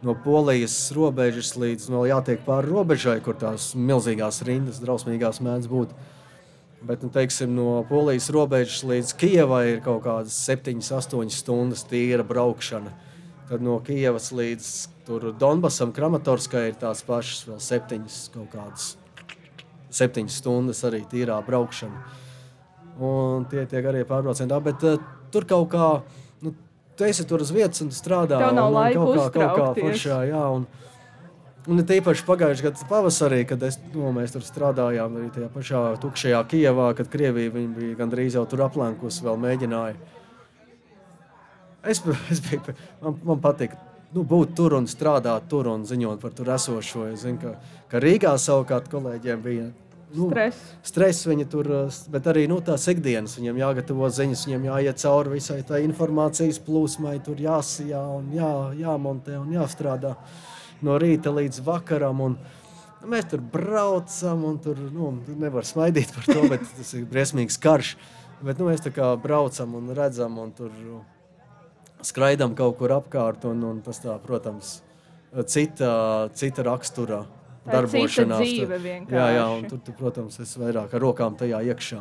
[0.05, 5.97] no polijas robežas līdz no jātiek pāri robežai, kur tās milzīgās rindas, drausmīgās mēdz būt.
[6.79, 12.27] Bet, nu, teiksim, no polijas robežas līdz Kijavai ir kaut kādas 7, 8 stundas tīra
[12.27, 12.93] braukšana.
[13.49, 14.71] Tad no Kijavas līdz
[15.41, 18.05] Donbasam, Kramatorskai ir tās pašas vēl 7,
[18.35, 18.93] kaut kādas
[19.89, 22.28] 7 stundas arī tīrā braukšana
[22.99, 24.59] un tie tiek arī pārbraucieni.
[24.65, 24.99] Bet uh,
[25.33, 25.89] tur kaut kā,
[26.45, 26.53] nu,
[26.99, 28.41] tu esi tur uz vietas un strādā.
[28.43, 30.67] Tev nav un, laika kaut kā, kaut kā foršā, jā, un,
[31.69, 35.83] un it īpaši pagājušajā gadā pavasarī, kad es, nu, mēs tur strādājām arī tajā pašā
[36.05, 39.99] tukšajā Kijevā, kad Krievija bija gandrīz jau tur aplenkusi, vēl mēģināja.
[41.89, 42.03] Es,
[42.33, 43.77] es biju, man, man patīk
[44.15, 47.09] nu, būt tur un strādāt tur un ziņot par tur esošo.
[47.13, 47.55] Es zinu, ka,
[47.91, 49.69] ka Rīgā savukārt kolēģiem bija
[50.15, 50.75] nu, stress.
[50.87, 51.71] stress viņa tur,
[52.13, 57.19] bet arī nu, tās ikdienas viņam jāgatavo ziņas, viņam jāiet cauri visai tā informācijas plūsmai,
[57.25, 60.15] tur jāsijā un jā, jāmontē un jāstrādā
[60.85, 62.23] no rīta līdz vakaram.
[62.25, 62.39] Un,
[63.03, 67.61] nu, mēs tur braucam, un tur nu, nevar smaidīt par to, bet tas ir briesmīgs
[67.63, 67.97] karš.
[68.45, 70.75] Bet nu, mēs tā kā braucam un redzam, un tur
[72.07, 73.49] skraidām kaut kur apkārt.
[73.51, 74.79] Un, un tas, tā, protams,
[75.51, 75.91] cita,
[76.39, 77.25] cita rakstura
[77.69, 78.41] Tā darbošanās.
[78.43, 78.79] dzīve
[79.09, 79.19] Tur-.
[79.19, 82.01] Jā, jā, un tur, tur, protams, es vairāk ar rokām tajā iekšā.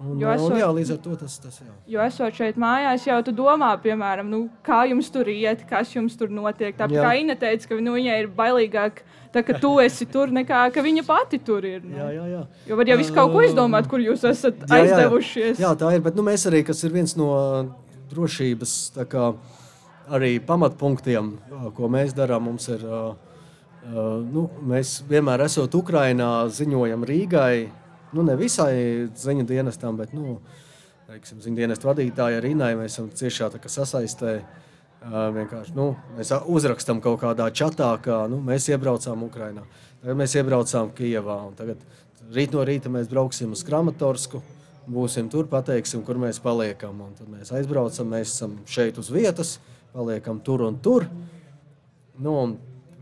[0.00, 1.72] Un, Jo un, esot- jā, līdz ar to tas, tas jā.
[1.92, 6.16] Jo esot šeit mājās, jau tu domā, piemēram, nu, kā jums tur iet, kas jums
[6.16, 6.72] tur notiek.
[6.78, 7.02] Tāpat Jā.
[7.04, 9.02] kā Inna teica, ka nu, viņai ir bailīgāk,
[9.34, 11.84] tā, ka tu esi tur, nekā ka viņa pati tur ir.
[11.84, 11.98] Nu.
[11.98, 12.40] Jā, jā, jā.
[12.70, 14.88] Jo var jau visu kaut ko izdomāt, kur jūs esat Jā, jā, jā.
[14.88, 15.60] aizdevušies.
[15.60, 16.00] Jā, tā ir.
[16.00, 17.28] Bet nu, mēs arī, kas ir viens no
[18.08, 19.34] drošības tā kā,
[20.08, 21.34] arī pamatpunktiem,
[21.76, 22.80] ko mēs darām, mums ir.
[22.88, 23.02] ā,
[23.88, 27.70] Nu, mēs vienmēr esam Ukrajinā, ziņojam Rīgai.
[28.12, 30.36] Nu, ne visai ziņu dienestam, bet nu,
[31.08, 32.74] teiksim, ziņu dienestu vadītāji arī Inai.
[32.76, 34.40] Mēs esam ciešā sasaistē.
[35.00, 39.64] Ā, Vienkārši nu, mēs uzrakstām kaut kādā čatā, ka nu, mēs iebraucām Ukrajinā.
[40.02, 41.38] Tagad mēs iebraucām Kijavā.
[41.56, 41.80] Tagad
[42.36, 44.42] rīt no rīta mēs brauksim uz Kramatorsku.
[44.90, 47.00] Būsim tur, pateiksim, kur mēs paliekam.
[47.04, 49.58] Un tad mēs aizbraucam, mēs esam šeit uz vietas,
[49.94, 51.08] paliekam tur un tur.
[52.20, 52.58] Nu, un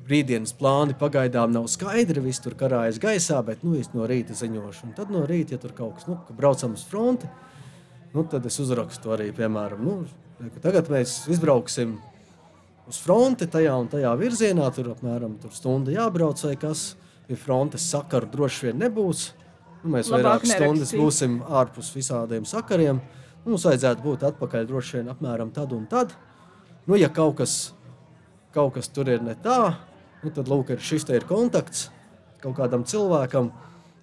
[0.08, 2.22] rītdienas plāni pagaidām nav skaidri.
[2.24, 4.88] Viss tur karājas gaisā, bet nu, es no rīta ziņošu.
[4.88, 7.28] Un tad no rīta, ja tur kaut kas, nu, ka braucam uz fronti,
[8.14, 11.98] nu, tad es uzrakstu arī, piemēram, nu, tagad mēs izbrauksim
[12.88, 14.70] uz fronti tajā un tajā virzienā.
[14.74, 16.90] Tur apmēram tur stunda jābrauc vai kas.
[17.28, 19.26] Pie frontes sakaru droši vien nebūs.
[19.82, 21.02] Nu, mēs Labāk vairākas stundas nerakstīt.
[21.02, 23.02] būsim ārpus visādiem sakariem.
[23.44, 26.14] Mums vajadzētu būt atpakaļ droši vien apmēram tad un tad.
[26.88, 27.74] Nu, ja kaut kas,
[28.56, 29.76] kaut kas tur ir ne tā,
[30.24, 31.88] nu, tad lūk, ir šis ir kontakts
[32.42, 33.50] kaut kādam cilvēkam,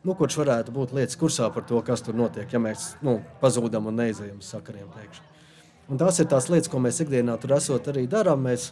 [0.06, 3.88] nu, kurš varētu būt lietas kursā par to, kas tur notiek, ja mēs nu, pazūdam
[3.90, 5.32] un neizejam uz sakariem pēkšņi.
[5.86, 8.42] Un tās ir tās lietas, ko mēs ikdienā tur esot arī darām.
[8.48, 8.72] Mēs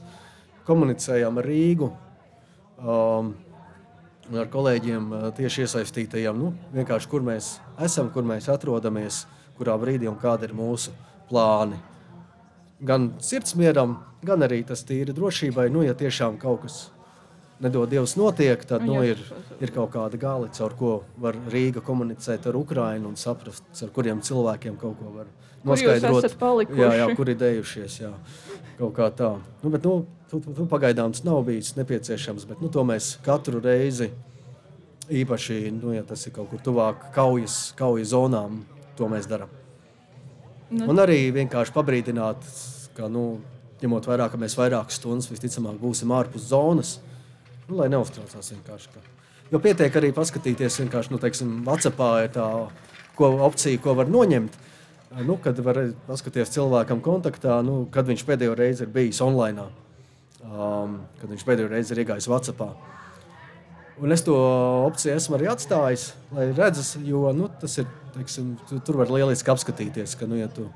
[0.66, 1.90] komunicējam ar Rīgu.
[2.82, 3.36] Um,
[4.34, 9.28] ar kolēģiem uh, tieši iesaistītajiem, nu, vienkārši kur mēs esam, kur mēs atrodamies,
[9.60, 10.96] kurā brīdī un kādi ir mūsu
[11.30, 11.78] plāni.
[12.84, 15.70] Gan sirdsmieram, gan arī tas tīri drošībai.
[15.72, 16.80] Nu, ja tiešām kaut kas
[17.64, 19.20] nedod Dievs notiek, tad nu, ir,
[19.64, 20.92] ir kaut kāda gala, caur ko
[21.22, 25.32] var Rīga komunicēt ar Ukrajinu un saprast, ar kuriem cilvēkiem kaut ko var
[25.64, 26.36] Kur noskaidrot.
[26.40, 26.82] palikuši?
[26.82, 27.96] Jā, jā, kur ir dejušies.
[28.02, 28.12] Jā.
[28.78, 29.32] Kaut kā tā.
[29.64, 33.14] Nu, bet, nu, tu, tu, tu pagaidām tas nav bijis nepieciešams, bet nu, to mēs
[33.24, 34.10] katru reizi,
[35.14, 38.64] īpaši, nu, ja tas ir kaut kur tuvāk kaujas, kaujas zonām,
[39.00, 39.52] to mēs darām.
[40.74, 40.88] Nu.
[40.90, 42.46] Un arī vienkārši pabrīdināt,
[42.98, 43.38] ka, nu,
[43.84, 46.98] ņemot vērā, ka mēs vairākas stundas visticamāk būsim ārpus zonas,
[47.70, 48.94] nu, lai neuztraucās vienkārši.
[48.94, 49.04] Ka.
[49.54, 52.48] Jo pietiek arī paskatīties, vienkārši, nu, teiksim, Vācijā ir tā
[53.18, 54.60] ko, opcija, ko var noņemt.
[55.28, 55.78] Nu, kad var
[56.08, 59.68] paskatīties cilvēkam kontaktā, nu, kad viņš pēdējo reizi ir bijis online,
[60.42, 62.72] um, kad viņš pēdējo reizi ir iegājis Vācijā.
[64.02, 64.34] Un es to
[64.88, 67.90] opciju esmu arī atstājis, lai redzētu, jo nu, tas ir.
[68.14, 70.68] Teiksim, tu, tur var lieliski apskatīties, ka, nu, ja tu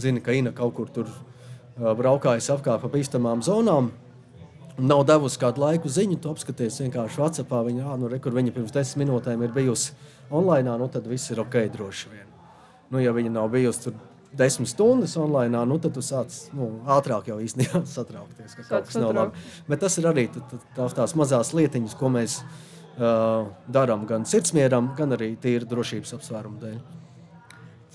[0.00, 3.90] zini, ka Ina kaut kur tur uh, braukājas apkārt pa bīstamām zonām,
[4.78, 7.62] nav devusi kādu laiku ziņu, tu apskaties vienkārši Vācijā.
[7.68, 9.94] Viņa, ah, nu, re, kur viņa pirms desmit minūtēm ir bijusi
[10.30, 12.28] online, nu, tad viss ir ok, droši vien.
[12.92, 13.96] Nu, ja viņa nav bijusi tur
[14.36, 18.90] desmit stundas online, nu, tad tu sāc nu, ātrāk jau īstenībā satraukties, ka Sāc kaut
[18.90, 19.46] kas nav labi.
[19.70, 20.28] Bet tas ir arī
[20.76, 26.62] tās, tās mazās lietiņas, ko mēs uh, darām gan sirdsmieram, gan arī tīri drošības apsvērumu
[26.64, 26.78] dēļ.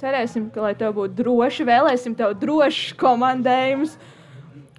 [0.02, 3.94] Cerēsim, ka tev būtu droši, vēlēsim tev drošs komandējums.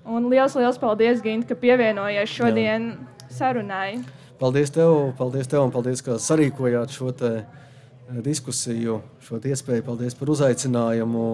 [0.04, 2.88] Un liels, liels paldies, Gint, ka pievienojies šodien
[3.30, 4.00] sarunai.
[4.40, 9.84] Paldies tev, paldies tev un paldies, ka sarīkojāt šo te, eh, diskusiju, šo iespēju.
[9.86, 11.26] Paldies par uzaicinājumu.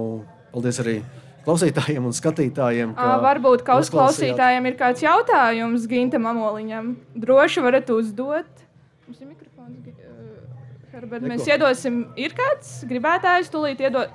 [0.52, 0.98] Paldies arī
[1.46, 2.92] klausītājiem un skatītājiem.
[2.94, 4.36] Ā, Varbūt kaut uzklausījāt.
[4.36, 6.96] klausītājiem ir kāds jautājums Gintam Amoliņam.
[7.16, 8.44] Droši varat uzdot.
[9.06, 9.94] Mums ir mikrofons.
[10.92, 14.10] Herbert, mēs iedosim, ir kāds gribētājs, tūlīt, iedot,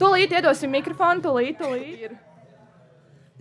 [0.00, 2.16] tūlīt iedosim mikrofonu, tūlīt, tūlīt.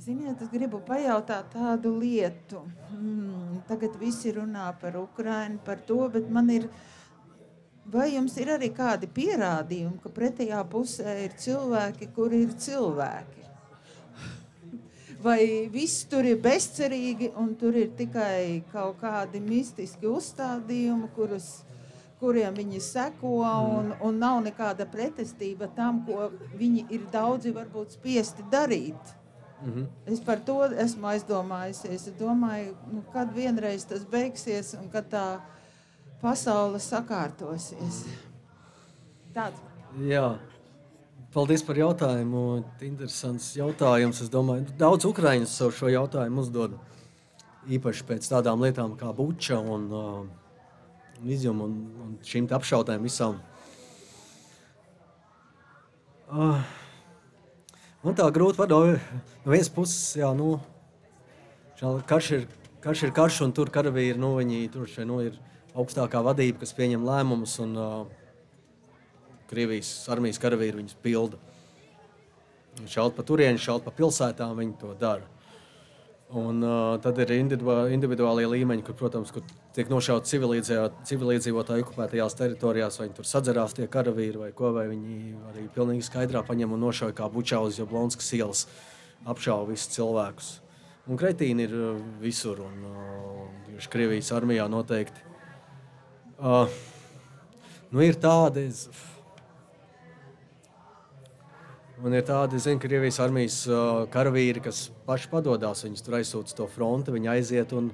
[0.08, 2.62] Ziniet, es gribu pajautāt tādu lietu.
[2.96, 6.70] Mm, tagad visi runā par Ukrajinu, par to, bet man ir.
[7.92, 13.44] Vai jums ir arī kādi pierādījumi, ka pretējā pusē ir cilvēki, kuri ir cilvēki?
[15.28, 15.42] Vai
[15.76, 21.52] viss tur ir bezcerīgi un tur ir tikai kaut kādi mistiski uzstādījumi, kurus,
[22.24, 23.38] kuriem viņi seko,
[23.76, 29.17] un, un nav nekāda pretestība tam, ko viņi ir daudzi varbūt spiesti darīt?
[29.62, 29.88] Mhm.
[30.06, 32.08] Es par to esmu aizdomājusies.
[32.08, 35.26] Es domāju, nu, kad vienreiz tas beigsies un kad tā
[36.22, 38.04] pasaule sakārtosies.
[39.34, 39.62] Tāds.
[40.06, 40.38] Jā.
[41.34, 42.64] Paldies par jautājumu.
[42.86, 44.22] Interesants jautājums.
[44.22, 46.78] Es domāju, daudz ukrāņu sev šo jautājumu uzdod.
[47.68, 50.24] Īpaši pēc tādām lietām kā buča un uh,
[51.26, 53.42] izjuma un, un šīm te apšaudēm visām.
[56.28, 56.62] Uh,
[58.04, 59.10] man tā grūti pateikt.
[59.46, 60.58] No vienas puses, jā, nu,
[61.80, 62.48] karš ir,
[62.84, 65.38] karš ir karš, un tur karavīri nu, viņi, tur šeit, nu, ir
[65.78, 68.18] augstākā vadība, kas pieņem lēmumus, un uh,
[69.48, 71.40] Krievijas armijas karavīri viņus pilda.
[72.92, 75.37] Šaut pa turieni, šaut pa pilsētām, viņi to dara.
[76.36, 79.46] Un, uh, tad ir individuālie līmeņi, kur, protams, kur
[79.76, 80.28] tiek nošauti
[81.08, 86.42] civiliedzīvotāji okupētajās teritorijās, vai tur sadzerās tie karavīri, vai ko, vai viņi arī pilnīgi skaidrā
[86.44, 88.66] paņem un nošauj kā bučā uz Jablonskas ielas,
[89.24, 90.50] apšauja visus cilvēkus.
[91.08, 91.78] Un kretīni ir
[92.20, 95.24] visur, un uh, Krievijas armijā noteikti.
[96.36, 96.68] Uh,
[97.96, 98.90] nu ir tādi, es,
[101.98, 103.56] Un ir tādi, zinu, Krievijas armijas
[104.14, 105.82] karavīri, kas paši padodas.
[105.82, 107.88] Viņus tur aizsūta to fronti, viņi aiziet un,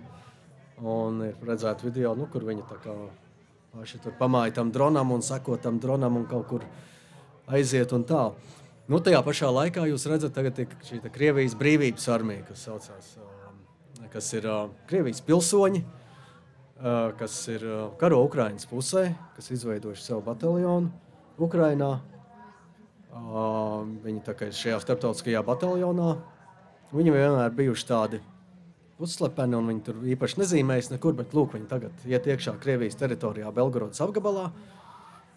[0.84, 5.80] un ir redzēti video, nu, kur viņi paši tur pamāja tam dronam un sako tam
[5.80, 6.68] dronam un kaut kur
[7.48, 8.28] aiziet un tā.
[8.92, 13.14] Nu, tajā pašā laikā jūs redzat, ka šī Krievijas brīvības armija, kas saucās,
[14.12, 14.52] kas ir
[14.92, 15.86] Krievijas pilsoņi,
[17.24, 17.70] kas ir
[18.04, 20.92] karo Ukraiņas pusē, kas izveidojuši savu bataljonu
[21.40, 21.94] Ukraiņā
[23.14, 26.14] Viņi ir šajā starptautiskajā bataljonā.
[26.94, 28.20] Viņi vienmēr bijuši tādi
[28.98, 33.52] pusslepeni, un viņi tur īpaši nezīmējas nekur, bet lūk, viņi tagad iet iekšā Krievijas teritorijā,
[33.54, 34.48] Belgorodas apgabalā,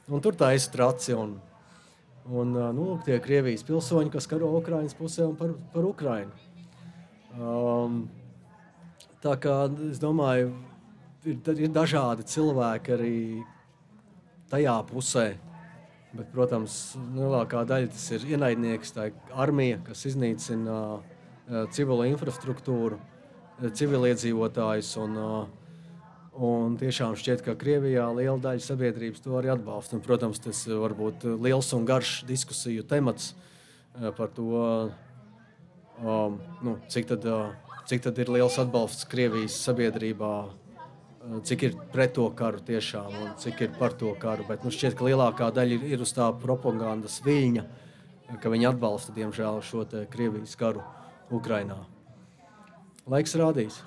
[0.09, 1.17] un tur tā iztraci.
[1.17, 1.37] Un,
[2.29, 6.45] un nu, tie Krievijas pilsoņi, kas karo Ukraiņas pusē un par, par Ukraiņu.
[7.37, 8.07] Um,
[9.25, 9.57] tā kā
[9.91, 10.55] es domāju,
[11.29, 13.17] ir, ir dažādi cilvēki arī
[14.53, 15.27] tajā pusē,
[16.17, 22.99] Bet, protams, lielākā daļa tas ir ienaidnieks, tā ir armija, kas iznīcina uh, civilo infrastruktūru,
[23.61, 24.93] civiliedzīvotājus.
[25.03, 29.99] Un, uh, un tiešām šķiet, ka Krievijā liela daļa sabiedrības to arī atbalsta.
[29.99, 34.67] Un, protams, tas var būt liels un garš diskusiju temats uh, par to,
[36.01, 37.27] um, nu, cik, tad,
[37.91, 40.66] cik tad ir liels atbalsts Krievijas sabiedrībā Eh,
[41.27, 44.47] cik ir pret to karu tiešām un cik ir par to karu.
[44.49, 47.65] Bet nu, šķiet, ka lielākā daļa ir, ir uz tā propagandas viļņa,
[48.43, 50.85] ka viņi atbalsta diemžēl šo Krievijas karu
[51.35, 51.79] Ukrajinā.
[53.11, 53.81] Laiks rādīs.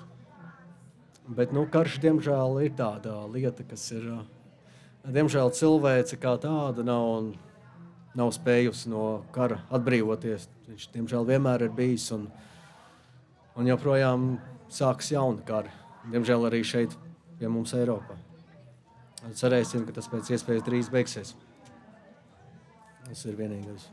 [1.30, 4.06] Bet nu, karš diemžēl ir tāda lieta, kas ir.
[4.10, 7.34] Eh, diemžēl cilvēce kā tāda nav,
[8.16, 10.48] nav spējusi no kara atbrīvoties.
[10.68, 12.26] Viņš diemžēl vienmēr ir bijis un,
[13.56, 14.32] un joprojām
[14.72, 15.70] sākas jauni kari.
[16.10, 16.96] Diemžēl arī šeit
[17.40, 18.18] pie mums Eiropā.
[19.36, 21.34] Cerēsim, ka tas pēc iespējas drīz beigsies.
[23.04, 23.88] Tas ir vienīgais.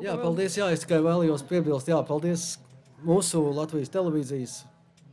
[0.00, 0.56] Jā, paldies.
[0.56, 2.54] Jā, es tikai vēlējos piebilst, jā, paldies
[3.04, 4.60] mūsu Latvijas televīzijas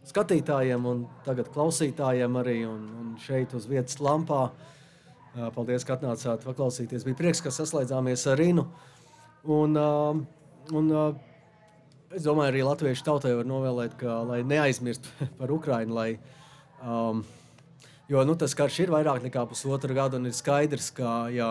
[0.07, 4.47] skatītājiem un tagad klausītājiem arī un, un šeit uz vietas lampā.
[5.53, 7.03] Paldies, ka atnācāt paklausīties.
[7.05, 8.63] Bija prieks, ka saslēdzāmies ar Rīnu.
[9.53, 9.75] Un,
[10.73, 10.87] un,
[12.09, 16.09] es domāju, arī latviešu tautai var novēlēt, ka, lai neaizmirst par Ukrajinu, lai
[16.81, 17.21] um,
[18.07, 21.49] Jo nu, tas karš ir vairāk nekā pusotru gadu, un ir skaidrs, ka jā,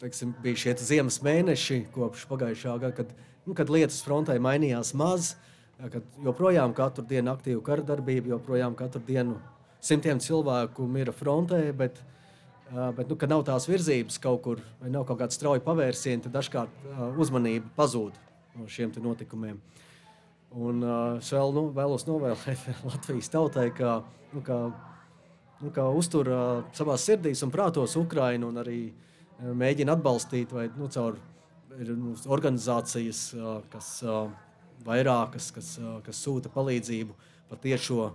[0.00, 3.12] teiksim, bija šie ziemas mēneši kopš pagājušā gada, kad,
[3.46, 5.36] nu, kad lietas frontē mainījās maz,
[5.78, 9.38] kad joprojām katru dienu aktīva kara darbība, joprojām katru dienu
[9.84, 11.68] simtiem cilvēku mira frontē.
[11.78, 12.02] Bet,
[12.74, 16.86] Bet, nu, nav tās virzības kaut kur, vai nav kaut kāda strauja pavērsiena, tad dažkārt
[17.20, 18.16] uzmanība pazūd
[18.56, 19.60] no šiem notikumiem.
[20.54, 24.00] Un, uh, es vēl, nu, vēlos novēlēt Latvijas tautai, ka,
[24.32, 24.58] nu, ka
[25.94, 28.78] uztur uh, savā sirdīs un prātos Ukrainu un arī
[29.42, 31.18] mēģina atbalstīt vai nu, caur
[31.74, 33.34] nu, organizācijas,
[33.72, 33.88] kas
[34.84, 35.74] vairākas, kas,
[36.06, 37.16] kas sūta palīdzību
[37.50, 38.12] patiešo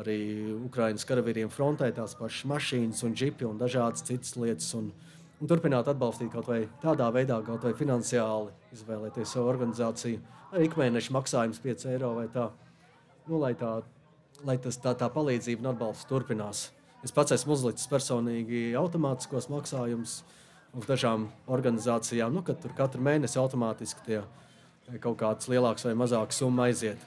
[0.00, 0.18] arī
[0.66, 4.72] Ukraiņas karavīriem frontē, tās pašas mašīnas un džipi un dažādas citas lietas.
[4.78, 4.90] Un,
[5.38, 10.22] un turpināt atbalstīt kaut vai tādā veidā, kaut vai finansiāli, izvēlēties savu organizāciju,
[10.52, 12.48] arī ikmēneša maksājums 5 eiro vai tā.
[13.28, 13.76] Nu, lai tā,
[14.44, 16.66] lai tas, tā, tā palīdzība un atbalsts turpinās.
[17.04, 20.22] Es pats esmu uzlicis personīgi automātiskos maksājumus
[20.74, 24.22] uz dažām organizācijām, nu, kad tur katru mēnesi automātiski tie
[25.04, 27.02] kaut kāds lielāks vai mazāks summa aiziet.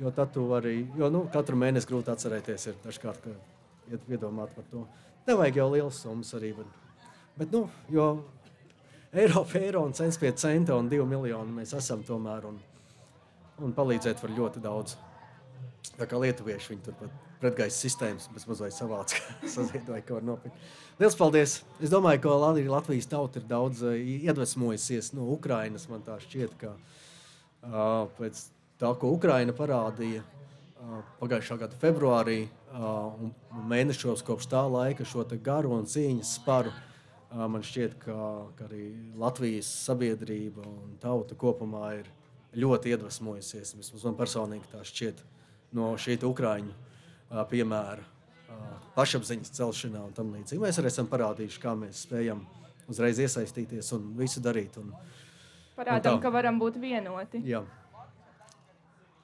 [0.00, 4.68] Jo tad tu arī, jo nu, katru mēnesi grūti atcerēties, ir dažkārt, ka iedomāt par
[4.70, 4.84] to.
[5.28, 7.08] Nevajag jau liels summas arī, bet,
[7.40, 8.06] bet nu, jo
[9.16, 12.60] eiro pie eiro un cents pie centa un divu miljonu mēs esam tomēr un,
[13.64, 14.96] un palīdzēt var ļoti daudz.
[15.96, 19.18] Tā kā lietuvieši viņi turpat pretgaisa sistēmas, mazliet savāds,
[19.54, 20.68] saziedoja, ka var nopirkt.
[21.00, 21.56] Lielas paldies!
[21.82, 22.36] Es domāju, ka
[22.70, 25.88] Latvijas tauta ir daudz uh, iedvesmojusies no Ukrainas.
[25.90, 28.44] Man tā šķiet, ka uh, pēc
[28.78, 33.34] tā, ko Ukraina parādīja uh, pagājušā gada februārī uh, un
[33.72, 36.72] mēnešos kopš tā laika šo garu un cīņas sparu,
[37.32, 38.14] Man šķiet, ka,
[38.58, 42.10] ka arī Latvijas sabiedrība un tauta kopumā ir
[42.60, 43.72] ļoti iedvesmojusies.
[43.78, 45.22] Vismaz man personīgi tā šķiet
[45.72, 46.74] no šī Ukrāņu
[47.50, 48.04] piemēra,
[48.96, 50.60] pašapziņas celšanā un tam līdzīgi.
[50.62, 52.42] Mēs arī esam parādījuši, kā mēs spējam
[52.92, 54.76] uzreiz iesaistīties un visu darīt.
[54.82, 54.92] Un,
[55.76, 57.40] Parādām, un ka varam būt vienoti.
[57.48, 57.62] Jā.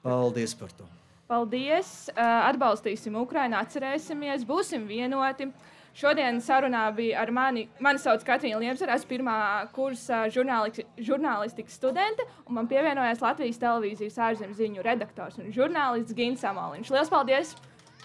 [0.01, 0.87] Paldies par to!
[1.29, 2.09] Paldies!
[2.17, 5.51] Atbalstīsim Ukraiņu, atcerēsimies, būsim vienoti.
[5.99, 7.65] Šodien sarunā bija ar mani.
[7.83, 9.37] Mani sauc Katrīna Liemsara, esmu pirmā
[9.75, 16.45] kursa žurnāli, žurnālistikas studente, un man pievienojās Latvijas televīzijas ārzemju ziņu redaktors un žurnālists Gins
[16.45, 16.93] Amaliņš.
[16.93, 17.53] Lielas paldies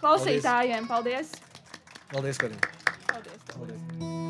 [0.00, 0.90] klausītājiem!
[0.90, 1.32] Paldies!
[2.12, 2.74] Paldies, Karina!
[3.12, 3.48] Paldies!
[3.54, 4.23] paldies.